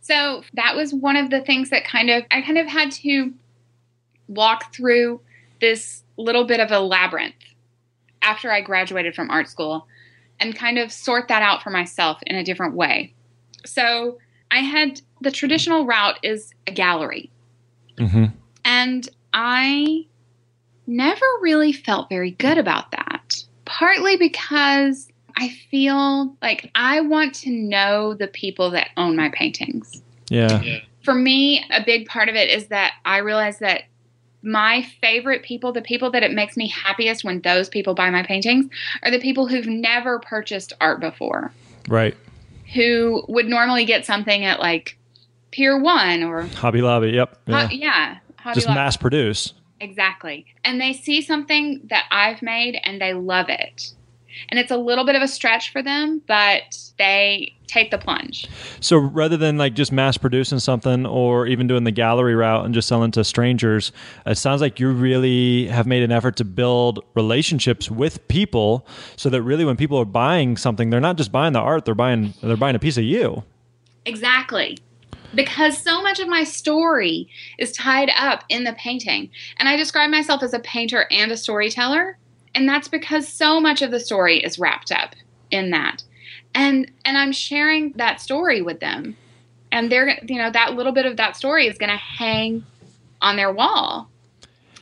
So 0.00 0.42
that 0.54 0.76
was 0.76 0.94
one 0.94 1.16
of 1.16 1.30
the 1.30 1.40
things 1.40 1.70
that 1.70 1.84
kind 1.84 2.10
of 2.10 2.24
I 2.30 2.42
kind 2.42 2.58
of 2.58 2.66
had 2.66 2.92
to 2.92 3.32
walk 4.28 4.74
through 4.74 5.20
this 5.60 6.02
little 6.16 6.44
bit 6.44 6.60
of 6.60 6.70
a 6.70 6.80
labyrinth 6.80 7.34
after 8.22 8.50
I 8.50 8.60
graduated 8.60 9.14
from 9.14 9.30
art 9.30 9.48
school 9.48 9.86
and 10.40 10.54
kind 10.54 10.78
of 10.78 10.92
sort 10.92 11.28
that 11.28 11.42
out 11.42 11.62
for 11.62 11.70
myself 11.70 12.18
in 12.26 12.36
a 12.36 12.44
different 12.44 12.74
way. 12.74 13.14
So 13.64 14.18
I 14.50 14.58
had 14.58 15.00
the 15.20 15.30
traditional 15.30 15.86
route 15.86 16.18
is 16.22 16.52
a 16.66 16.72
gallery. 16.72 17.30
Mm-hmm. 17.98 18.26
And 18.64 19.08
I 19.32 20.06
never 20.86 21.26
really 21.40 21.72
felt 21.72 22.08
very 22.08 22.32
good 22.32 22.58
about 22.58 22.90
that. 22.92 23.44
Partly 23.64 24.16
because 24.16 25.08
I 25.36 25.48
feel 25.70 26.36
like 26.40 26.70
I 26.74 27.00
want 27.00 27.34
to 27.36 27.50
know 27.50 28.14
the 28.14 28.28
people 28.28 28.70
that 28.70 28.90
own 28.96 29.16
my 29.16 29.30
paintings. 29.30 30.02
Yeah. 30.28 30.62
yeah. 30.62 30.78
For 31.02 31.14
me, 31.14 31.64
a 31.70 31.84
big 31.84 32.06
part 32.06 32.28
of 32.28 32.34
it 32.34 32.50
is 32.50 32.68
that 32.68 32.94
I 33.04 33.18
realize 33.18 33.58
that 33.58 33.82
my 34.46 34.86
favorite 35.02 35.42
people, 35.42 35.72
the 35.72 35.82
people 35.82 36.10
that 36.12 36.22
it 36.22 36.30
makes 36.32 36.56
me 36.56 36.68
happiest 36.68 37.24
when 37.24 37.40
those 37.40 37.68
people 37.68 37.94
buy 37.94 38.08
my 38.10 38.22
paintings, 38.22 38.66
are 39.02 39.10
the 39.10 39.18
people 39.18 39.48
who've 39.48 39.66
never 39.66 40.20
purchased 40.20 40.72
art 40.80 41.00
before. 41.00 41.52
Right. 41.88 42.16
Who 42.74 43.24
would 43.28 43.46
normally 43.46 43.84
get 43.84 44.06
something 44.06 44.44
at 44.44 44.60
like 44.60 44.96
Pier 45.50 45.78
One 45.78 46.22
or 46.22 46.42
Hobby 46.42 46.80
Lobby. 46.80 47.08
Yep. 47.10 47.38
Yeah. 47.46 47.66
Ho- 47.66 47.72
yeah 47.72 48.18
Hobby 48.38 48.54
Just 48.54 48.68
Lobby. 48.68 48.78
mass 48.78 48.96
produce. 48.96 49.52
Exactly. 49.80 50.46
And 50.64 50.80
they 50.80 50.92
see 50.92 51.20
something 51.22 51.80
that 51.90 52.04
I've 52.10 52.40
made 52.40 52.78
and 52.84 53.00
they 53.00 53.14
love 53.14 53.46
it 53.48 53.92
and 54.48 54.58
it's 54.58 54.70
a 54.70 54.76
little 54.76 55.04
bit 55.04 55.14
of 55.14 55.22
a 55.22 55.28
stretch 55.28 55.72
for 55.72 55.82
them, 55.82 56.22
but 56.26 56.78
they 56.98 57.54
take 57.66 57.90
the 57.90 57.98
plunge. 57.98 58.46
So 58.80 58.96
rather 58.96 59.36
than 59.36 59.58
like 59.58 59.74
just 59.74 59.92
mass 59.92 60.16
producing 60.16 60.58
something 60.58 61.04
or 61.06 61.46
even 61.46 61.66
doing 61.66 61.84
the 61.84 61.90
gallery 61.90 62.34
route 62.34 62.64
and 62.64 62.74
just 62.74 62.88
selling 62.88 63.10
to 63.12 63.24
strangers, 63.24 63.92
it 64.24 64.36
sounds 64.36 64.60
like 64.60 64.80
you 64.80 64.90
really 64.90 65.66
have 65.66 65.86
made 65.86 66.02
an 66.02 66.12
effort 66.12 66.36
to 66.36 66.44
build 66.44 67.04
relationships 67.14 67.90
with 67.90 68.26
people 68.28 68.86
so 69.16 69.28
that 69.30 69.42
really 69.42 69.64
when 69.64 69.76
people 69.76 69.98
are 69.98 70.04
buying 70.04 70.56
something, 70.56 70.90
they're 70.90 71.00
not 71.00 71.16
just 71.16 71.32
buying 71.32 71.52
the 71.52 71.60
art, 71.60 71.84
they're 71.84 71.94
buying 71.94 72.34
they're 72.42 72.56
buying 72.56 72.76
a 72.76 72.80
piece 72.80 72.96
of 72.96 73.04
you. 73.04 73.42
Exactly 74.04 74.78
because 75.34 75.76
so 75.78 76.02
much 76.02 76.18
of 76.18 76.28
my 76.28 76.44
story 76.44 77.28
is 77.58 77.72
tied 77.72 78.10
up 78.16 78.44
in 78.48 78.64
the 78.64 78.72
painting. 78.74 79.30
And 79.58 79.68
I 79.68 79.76
describe 79.76 80.10
myself 80.10 80.42
as 80.42 80.54
a 80.54 80.58
painter 80.60 81.06
and 81.10 81.30
a 81.30 81.36
storyteller 81.36 82.18
and 82.56 82.66
that's 82.66 82.88
because 82.88 83.28
so 83.28 83.60
much 83.60 83.82
of 83.82 83.90
the 83.92 84.00
story 84.00 84.38
is 84.38 84.58
wrapped 84.58 84.90
up 84.90 85.14
in 85.50 85.70
that. 85.70 86.02
And 86.54 86.90
and 87.04 87.16
i'm 87.18 87.32
sharing 87.32 87.92
that 87.92 88.20
story 88.20 88.62
with 88.62 88.80
them. 88.80 89.16
And 89.70 89.92
they're 89.92 90.18
you 90.26 90.38
know 90.38 90.50
that 90.50 90.74
little 90.74 90.92
bit 90.92 91.06
of 91.06 91.18
that 91.18 91.36
story 91.36 91.66
is 91.68 91.78
going 91.78 91.90
to 91.90 91.96
hang 91.96 92.64
on 93.20 93.36
their 93.36 93.52
wall. 93.52 94.08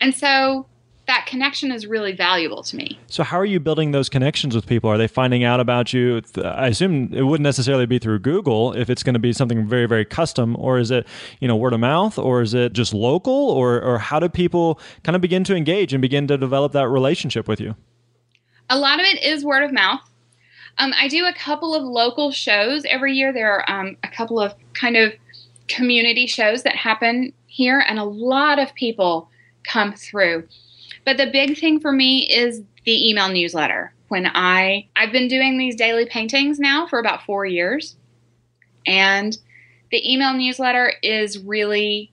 And 0.01 0.15
so 0.15 0.67
that 1.07 1.27
connection 1.27 1.71
is 1.71 1.87
really 1.87 2.13
valuable 2.13 2.63
to 2.63 2.77
me. 2.77 2.99
So, 3.09 3.23
how 3.23 3.39
are 3.39 3.45
you 3.45 3.61
building 3.61 3.91
those 3.91 4.09
connections 4.09 4.55
with 4.55 4.67
people? 4.67 4.89
Are 4.89 4.97
they 4.97 5.07
finding 5.07 5.45
out 5.45 5.61
about 5.61 5.93
you? 5.93 6.23
I 6.43 6.69
assume 6.69 7.13
it 7.13 7.23
wouldn't 7.23 7.45
necessarily 7.45 7.87
be 7.87 7.99
through 7.99 8.21
Google 8.21 8.73
if 8.73 8.89
it's 8.89 9.03
going 9.03 9.15
to 9.15 9.21
be 9.21 9.33
something 9.33 9.69
very, 9.69 9.87
very 9.87 10.05
custom, 10.05 10.57
or 10.59 10.79
is 10.79 10.91
it, 10.91 11.07
you 11.41 11.49
know, 11.49 11.57
word 11.57 11.75
of 11.75 11.81
mouth, 11.81 12.19
or 12.19 12.41
is 12.41 12.55
it 12.55 12.73
just 12.73 12.95
local, 12.95 13.33
or 13.33 13.81
or 13.81 13.99
how 13.99 14.19
do 14.19 14.29
people 14.29 14.81
kind 15.03 15.15
of 15.15 15.23
begin 15.23 15.45
to 15.45 15.55
engage 15.55 15.93
and 15.93 16.01
begin 16.01 16.27
to 16.29 16.39
develop 16.39 16.73
that 16.73 16.89
relationship 16.89 17.47
with 17.49 17.61
you? 17.61 17.77
A 18.71 18.79
lot 18.79 18.99
of 18.99 19.07
it 19.07 19.23
is 19.23 19.45
word 19.45 19.63
of 19.63 19.73
mouth. 19.73 20.01
Um, 20.79 20.93
I 20.99 21.09
do 21.09 21.27
a 21.27 21.33
couple 21.33 21.75
of 21.75 21.85
local 21.85 22.33
shows 22.33 22.85
every 22.87 23.15
year. 23.15 23.33
There 23.33 23.53
are 23.53 23.71
um, 23.71 23.97
a 24.03 24.09
couple 24.09 24.41
of 24.41 24.55
kind 24.73 24.97
of 24.97 25.13
community 25.69 26.27
shows 26.27 26.63
that 26.63 26.75
happen 26.75 27.33
here, 27.47 27.85
and 27.87 27.99
a 27.99 28.05
lot 28.05 28.59
of 28.59 28.75
people 28.75 29.29
come 29.65 29.93
through. 29.93 30.49
But 31.05 31.17
the 31.17 31.31
big 31.31 31.59
thing 31.59 31.81
for 31.81 31.93
me 31.93 32.23
is 32.31 32.63
the 32.85 33.11
email 33.11 33.29
newsletter 33.29 33.93
when 34.09 34.27
I 34.27 34.89
I've 34.97 35.13
been 35.13 35.29
doing 35.29 35.59
these 35.59 35.77
daily 35.77 36.07
paintings 36.07 36.59
now 36.59 36.87
for 36.87 36.99
about 36.99 37.25
4 37.25 37.47
years. 37.47 37.97
And 38.87 39.37
the 39.91 40.13
email 40.13 40.35
newsletter 40.35 40.93
is 41.03 41.39
really 41.39 42.13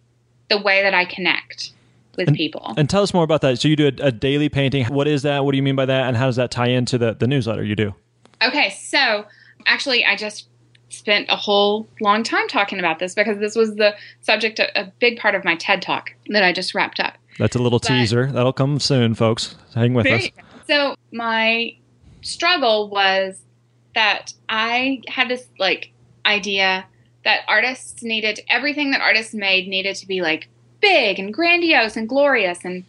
the 0.49 0.61
way 0.61 0.83
that 0.83 0.93
I 0.93 1.05
connect 1.05 1.71
with 2.17 2.29
and, 2.29 2.37
people. 2.37 2.73
And 2.77 2.89
tell 2.89 3.03
us 3.03 3.13
more 3.13 3.23
about 3.23 3.41
that. 3.41 3.59
So 3.59 3.67
you 3.67 3.75
do 3.75 3.87
a, 3.87 4.07
a, 4.07 4.11
daily 4.11 4.49
painting. 4.49 4.85
What 4.87 5.07
is 5.07 5.23
that? 5.23 5.45
What 5.45 5.51
do 5.51 5.57
you 5.57 5.63
mean 5.63 5.75
by 5.75 5.85
that? 5.85 6.07
And 6.07 6.17
how 6.17 6.25
does 6.25 6.35
that 6.35 6.51
tie 6.51 6.67
into 6.67 6.97
the, 6.97 7.13
the 7.13 7.27
newsletter 7.27 7.63
you 7.63 7.75
do? 7.75 7.95
Okay, 8.43 8.69
so 8.71 9.25
actually, 9.65 10.03
I 10.05 10.15
just 10.15 10.47
spent 10.89 11.27
a 11.29 11.35
whole 11.35 11.87
long 12.01 12.23
time 12.23 12.47
talking 12.47 12.79
about 12.79 12.99
this 12.99 13.15
because 13.15 13.37
this 13.37 13.55
was 13.55 13.75
the 13.75 13.95
subject, 14.21 14.59
a, 14.59 14.81
a 14.81 14.91
big 14.99 15.17
part 15.17 15.35
of 15.35 15.45
my 15.45 15.55
TED 15.55 15.81
talk 15.81 16.13
that 16.27 16.43
I 16.43 16.51
just 16.51 16.75
wrapped 16.75 16.99
up. 16.99 17.15
That's 17.41 17.55
a 17.55 17.59
little 17.59 17.79
but, 17.79 17.87
teaser. 17.87 18.31
That'll 18.31 18.53
come 18.53 18.79
soon, 18.79 19.15
folks. 19.15 19.55
Hang 19.73 19.95
with 19.95 20.05
us. 20.05 20.29
So 20.69 20.95
my 21.11 21.75
struggle 22.21 22.87
was 22.87 23.41
that 23.95 24.33
I 24.47 25.01
had 25.07 25.27
this 25.27 25.47
like 25.57 25.91
idea 26.23 26.85
that 27.25 27.41
artists 27.47 28.03
needed 28.03 28.41
everything 28.47 28.91
that 28.91 29.01
artists 29.01 29.33
made 29.33 29.67
needed 29.67 29.95
to 29.95 30.07
be 30.07 30.21
like 30.21 30.49
big 30.81 31.17
and 31.17 31.33
grandiose 31.33 31.97
and 31.97 32.07
glorious 32.07 32.63
and 32.63 32.85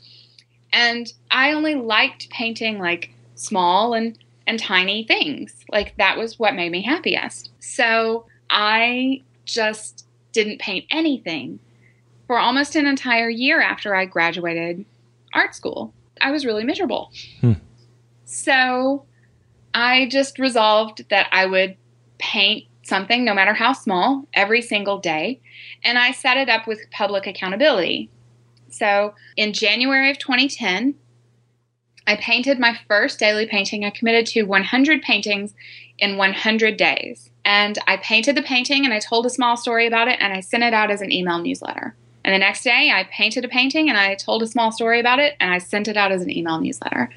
and 0.71 1.11
I 1.31 1.53
only 1.53 1.75
liked 1.75 2.29
painting 2.29 2.79
like 2.79 3.11
small 3.35 3.95
and 3.95 4.19
and 4.47 4.59
tiny 4.59 5.05
things. 5.05 5.65
Like 5.71 5.97
that 5.97 6.19
was 6.19 6.39
what 6.39 6.55
made 6.55 6.73
me 6.73 6.83
happiest. 6.83 7.49
So 7.61 8.27
I 8.51 9.23
just 9.47 10.05
didn't 10.33 10.61
paint 10.61 10.85
anything 10.91 11.59
for 12.33 12.39
almost 12.39 12.77
an 12.77 12.87
entire 12.87 13.29
year 13.29 13.61
after 13.61 13.95
I 13.95 14.07
graduated 14.07 14.87
art 15.35 15.55
school. 15.55 15.93
I 16.19 16.31
was 16.31 16.47
really 16.47 16.65
miserable. 16.65 17.13
Hmm. 17.43 17.53
So 18.25 19.05
I 19.75 20.09
just 20.11 20.39
resolved 20.39 21.05
that 21.11 21.27
I 21.31 21.45
would 21.45 21.77
paint 22.17 22.69
something, 22.85 23.23
no 23.23 23.35
matter 23.35 23.53
how 23.53 23.75
small, 23.75 24.27
every 24.33 24.63
single 24.63 24.99
day. 24.99 25.43
And 25.85 25.99
I 25.99 26.13
set 26.13 26.39
it 26.39 26.49
up 26.49 26.67
with 26.67 26.91
public 26.91 27.27
accountability. 27.27 28.09
So 28.71 29.13
in 29.37 29.53
January 29.53 30.11
of 30.11 30.19
2010, 30.19 30.95
I 32.07 32.17
painted 32.17 32.59
my 32.59 32.79
first 32.89 33.19
daily 33.19 33.45
painting. 33.45 33.85
I 33.85 33.91
committed 33.91 34.25
to 34.29 34.45
100 34.45 35.03
paintings 35.03 35.53
in 35.99 36.17
100 36.17 36.79
days. 36.79 37.29
And 37.45 37.79
I 37.87 37.99
painted 37.99 38.39
the 38.39 38.43
painting 38.43 38.87
and 38.87 38.95
I 38.95 39.01
told 39.01 39.27
a 39.27 39.31
small 39.31 39.59
story 39.59 39.87
about 39.87 40.09
it 40.09 40.17
and 40.19 40.33
I 40.33 40.41
sent 40.41 40.63
it 40.63 40.73
out 40.73 40.91
as 40.91 41.03
an 41.03 41.13
email 41.13 41.39
newsletter. 41.39 41.95
And 42.25 42.33
the 42.33 42.39
next 42.39 42.63
day, 42.63 42.91
I 42.95 43.05
painted 43.11 43.45
a 43.45 43.49
painting 43.49 43.89
and 43.89 43.99
I 43.99 44.15
told 44.15 44.43
a 44.43 44.47
small 44.47 44.71
story 44.71 45.01
about 45.01 45.19
it 45.19 45.35
and 45.41 45.53
I 45.53 45.59
sent 45.59 45.89
it 45.89 45.97
out 45.97 46.13
as 46.13 46.23
an 46.23 46.31
email 46.31 46.61
newsletter. 46.61 47.11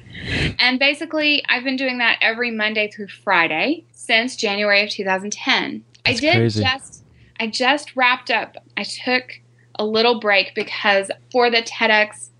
And 0.58 0.78
basically, 0.78 1.44
I've 1.48 1.64
been 1.64 1.76
doing 1.76 1.98
that 1.98 2.18
every 2.20 2.50
Monday 2.50 2.90
through 2.90 3.08
Friday 3.08 3.84
since 3.92 4.34
January 4.34 4.82
of 4.82 4.90
2010. 4.90 5.84
That's 6.04 6.18
I 6.18 6.20
did 6.20 6.34
crazy. 6.34 6.62
just 6.62 7.04
I 7.38 7.46
just 7.46 7.94
wrapped 7.94 8.30
up. 8.30 8.56
I 8.76 8.82
took 8.82 9.40
a 9.78 9.84
little 9.84 10.18
break 10.20 10.54
because 10.54 11.10
for 11.30 11.50
the 11.50 11.62
TEDx 11.62 12.30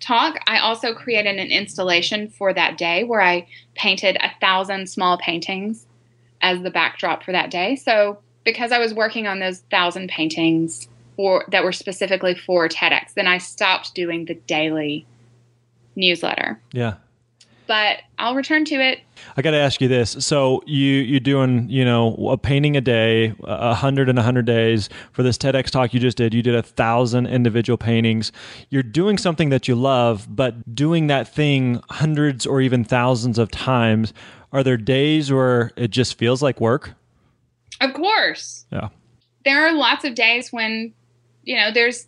talk, 0.00 0.38
I 0.46 0.58
also 0.58 0.94
created 0.94 1.36
an 1.36 1.50
installation 1.50 2.28
for 2.28 2.52
that 2.54 2.78
day 2.78 3.04
where 3.04 3.20
I 3.20 3.46
painted 3.74 4.16
a 4.16 4.30
thousand 4.40 4.88
small 4.88 5.18
paintings 5.18 5.86
as 6.40 6.62
the 6.62 6.70
backdrop 6.70 7.22
for 7.22 7.32
that 7.32 7.50
day. 7.50 7.76
So 7.76 8.18
because 8.44 8.72
I 8.72 8.78
was 8.78 8.94
working 8.94 9.26
on 9.26 9.38
those 9.40 9.60
thousand 9.70 10.08
paintings 10.08 10.88
for 11.16 11.44
that 11.50 11.64
were 11.64 11.72
specifically 11.72 12.34
for 12.34 12.68
TEDx. 12.68 13.14
Then 13.14 13.26
I 13.26 13.38
stopped 13.38 13.94
doing 13.94 14.26
the 14.26 14.34
daily 14.34 15.06
newsletter. 15.96 16.60
Yeah. 16.72 16.94
But 17.66 18.02
I'll 18.18 18.36
return 18.36 18.64
to 18.66 18.76
it. 18.76 19.00
I 19.36 19.42
got 19.42 19.50
to 19.50 19.56
ask 19.56 19.80
you 19.80 19.88
this. 19.88 20.24
So 20.24 20.62
you 20.66 20.92
you're 20.92 21.18
doing 21.18 21.68
you 21.68 21.84
know 21.84 22.14
a 22.30 22.38
painting 22.38 22.76
a 22.76 22.80
day, 22.80 23.34
a 23.42 23.74
hundred 23.74 24.08
and 24.08 24.18
a 24.20 24.22
hundred 24.22 24.46
days 24.46 24.88
for 25.10 25.24
this 25.24 25.36
TEDx 25.36 25.70
talk 25.70 25.92
you 25.92 25.98
just 25.98 26.16
did. 26.16 26.32
You 26.32 26.42
did 26.42 26.54
a 26.54 26.62
thousand 26.62 27.26
individual 27.26 27.76
paintings. 27.76 28.30
You're 28.70 28.84
doing 28.84 29.18
something 29.18 29.48
that 29.48 29.66
you 29.66 29.74
love, 29.74 30.28
but 30.30 30.76
doing 30.76 31.08
that 31.08 31.26
thing 31.26 31.82
hundreds 31.90 32.46
or 32.46 32.60
even 32.60 32.84
thousands 32.84 33.38
of 33.38 33.50
times. 33.50 34.12
Are 34.52 34.62
there 34.62 34.76
days 34.76 35.32
where 35.32 35.72
it 35.76 35.90
just 35.90 36.16
feels 36.16 36.40
like 36.40 36.60
work? 36.60 36.94
Of 37.80 37.92
course. 37.94 38.64
Yeah. 38.70 38.88
There 39.44 39.66
are 39.66 39.72
lots 39.72 40.04
of 40.04 40.14
days 40.14 40.52
when 40.52 40.94
you 41.46 41.56
know, 41.56 41.70
there's 41.72 42.06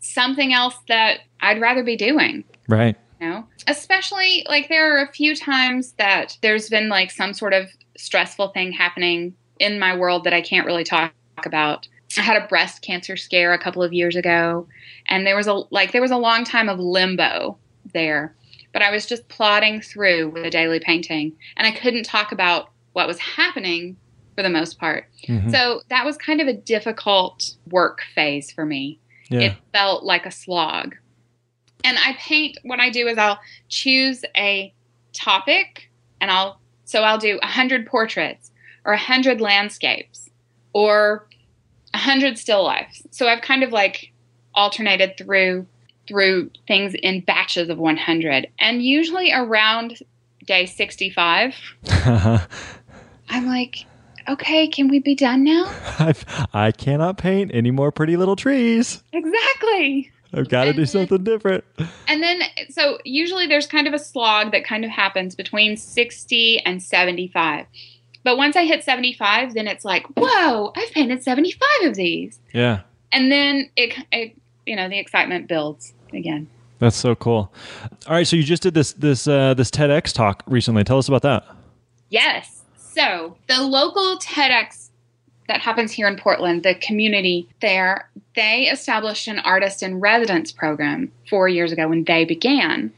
something 0.00 0.52
else 0.52 0.76
that 0.88 1.20
I'd 1.40 1.60
rather 1.60 1.82
be 1.82 1.96
doing. 1.96 2.44
Right. 2.68 2.96
You 3.20 3.28
know, 3.28 3.44
especially 3.66 4.44
like 4.48 4.68
there 4.68 4.96
are 4.96 5.02
a 5.02 5.12
few 5.12 5.34
times 5.34 5.92
that 5.92 6.36
there's 6.42 6.68
been 6.68 6.88
like 6.88 7.10
some 7.10 7.32
sort 7.32 7.52
of 7.52 7.68
stressful 7.96 8.48
thing 8.48 8.72
happening 8.72 9.34
in 9.58 9.78
my 9.78 9.96
world 9.96 10.24
that 10.24 10.32
I 10.32 10.40
can't 10.40 10.66
really 10.66 10.84
talk 10.84 11.12
about. 11.44 11.86
I 12.18 12.22
had 12.22 12.42
a 12.42 12.46
breast 12.46 12.82
cancer 12.82 13.16
scare 13.16 13.52
a 13.52 13.58
couple 13.58 13.82
of 13.82 13.92
years 13.92 14.16
ago, 14.16 14.66
and 15.06 15.26
there 15.26 15.36
was 15.36 15.46
a 15.46 15.62
like 15.70 15.92
there 15.92 16.00
was 16.00 16.10
a 16.10 16.16
long 16.16 16.44
time 16.44 16.68
of 16.68 16.80
limbo 16.80 17.56
there. 17.92 18.34
But 18.72 18.82
I 18.82 18.90
was 18.90 19.06
just 19.06 19.28
plodding 19.28 19.80
through 19.80 20.30
with 20.30 20.44
a 20.44 20.50
daily 20.50 20.80
painting, 20.80 21.32
and 21.56 21.66
I 21.66 21.72
couldn't 21.72 22.04
talk 22.04 22.32
about 22.32 22.70
what 22.94 23.06
was 23.06 23.18
happening 23.18 23.96
for 24.34 24.42
the 24.42 24.48
most 24.48 24.78
part. 24.78 25.06
Mm-hmm. 25.26 25.50
So 25.50 25.82
that 25.88 26.04
was 26.04 26.16
kind 26.16 26.40
of 26.40 26.48
a 26.48 26.52
difficult 26.52 27.54
work 27.70 28.02
phase 28.14 28.50
for 28.50 28.64
me. 28.64 28.98
Yeah. 29.28 29.40
It 29.40 29.56
felt 29.72 30.04
like 30.04 30.26
a 30.26 30.30
slog. 30.30 30.96
And 31.84 31.98
I 31.98 32.16
paint, 32.18 32.58
what 32.62 32.80
I 32.80 32.90
do 32.90 33.06
is 33.06 33.16
I'll 33.16 33.40
choose 33.68 34.24
a 34.36 34.72
topic 35.12 35.90
and 36.20 36.30
I'll, 36.30 36.60
so 36.84 37.02
I'll 37.02 37.18
do 37.18 37.38
100 37.42 37.86
portraits 37.86 38.50
or 38.84 38.92
100 38.92 39.40
landscapes 39.40 40.30
or 40.72 41.26
100 41.92 42.38
still 42.38 42.64
lifes. 42.64 43.02
So 43.10 43.28
I've 43.28 43.42
kind 43.42 43.62
of 43.62 43.72
like 43.72 44.12
alternated 44.54 45.16
through 45.16 45.66
through 46.06 46.50
things 46.66 46.94
in 46.94 47.20
batches 47.20 47.68
of 47.68 47.78
100 47.78 48.48
and 48.58 48.82
usually 48.82 49.32
around 49.32 49.98
day 50.44 50.66
65 50.66 51.54
i'm 53.28 53.46
like 53.46 53.84
okay, 54.30 54.68
can 54.68 54.88
we 54.88 54.98
be 54.98 55.14
done 55.14 55.44
now? 55.44 55.64
I've, 55.98 56.24
I 56.52 56.72
cannot 56.72 57.18
paint 57.18 57.50
any 57.54 57.70
more 57.70 57.92
pretty 57.92 58.16
little 58.16 58.36
trees. 58.36 59.02
Exactly. 59.12 60.10
I've 60.32 60.48
got 60.48 60.64
to 60.64 60.72
do 60.72 60.86
something 60.86 61.24
different. 61.24 61.64
And 62.06 62.22
then, 62.22 62.42
so 62.70 62.98
usually 63.04 63.46
there's 63.46 63.66
kind 63.66 63.88
of 63.88 63.94
a 63.94 63.98
slog 63.98 64.52
that 64.52 64.64
kind 64.64 64.84
of 64.84 64.90
happens 64.90 65.34
between 65.34 65.76
60 65.76 66.60
and 66.60 66.82
75. 66.82 67.66
But 68.22 68.36
once 68.36 68.54
I 68.54 68.64
hit 68.64 68.84
75, 68.84 69.54
then 69.54 69.66
it's 69.66 69.84
like, 69.84 70.06
whoa, 70.16 70.72
I've 70.76 70.90
painted 70.92 71.22
75 71.24 71.68
of 71.84 71.94
these. 71.96 72.38
Yeah. 72.52 72.82
And 73.10 73.32
then 73.32 73.70
it, 73.76 73.94
it 74.12 74.36
you 74.66 74.76
know, 74.76 74.88
the 74.88 74.98
excitement 74.98 75.48
builds 75.48 75.94
again. 76.12 76.48
That's 76.78 76.96
so 76.96 77.14
cool. 77.14 77.52
All 78.06 78.14
right, 78.14 78.26
so 78.26 78.36
you 78.36 78.42
just 78.42 78.62
did 78.62 78.72
this 78.72 78.92
this 78.94 79.28
uh, 79.28 79.52
this 79.52 79.70
TEDx 79.70 80.14
talk 80.14 80.42
recently. 80.46 80.82
Tell 80.82 80.96
us 80.96 81.08
about 81.08 81.22
that. 81.22 81.46
Yes. 82.08 82.59
So, 82.92 83.36
the 83.46 83.62
local 83.62 84.18
TEDx 84.18 84.88
that 85.46 85.60
happens 85.60 85.92
here 85.92 86.08
in 86.08 86.16
Portland, 86.16 86.64
the 86.64 86.74
community 86.74 87.48
there, 87.60 88.10
they 88.34 88.64
established 88.64 89.28
an 89.28 89.38
artist 89.40 89.82
in 89.82 90.00
residence 90.00 90.50
program 90.50 91.12
four 91.28 91.48
years 91.48 91.70
ago 91.70 91.88
when 91.88 92.04
they 92.04 92.24
began. 92.24 92.92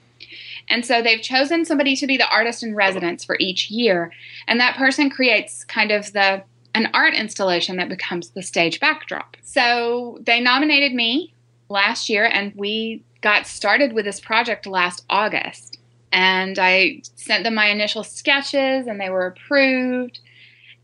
And 0.68 0.86
so 0.86 1.02
they've 1.02 1.20
chosen 1.20 1.64
somebody 1.64 1.94
to 1.96 2.06
be 2.06 2.16
the 2.16 2.28
artist 2.28 2.62
in 2.62 2.74
residence 2.74 3.24
for 3.24 3.36
each 3.38 3.70
year. 3.70 4.12
And 4.46 4.60
that 4.60 4.76
person 4.76 5.10
creates 5.10 5.64
kind 5.64 5.90
of 5.90 6.12
the 6.12 6.42
an 6.74 6.88
art 6.94 7.12
installation 7.12 7.76
that 7.76 7.90
becomes 7.90 8.30
the 8.30 8.42
stage 8.42 8.80
backdrop. 8.80 9.36
So 9.42 10.18
they 10.22 10.40
nominated 10.40 10.94
me 10.94 11.34
last 11.68 12.08
year 12.08 12.24
and 12.24 12.54
we 12.54 13.02
got 13.20 13.46
started 13.46 13.92
with 13.92 14.06
this 14.06 14.20
project 14.20 14.66
last 14.66 15.04
August 15.10 15.71
and 16.12 16.58
I 16.58 17.02
sent 17.16 17.44
them 17.44 17.54
my 17.54 17.66
initial 17.66 18.04
sketches 18.04 18.86
and 18.86 19.00
they 19.00 19.08
were 19.08 19.26
approved. 19.26 20.20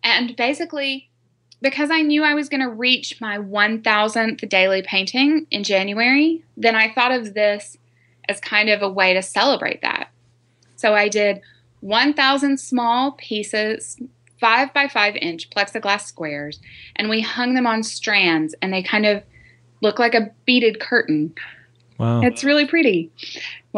And 0.03 0.35
basically, 0.35 1.11
because 1.61 1.91
I 1.91 2.01
knew 2.01 2.25
I 2.25 2.35
was 2.35 2.49
going 2.49 2.63
to 2.63 2.69
reach 2.69 3.21
my 3.21 3.39
1000th 3.39 4.49
daily 4.49 4.83
painting 4.83 5.47
in 5.51 5.65
January, 5.65 6.43
then 6.57 6.75
I 6.75 6.93
thought 6.93 7.13
of 7.13 7.35
this 7.35 7.77
as 8.29 8.41
kind 8.41 8.71
of 8.71 8.83
a 8.83 8.89
way 8.89 9.15
to 9.15 9.23
celebrate 9.23 9.83
that. 9.83 10.11
So 10.77 10.95
I 10.95 11.09
did 11.09 11.41
1000 11.81 12.59
small 12.59 13.13
pieces, 13.13 14.01
five 14.41 14.73
by 14.73 14.89
five 14.89 15.17
inch 15.17 15.51
plexiglass 15.51 16.03
squares, 16.03 16.61
and 16.97 17.09
we 17.09 17.21
hung 17.21 17.55
them 17.55 17.67
on 17.67 17.83
strands 17.83 18.55
and 18.63 18.73
they 18.73 18.83
kind 18.83 19.05
of 19.05 19.23
look 19.83 19.99
like 19.99 20.15
a 20.15 20.31
beaded 20.45 20.81
curtain. 20.81 21.35
Wow. 21.99 22.21
It's 22.23 22.45
really 22.45 22.67
pretty. 22.67 23.11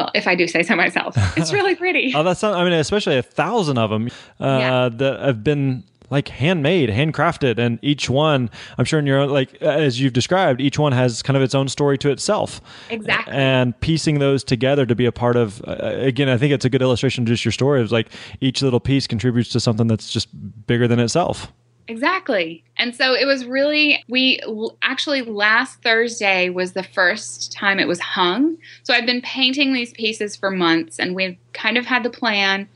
Well, 0.00 0.10
if 0.14 0.26
I 0.26 0.34
do 0.34 0.48
say 0.48 0.62
so 0.62 0.74
myself, 0.76 1.14
it's 1.36 1.52
really 1.52 1.74
pretty. 1.74 2.12
oh, 2.16 2.22
that's 2.22 2.40
not, 2.40 2.54
I 2.54 2.64
mean, 2.64 2.72
especially 2.72 3.18
a 3.18 3.22
thousand 3.22 3.76
of 3.76 3.90
them 3.90 4.08
uh, 4.40 4.46
yeah. 4.46 4.88
that 4.88 5.20
have 5.20 5.44
been 5.44 5.84
like 6.08 6.28
handmade, 6.28 6.88
handcrafted, 6.88 7.58
and 7.58 7.78
each 7.82 8.08
one, 8.08 8.48
I'm 8.78 8.86
sure 8.86 8.98
in 8.98 9.06
your 9.06 9.20
own, 9.20 9.28
like 9.28 9.60
as 9.62 10.00
you've 10.00 10.14
described, 10.14 10.60
each 10.60 10.78
one 10.78 10.92
has 10.92 11.22
kind 11.22 11.36
of 11.36 11.42
its 11.42 11.54
own 11.54 11.68
story 11.68 11.98
to 11.98 12.10
itself. 12.10 12.62
Exactly. 12.88 13.34
And 13.34 13.78
piecing 13.80 14.20
those 14.20 14.42
together 14.42 14.86
to 14.86 14.94
be 14.94 15.04
a 15.04 15.12
part 15.12 15.36
of, 15.36 15.62
uh, 15.68 15.74
again, 15.82 16.30
I 16.30 16.38
think 16.38 16.54
it's 16.54 16.64
a 16.64 16.70
good 16.70 16.82
illustration 16.82 17.24
of 17.24 17.28
just 17.28 17.44
your 17.44 17.52
story. 17.52 17.82
It's 17.82 17.92
like 17.92 18.08
each 18.40 18.62
little 18.62 18.80
piece 18.80 19.06
contributes 19.06 19.50
to 19.50 19.60
something 19.60 19.86
that's 19.86 20.10
just 20.10 20.28
bigger 20.66 20.88
than 20.88 20.98
itself. 20.98 21.52
Exactly. 21.88 22.62
And 22.76 22.94
so 22.94 23.14
it 23.14 23.26
was 23.26 23.44
really, 23.44 24.04
we 24.08 24.40
actually 24.80 25.22
last 25.22 25.82
Thursday 25.82 26.48
was 26.48 26.72
the 26.72 26.82
first 26.84 27.52
time 27.52 27.80
it 27.80 27.88
was 27.88 27.98
hung. 27.98 28.58
So 28.84 28.94
I've 28.94 29.06
been 29.06 29.22
painting 29.22 29.72
these 29.72 29.92
pieces 29.92 30.36
for 30.36 30.50
months 30.50 30.98
and 31.00 31.16
we've 31.16 31.36
kind 31.52 31.76
of 31.76 31.86
had 31.86 32.04
the 32.04 32.10
plan, 32.10 32.68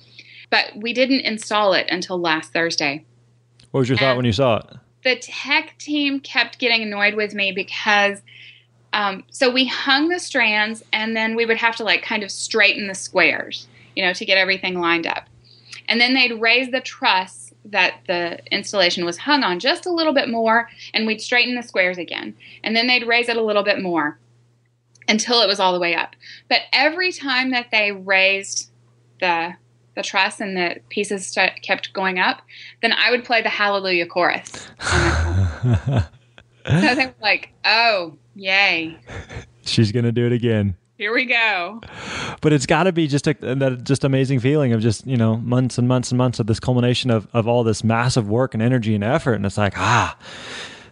but 0.50 0.72
we 0.76 0.92
didn't 0.92 1.20
install 1.20 1.74
it 1.74 1.88
until 1.90 2.18
last 2.18 2.52
Thursday. 2.52 3.04
What 3.70 3.80
was 3.80 3.88
your 3.88 3.98
thought 3.98 4.16
when 4.16 4.24
you 4.24 4.32
saw 4.32 4.56
it? 4.56 4.66
The 5.04 5.16
tech 5.16 5.78
team 5.78 6.18
kept 6.20 6.58
getting 6.58 6.82
annoyed 6.82 7.14
with 7.14 7.34
me 7.34 7.52
because. 7.52 8.20
Um, 8.92 9.24
so 9.28 9.50
we 9.50 9.66
hung 9.66 10.08
the 10.08 10.20
strands 10.20 10.84
and 10.92 11.16
then 11.16 11.34
we 11.34 11.46
would 11.46 11.56
have 11.56 11.74
to 11.76 11.82
like 11.82 12.04
kind 12.04 12.22
of 12.22 12.30
straighten 12.30 12.86
the 12.86 12.94
squares, 12.94 13.66
you 13.96 14.04
know, 14.04 14.12
to 14.12 14.24
get 14.24 14.38
everything 14.38 14.78
lined 14.78 15.04
up. 15.04 15.26
And 15.88 16.00
then 16.00 16.14
they'd 16.14 16.40
raise 16.40 16.70
the 16.70 16.80
truss 16.80 17.43
that 17.66 18.00
the 18.06 18.38
installation 18.52 19.04
was 19.04 19.16
hung 19.18 19.42
on 19.42 19.58
just 19.58 19.86
a 19.86 19.90
little 19.92 20.12
bit 20.12 20.28
more, 20.28 20.68
and 20.92 21.06
we'd 21.06 21.20
straighten 21.20 21.54
the 21.54 21.62
squares 21.62 21.98
again. 21.98 22.34
And 22.62 22.76
then 22.76 22.86
they'd 22.86 23.06
raise 23.06 23.28
it 23.28 23.36
a 23.36 23.42
little 23.42 23.62
bit 23.62 23.80
more 23.80 24.18
until 25.08 25.40
it 25.40 25.46
was 25.48 25.60
all 25.60 25.72
the 25.72 25.80
way 25.80 25.94
up. 25.94 26.14
But 26.48 26.60
every 26.72 27.12
time 27.12 27.50
that 27.50 27.70
they 27.70 27.92
raised 27.92 28.70
the 29.20 29.54
the 29.94 30.02
truss 30.02 30.40
and 30.40 30.56
the 30.56 30.80
pieces 30.88 31.24
st- 31.24 31.62
kept 31.62 31.92
going 31.92 32.18
up, 32.18 32.42
then 32.82 32.92
I 32.92 33.12
would 33.12 33.24
play 33.24 33.42
the 33.42 33.48
Hallelujah 33.48 34.06
chorus. 34.06 34.50
so 34.80 36.02
they 36.64 37.06
were 37.06 37.14
like, 37.22 37.50
"Oh, 37.64 38.16
yay! 38.34 38.98
She's 39.64 39.92
gonna 39.92 40.10
do 40.10 40.26
it 40.26 40.32
again. 40.32 40.76
Here 40.96 41.12
we 41.12 41.24
go." 41.26 41.80
but 42.40 42.52
it's 42.52 42.66
got 42.66 42.84
to 42.84 42.92
be 42.92 43.06
just 43.06 43.26
a 43.26 43.34
that 43.40 43.84
just 43.84 44.04
amazing 44.04 44.38
feeling 44.38 44.72
of 44.72 44.80
just 44.82 45.06
you 45.06 45.16
know 45.16 45.38
months 45.38 45.78
and 45.78 45.88
months 45.88 46.10
and 46.10 46.18
months 46.18 46.38
of 46.38 46.46
this 46.46 46.60
culmination 46.60 47.10
of 47.10 47.26
of 47.32 47.48
all 47.48 47.64
this 47.64 47.82
massive 47.82 48.28
work 48.28 48.52
and 48.52 48.62
energy 48.62 48.94
and 48.94 49.02
effort 49.02 49.32
and 49.32 49.46
it's 49.46 49.56
like 49.56 49.72
ah 49.78 50.16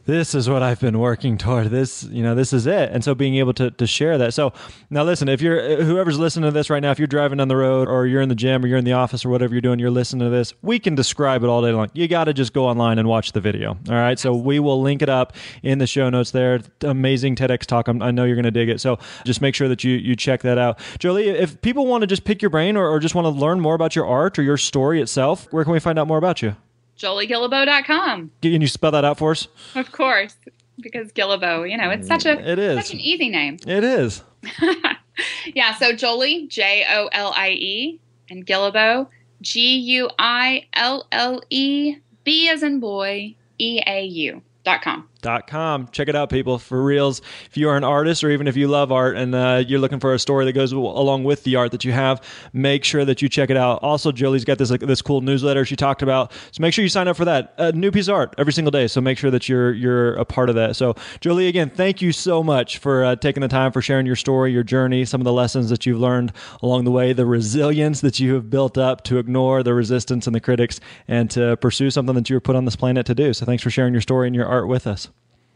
this 0.04 0.34
is 0.34 0.48
what 0.48 0.62
I've 0.62 0.80
been 0.80 0.98
working 0.98 1.38
toward. 1.38 1.68
This, 1.68 2.02
you 2.04 2.22
know, 2.22 2.34
this 2.34 2.52
is 2.52 2.66
it. 2.66 2.90
And 2.90 3.04
so 3.04 3.14
being 3.14 3.36
able 3.36 3.52
to, 3.54 3.70
to 3.70 3.86
share 3.86 4.18
that. 4.18 4.34
So 4.34 4.52
now 4.90 5.04
listen, 5.04 5.28
if 5.28 5.40
you're, 5.40 5.60
uh, 5.60 5.84
whoever's 5.84 6.18
listening 6.18 6.48
to 6.48 6.50
this 6.52 6.70
right 6.70 6.80
now, 6.80 6.90
if 6.90 6.98
you're 6.98 7.06
driving 7.06 7.38
down 7.38 7.48
the 7.48 7.56
road 7.56 7.88
or 7.88 8.06
you're 8.06 8.20
in 8.20 8.28
the 8.28 8.34
gym 8.34 8.64
or 8.64 8.66
you're 8.66 8.78
in 8.78 8.84
the 8.84 8.94
office 8.94 9.24
or 9.24 9.28
whatever 9.28 9.54
you're 9.54 9.60
doing, 9.60 9.78
you're 9.78 9.90
listening 9.90 10.26
to 10.26 10.30
this, 10.30 10.54
we 10.62 10.78
can 10.78 10.94
describe 10.94 11.44
it 11.44 11.48
all 11.48 11.62
day 11.62 11.70
long. 11.70 11.88
You 11.94 12.08
got 12.08 12.24
to 12.24 12.34
just 12.34 12.52
go 12.52 12.66
online 12.66 12.98
and 12.98 13.08
watch 13.08 13.32
the 13.32 13.40
video. 13.40 13.78
All 13.88 13.94
right. 13.94 14.18
So 14.18 14.34
we 14.34 14.58
will 14.58 14.82
link 14.82 15.02
it 15.02 15.08
up 15.08 15.34
in 15.62 15.78
the 15.78 15.86
show 15.86 16.10
notes 16.10 16.32
there. 16.32 16.60
Amazing 16.82 17.36
TEDx 17.36 17.60
talk. 17.60 17.88
I'm, 17.88 18.02
i 18.02 18.10
know 18.10 18.24
you're 18.24 18.36
going 18.36 18.44
to 18.44 18.50
dig 18.50 18.68
it. 18.68 18.80
So 18.80 18.98
just 19.24 19.40
make 19.40 19.54
sure 19.54 19.68
that 19.68 19.84
you, 19.84 19.92
you 19.92 20.16
check 20.16 20.42
that 20.42 20.58
out. 20.58 20.80
Jolie, 20.98 21.28
if 21.28 21.60
people 21.60 21.86
want 21.86 22.02
to 22.02 22.06
just 22.06 22.24
pick 22.24 22.42
your 22.42 22.50
brain 22.50 22.76
or, 22.76 22.88
or 22.88 22.98
just 22.98 23.14
want 23.14 23.26
to 23.26 23.30
learn 23.30 23.60
more 23.60 23.74
about 23.74 23.94
your 23.94 24.06
art 24.06 24.38
or 24.38 24.42
your 24.42 24.56
story 24.56 25.00
itself, 25.00 25.46
where 25.52 25.64
can 25.64 25.72
we 25.72 25.80
find 25.80 25.98
out 25.98 26.08
more 26.08 26.18
about 26.18 26.42
you? 26.42 26.56
JolieGuillebeau.com. 26.98 28.30
Can 28.42 28.60
you 28.60 28.68
spell 28.68 28.90
that 28.92 29.04
out 29.04 29.18
for 29.18 29.32
us? 29.32 29.48
Of 29.74 29.92
course, 29.92 30.36
because 30.80 31.12
Guillebeau, 31.12 31.68
you 31.70 31.76
know, 31.76 31.90
it's 31.90 32.06
such 32.08 32.26
a 32.26 32.38
It 32.50 32.58
is. 32.58 32.76
such 32.86 32.94
an 32.94 33.00
easy 33.00 33.28
name. 33.28 33.58
It 33.66 33.84
is. 33.84 34.22
yeah, 35.54 35.74
so 35.74 35.92
Jolie, 35.94 36.46
J 36.48 36.84
O 36.90 37.08
L 37.12 37.32
I 37.36 37.50
E, 37.50 38.00
and 38.30 38.46
Guillebeau, 38.46 39.08
G 39.40 39.76
U 39.76 40.10
I 40.18 40.66
L 40.74 41.06
L 41.12 41.42
E, 41.50 41.96
B 42.24 42.48
as 42.48 42.62
in 42.62 42.80
boy, 42.80 43.34
E 43.58 43.80
A 43.86 44.04
U 44.04 44.42
dot 44.64 44.82
com. 44.82 45.08
Com. 45.22 45.88
Check 45.92 46.08
it 46.08 46.16
out, 46.16 46.30
people. 46.30 46.58
For 46.58 46.82
reals. 46.82 47.22
If 47.46 47.56
you 47.56 47.68
are 47.68 47.76
an 47.76 47.84
artist 47.84 48.24
or 48.24 48.30
even 48.30 48.48
if 48.48 48.56
you 48.56 48.68
love 48.68 48.90
art 48.92 49.16
and 49.16 49.34
uh, 49.34 49.62
you're 49.66 49.78
looking 49.78 50.00
for 50.00 50.14
a 50.14 50.18
story 50.18 50.44
that 50.44 50.52
goes 50.52 50.72
along 50.72 51.24
with 51.24 51.44
the 51.44 51.56
art 51.56 51.70
that 51.72 51.84
you 51.84 51.92
have, 51.92 52.22
make 52.52 52.84
sure 52.84 53.04
that 53.04 53.22
you 53.22 53.28
check 53.28 53.50
it 53.50 53.56
out. 53.56 53.82
Also, 53.82 54.10
Jolie's 54.10 54.44
got 54.44 54.58
this 54.58 54.70
like, 54.70 54.80
this 54.80 55.00
cool 55.00 55.20
newsletter 55.20 55.64
she 55.64 55.76
talked 55.76 56.02
about. 56.02 56.32
So 56.50 56.60
make 56.60 56.74
sure 56.74 56.82
you 56.82 56.88
sign 56.88 57.08
up 57.08 57.16
for 57.16 57.24
that. 57.24 57.54
A 57.58 57.72
new 57.72 57.90
piece 57.90 58.08
of 58.08 58.14
art 58.14 58.34
every 58.36 58.52
single 58.52 58.72
day. 58.72 58.88
So 58.88 59.00
make 59.00 59.16
sure 59.16 59.30
that 59.30 59.48
you're 59.48 59.72
you're 59.72 60.14
a 60.14 60.24
part 60.24 60.48
of 60.48 60.56
that. 60.56 60.74
So 60.76 60.94
Jolie, 61.20 61.48
again, 61.48 61.70
thank 61.70 62.02
you 62.02 62.10
so 62.10 62.42
much 62.42 62.78
for 62.78 63.04
uh, 63.04 63.16
taking 63.16 63.40
the 63.40 63.48
time 63.48 63.70
for 63.70 63.80
sharing 63.80 64.06
your 64.06 64.16
story, 64.16 64.52
your 64.52 64.64
journey, 64.64 65.04
some 65.04 65.20
of 65.20 65.24
the 65.24 65.32
lessons 65.32 65.70
that 65.70 65.86
you've 65.86 66.00
learned 66.00 66.32
along 66.62 66.84
the 66.84 66.90
way, 66.90 67.12
the 67.12 67.26
resilience 67.26 68.00
that 68.00 68.18
you 68.18 68.34
have 68.34 68.50
built 68.50 68.76
up 68.76 69.04
to 69.04 69.18
ignore 69.18 69.62
the 69.62 69.72
resistance 69.72 70.26
and 70.26 70.34
the 70.34 70.40
critics 70.40 70.80
and 71.06 71.30
to 71.30 71.56
pursue 71.58 71.90
something 71.90 72.14
that 72.16 72.28
you 72.28 72.36
were 72.36 72.40
put 72.40 72.56
on 72.56 72.64
this 72.64 72.76
planet 72.76 73.06
to 73.06 73.14
do. 73.14 73.32
So 73.32 73.46
thanks 73.46 73.62
for 73.62 73.70
sharing 73.70 73.94
your 73.94 74.00
story 74.02 74.26
and 74.26 74.34
your 74.34 74.46
art 74.46 74.66
with 74.66 74.86
us. 74.86 75.11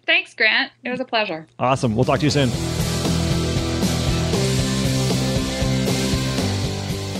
Thanks, 0.07 0.35
Grant. 0.35 0.73
It 0.85 0.91
was 0.91 1.01
a 1.01 1.05
pleasure. 1.05 1.47
Awesome. 1.59 1.97
We'll 1.97 2.05
talk 2.05 2.21
to 2.21 2.27
you 2.27 2.31
soon. 2.31 2.51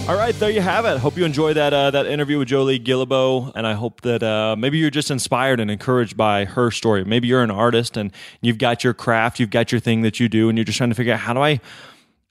All 0.09 0.15
right, 0.15 0.39
there 0.39 0.51
you 0.51 0.61
have 0.61 0.85
it. 0.85 0.99
Hope 0.99 1.17
you 1.17 1.25
enjoyed 1.25 1.57
that 1.57 1.75
uh, 1.75 1.91
that 1.91 2.07
interview 2.07 2.39
with 2.39 2.47
Jolie 2.47 2.79
Guillebeau, 2.79 3.51
and 3.57 3.67
I 3.67 3.73
hope 3.73 4.03
that 4.03 4.23
uh, 4.23 4.55
maybe 4.57 4.79
you're 4.79 4.89
just 4.89 5.11
inspired 5.11 5.59
and 5.59 5.69
encouraged 5.69 6.17
by 6.17 6.45
her 6.45 6.71
story. 6.71 7.05
Maybe 7.05 7.27
you're 7.27 7.43
an 7.43 7.51
artist 7.51 7.97
and 7.97 8.13
you've 8.41 8.59
got 8.59 8.85
your 8.85 8.95
craft, 8.95 9.41
you've 9.41 9.51
got 9.51 9.73
your 9.73 9.81
thing 9.81 10.03
that 10.03 10.21
you 10.21 10.29
do, 10.29 10.49
and 10.49 10.57
you're 10.57 10.65
just 10.65 10.79
trying 10.79 10.91
to 10.91 10.95
figure 10.95 11.13
out 11.13 11.19
how 11.19 11.33
do 11.33 11.41
I 11.41 11.59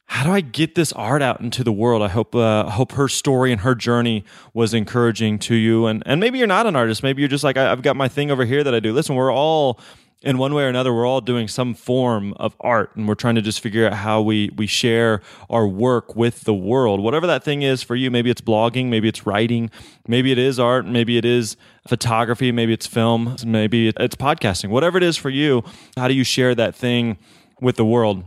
how 0.05 0.23
do 0.23 0.31
I 0.31 0.39
get 0.39 0.75
this 0.75 0.93
art 0.93 1.21
out 1.21 1.41
into 1.41 1.65
the 1.65 1.73
world? 1.73 2.01
I 2.01 2.07
hope 2.07 2.33
uh, 2.33 2.69
hope 2.69 2.93
her 2.93 3.09
story 3.09 3.51
and 3.51 3.59
her 3.59 3.75
journey 3.75 4.23
was 4.53 4.73
encouraging 4.73 5.37
to 5.39 5.55
you, 5.55 5.85
and 5.85 6.01
and 6.05 6.21
maybe 6.21 6.37
you're 6.37 6.47
not 6.47 6.67
an 6.67 6.77
artist. 6.77 7.03
Maybe 7.03 7.21
you're 7.21 7.29
just 7.29 7.43
like 7.43 7.57
I, 7.57 7.73
I've 7.73 7.81
got 7.81 7.97
my 7.97 8.07
thing 8.07 8.31
over 8.31 8.45
here 8.45 8.63
that 8.63 8.73
I 8.73 8.79
do. 8.79 8.93
Listen, 8.93 9.15
we're 9.15 9.33
all 9.33 9.81
in 10.21 10.37
one 10.37 10.53
way 10.53 10.63
or 10.63 10.67
another, 10.67 10.93
we're 10.93 11.05
all 11.05 11.21
doing 11.21 11.47
some 11.47 11.73
form 11.73 12.33
of 12.33 12.55
art, 12.59 12.95
and 12.95 13.07
we're 13.07 13.15
trying 13.15 13.35
to 13.35 13.41
just 13.41 13.59
figure 13.59 13.85
out 13.85 13.93
how 13.93 14.21
we 14.21 14.49
we 14.55 14.65
share 14.65 15.21
our 15.49 15.67
work 15.67 16.15
with 16.15 16.41
the 16.41 16.53
world. 16.53 16.99
Whatever 16.99 17.27
that 17.27 17.43
thing 17.43 17.61
is 17.61 17.83
for 17.83 17.95
you, 17.95 18.09
maybe 18.09 18.29
it's 18.29 18.41
blogging, 18.41 18.87
maybe 18.87 19.07
it's 19.07 19.25
writing, 19.25 19.69
maybe 20.07 20.31
it 20.31 20.37
is 20.37 20.59
art, 20.59 20.85
maybe 20.87 21.17
it 21.17 21.25
is 21.25 21.57
photography, 21.87 22.51
maybe 22.51 22.73
it's 22.73 22.87
film, 22.87 23.35
maybe 23.45 23.89
it's 23.89 24.15
podcasting. 24.15 24.69
Whatever 24.69 24.97
it 24.97 25.03
is 25.03 25.17
for 25.17 25.29
you, 25.29 25.63
how 25.95 26.07
do 26.07 26.13
you 26.13 26.23
share 26.23 26.55
that 26.55 26.75
thing 26.75 27.17
with 27.61 27.75
the 27.75 27.85
world? 27.85 28.23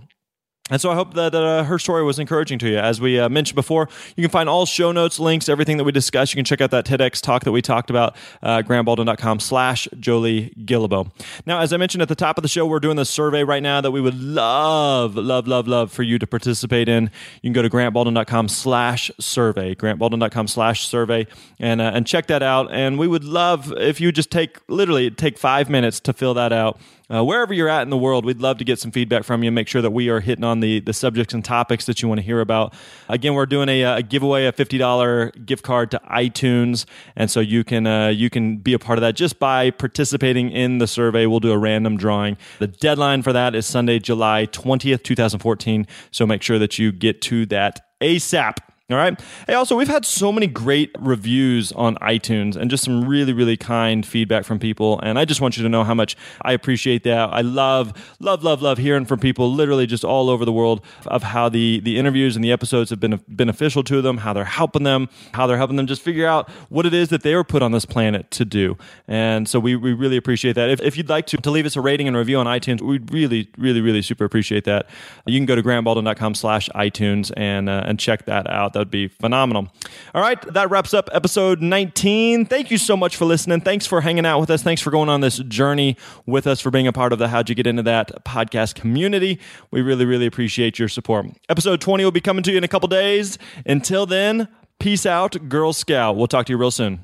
And 0.70 0.80
so 0.80 0.90
I 0.90 0.94
hope 0.94 1.14
that 1.14 1.34
uh, 1.34 1.64
her 1.64 1.78
story 1.78 2.02
was 2.02 2.18
encouraging 2.18 2.58
to 2.60 2.68
you. 2.68 2.78
As 2.78 3.00
we 3.00 3.18
uh, 3.18 3.28
mentioned 3.28 3.54
before, 3.54 3.88
you 4.16 4.22
can 4.22 4.30
find 4.30 4.48
all 4.48 4.66
show 4.66 4.92
notes, 4.92 5.18
links, 5.18 5.48
everything 5.48 5.76
that 5.78 5.84
we 5.84 5.92
discussed. 5.92 6.32
You 6.32 6.38
can 6.38 6.44
check 6.44 6.60
out 6.60 6.70
that 6.70 6.84
TEDx 6.84 7.20
talk 7.20 7.44
that 7.44 7.52
we 7.52 7.62
talked 7.62 7.90
about, 7.90 8.16
uh, 8.42 8.62
grantbaldwin.com 8.62 9.40
slash 9.40 9.88
Jolie 9.98 10.52
Guillebeau. 10.64 11.10
Now, 11.46 11.60
as 11.60 11.72
I 11.72 11.76
mentioned 11.76 12.02
at 12.02 12.08
the 12.08 12.14
top 12.14 12.38
of 12.38 12.42
the 12.42 12.48
show, 12.48 12.66
we're 12.66 12.80
doing 12.80 12.96
this 12.96 13.10
survey 13.10 13.44
right 13.44 13.62
now 13.62 13.80
that 13.80 13.90
we 13.90 14.00
would 14.00 14.20
love, 14.20 15.16
love, 15.16 15.48
love, 15.48 15.68
love 15.68 15.90
for 15.90 16.02
you 16.02 16.18
to 16.18 16.26
participate 16.26 16.88
in. 16.88 17.04
You 17.42 17.48
can 17.48 17.52
go 17.52 17.62
to 17.62 17.70
grantbaldwin.com 17.70 18.48
slash 18.48 19.10
survey, 19.18 19.74
grantbaldwin.com 19.74 20.48
slash 20.48 20.86
survey, 20.86 21.26
and, 21.58 21.80
uh, 21.80 21.92
and 21.94 22.06
check 22.06 22.26
that 22.26 22.42
out. 22.42 22.70
And 22.72 22.98
we 22.98 23.06
would 23.06 23.24
love 23.24 23.72
if 23.76 24.00
you 24.00 24.12
just 24.12 24.30
take, 24.30 24.58
literally, 24.68 25.10
take 25.10 25.38
five 25.38 25.70
minutes 25.70 26.00
to 26.00 26.12
fill 26.12 26.34
that 26.34 26.52
out. 26.52 26.78
Uh, 27.10 27.24
wherever 27.24 27.54
you're 27.54 27.70
at 27.70 27.80
in 27.80 27.88
the 27.88 27.96
world, 27.96 28.24
we'd 28.26 28.40
love 28.40 28.58
to 28.58 28.64
get 28.64 28.78
some 28.78 28.90
feedback 28.90 29.24
from 29.24 29.42
you. 29.42 29.50
Make 29.50 29.66
sure 29.66 29.80
that 29.80 29.92
we 29.92 30.10
are 30.10 30.20
hitting 30.20 30.44
on 30.44 30.60
the, 30.60 30.80
the 30.80 30.92
subjects 30.92 31.32
and 31.32 31.42
topics 31.42 31.86
that 31.86 32.02
you 32.02 32.08
want 32.08 32.18
to 32.18 32.22
hear 32.22 32.40
about. 32.40 32.74
Again, 33.08 33.32
we're 33.32 33.46
doing 33.46 33.70
a, 33.70 33.82
a 33.82 34.02
giveaway, 34.02 34.44
a 34.44 34.52
fifty 34.52 34.76
dollar 34.76 35.30
gift 35.30 35.62
card 35.62 35.90
to 35.92 36.00
iTunes, 36.10 36.84
and 37.16 37.30
so 37.30 37.40
you 37.40 37.64
can 37.64 37.86
uh, 37.86 38.08
you 38.08 38.28
can 38.28 38.58
be 38.58 38.74
a 38.74 38.78
part 38.78 38.98
of 38.98 39.00
that 39.00 39.16
just 39.16 39.38
by 39.38 39.70
participating 39.70 40.50
in 40.50 40.78
the 40.78 40.86
survey. 40.86 41.24
We'll 41.24 41.40
do 41.40 41.52
a 41.52 41.58
random 41.58 41.96
drawing. 41.96 42.36
The 42.58 42.66
deadline 42.66 43.22
for 43.22 43.32
that 43.32 43.54
is 43.54 43.64
Sunday, 43.64 43.98
July 44.00 44.44
twentieth, 44.44 45.02
two 45.02 45.14
thousand 45.14 45.40
fourteen. 45.40 45.86
So 46.10 46.26
make 46.26 46.42
sure 46.42 46.58
that 46.58 46.78
you 46.78 46.92
get 46.92 47.22
to 47.22 47.46
that 47.46 47.80
ASAP. 48.02 48.58
All 48.90 48.96
right. 48.96 49.20
Hey, 49.46 49.52
also, 49.52 49.76
we've 49.76 49.86
had 49.86 50.06
so 50.06 50.32
many 50.32 50.46
great 50.46 50.96
reviews 50.98 51.72
on 51.72 51.96
iTunes 51.96 52.56
and 52.56 52.70
just 52.70 52.84
some 52.84 53.06
really, 53.06 53.34
really 53.34 53.58
kind 53.58 54.06
feedback 54.06 54.46
from 54.46 54.58
people. 54.58 54.98
And 55.00 55.18
I 55.18 55.26
just 55.26 55.42
want 55.42 55.58
you 55.58 55.62
to 55.62 55.68
know 55.68 55.84
how 55.84 55.92
much 55.92 56.16
I 56.40 56.54
appreciate 56.54 57.02
that. 57.02 57.28
I 57.30 57.42
love, 57.42 57.92
love, 58.18 58.42
love, 58.42 58.62
love 58.62 58.78
hearing 58.78 59.04
from 59.04 59.20
people 59.20 59.52
literally 59.52 59.86
just 59.86 60.04
all 60.04 60.30
over 60.30 60.46
the 60.46 60.54
world 60.54 60.82
of 61.06 61.22
how 61.22 61.50
the, 61.50 61.80
the 61.80 61.98
interviews 61.98 62.34
and 62.34 62.42
the 62.42 62.50
episodes 62.50 62.88
have 62.88 62.98
been 62.98 63.20
beneficial 63.28 63.84
to 63.84 64.00
them, 64.00 64.16
how 64.16 64.32
they're 64.32 64.46
helping 64.46 64.84
them, 64.84 65.10
how 65.34 65.46
they're 65.46 65.58
helping 65.58 65.76
them 65.76 65.86
just 65.86 66.00
figure 66.00 66.26
out 66.26 66.48
what 66.70 66.86
it 66.86 66.94
is 66.94 67.10
that 67.10 67.22
they 67.22 67.34
were 67.34 67.44
put 67.44 67.60
on 67.60 67.72
this 67.72 67.84
planet 67.84 68.30
to 68.30 68.46
do. 68.46 68.78
And 69.06 69.46
so 69.46 69.60
we, 69.60 69.76
we 69.76 69.92
really 69.92 70.16
appreciate 70.16 70.54
that. 70.54 70.70
If, 70.70 70.80
if 70.80 70.96
you'd 70.96 71.10
like 71.10 71.26
to, 71.26 71.36
to 71.36 71.50
leave 71.50 71.66
us 71.66 71.76
a 71.76 71.82
rating 71.82 72.08
and 72.08 72.16
review 72.16 72.38
on 72.38 72.46
iTunes, 72.46 72.80
we'd 72.80 73.12
really, 73.12 73.50
really, 73.58 73.82
really 73.82 74.00
super 74.00 74.24
appreciate 74.24 74.64
that. 74.64 74.88
You 75.26 75.38
can 75.38 75.44
go 75.44 75.56
to 75.56 75.62
grantbaldwin.com 75.62 76.36
slash 76.36 76.70
iTunes 76.70 77.30
and, 77.36 77.68
uh, 77.68 77.82
and 77.84 78.00
check 78.00 78.24
that 78.24 78.48
out. 78.48 78.77
That 78.78 78.82
would 78.82 78.90
be 78.92 79.08
phenomenal. 79.08 79.66
All 80.14 80.22
right, 80.22 80.40
that 80.54 80.70
wraps 80.70 80.94
up 80.94 81.10
episode 81.12 81.60
19. 81.60 82.46
Thank 82.46 82.70
you 82.70 82.78
so 82.78 82.96
much 82.96 83.16
for 83.16 83.24
listening. 83.24 83.60
Thanks 83.60 83.86
for 83.86 84.02
hanging 84.02 84.24
out 84.24 84.38
with 84.38 84.50
us. 84.50 84.62
Thanks 84.62 84.80
for 84.80 84.92
going 84.92 85.08
on 85.08 85.20
this 85.20 85.38
journey 85.38 85.96
with 86.26 86.46
us, 86.46 86.60
for 86.60 86.70
being 86.70 86.86
a 86.86 86.92
part 86.92 87.12
of 87.12 87.18
the 87.18 87.26
How'd 87.26 87.48
You 87.48 87.56
Get 87.56 87.66
Into 87.66 87.82
That 87.82 88.24
podcast 88.24 88.76
community. 88.76 89.40
We 89.72 89.82
really, 89.82 90.04
really 90.04 90.26
appreciate 90.26 90.78
your 90.78 90.86
support. 90.86 91.26
Episode 91.48 91.80
20 91.80 92.04
will 92.04 92.12
be 92.12 92.20
coming 92.20 92.44
to 92.44 92.52
you 92.52 92.58
in 92.58 92.62
a 92.62 92.68
couple 92.68 92.86
days. 92.86 93.36
Until 93.66 94.06
then, 94.06 94.46
peace 94.78 95.04
out, 95.04 95.48
Girl 95.48 95.72
Scout. 95.72 96.14
We'll 96.14 96.28
talk 96.28 96.46
to 96.46 96.52
you 96.52 96.56
real 96.56 96.70
soon. 96.70 97.00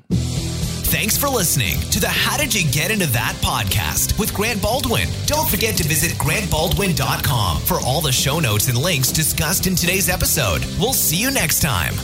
Thanks 0.87 1.17
for 1.17 1.27
listening 1.27 1.79
to 1.91 1.99
the 1.99 2.07
How 2.07 2.37
Did 2.37 2.53
You 2.53 2.69
Get 2.71 2.91
Into 2.91 3.07
That 3.07 3.35
podcast 3.41 4.17
with 4.19 4.33
Grant 4.33 4.61
Baldwin. 4.61 5.09
Don't 5.25 5.49
forget 5.49 5.75
to 5.77 5.83
visit 5.83 6.11
grantbaldwin.com 6.17 7.61
for 7.61 7.79
all 7.81 8.01
the 8.01 8.11
show 8.11 8.39
notes 8.39 8.67
and 8.67 8.77
links 8.77 9.11
discussed 9.11 9.67
in 9.67 9.75
today's 9.75 10.09
episode. 10.09 10.63
We'll 10.79 10.93
see 10.93 11.17
you 11.17 11.31
next 11.31 11.61
time. 11.61 11.95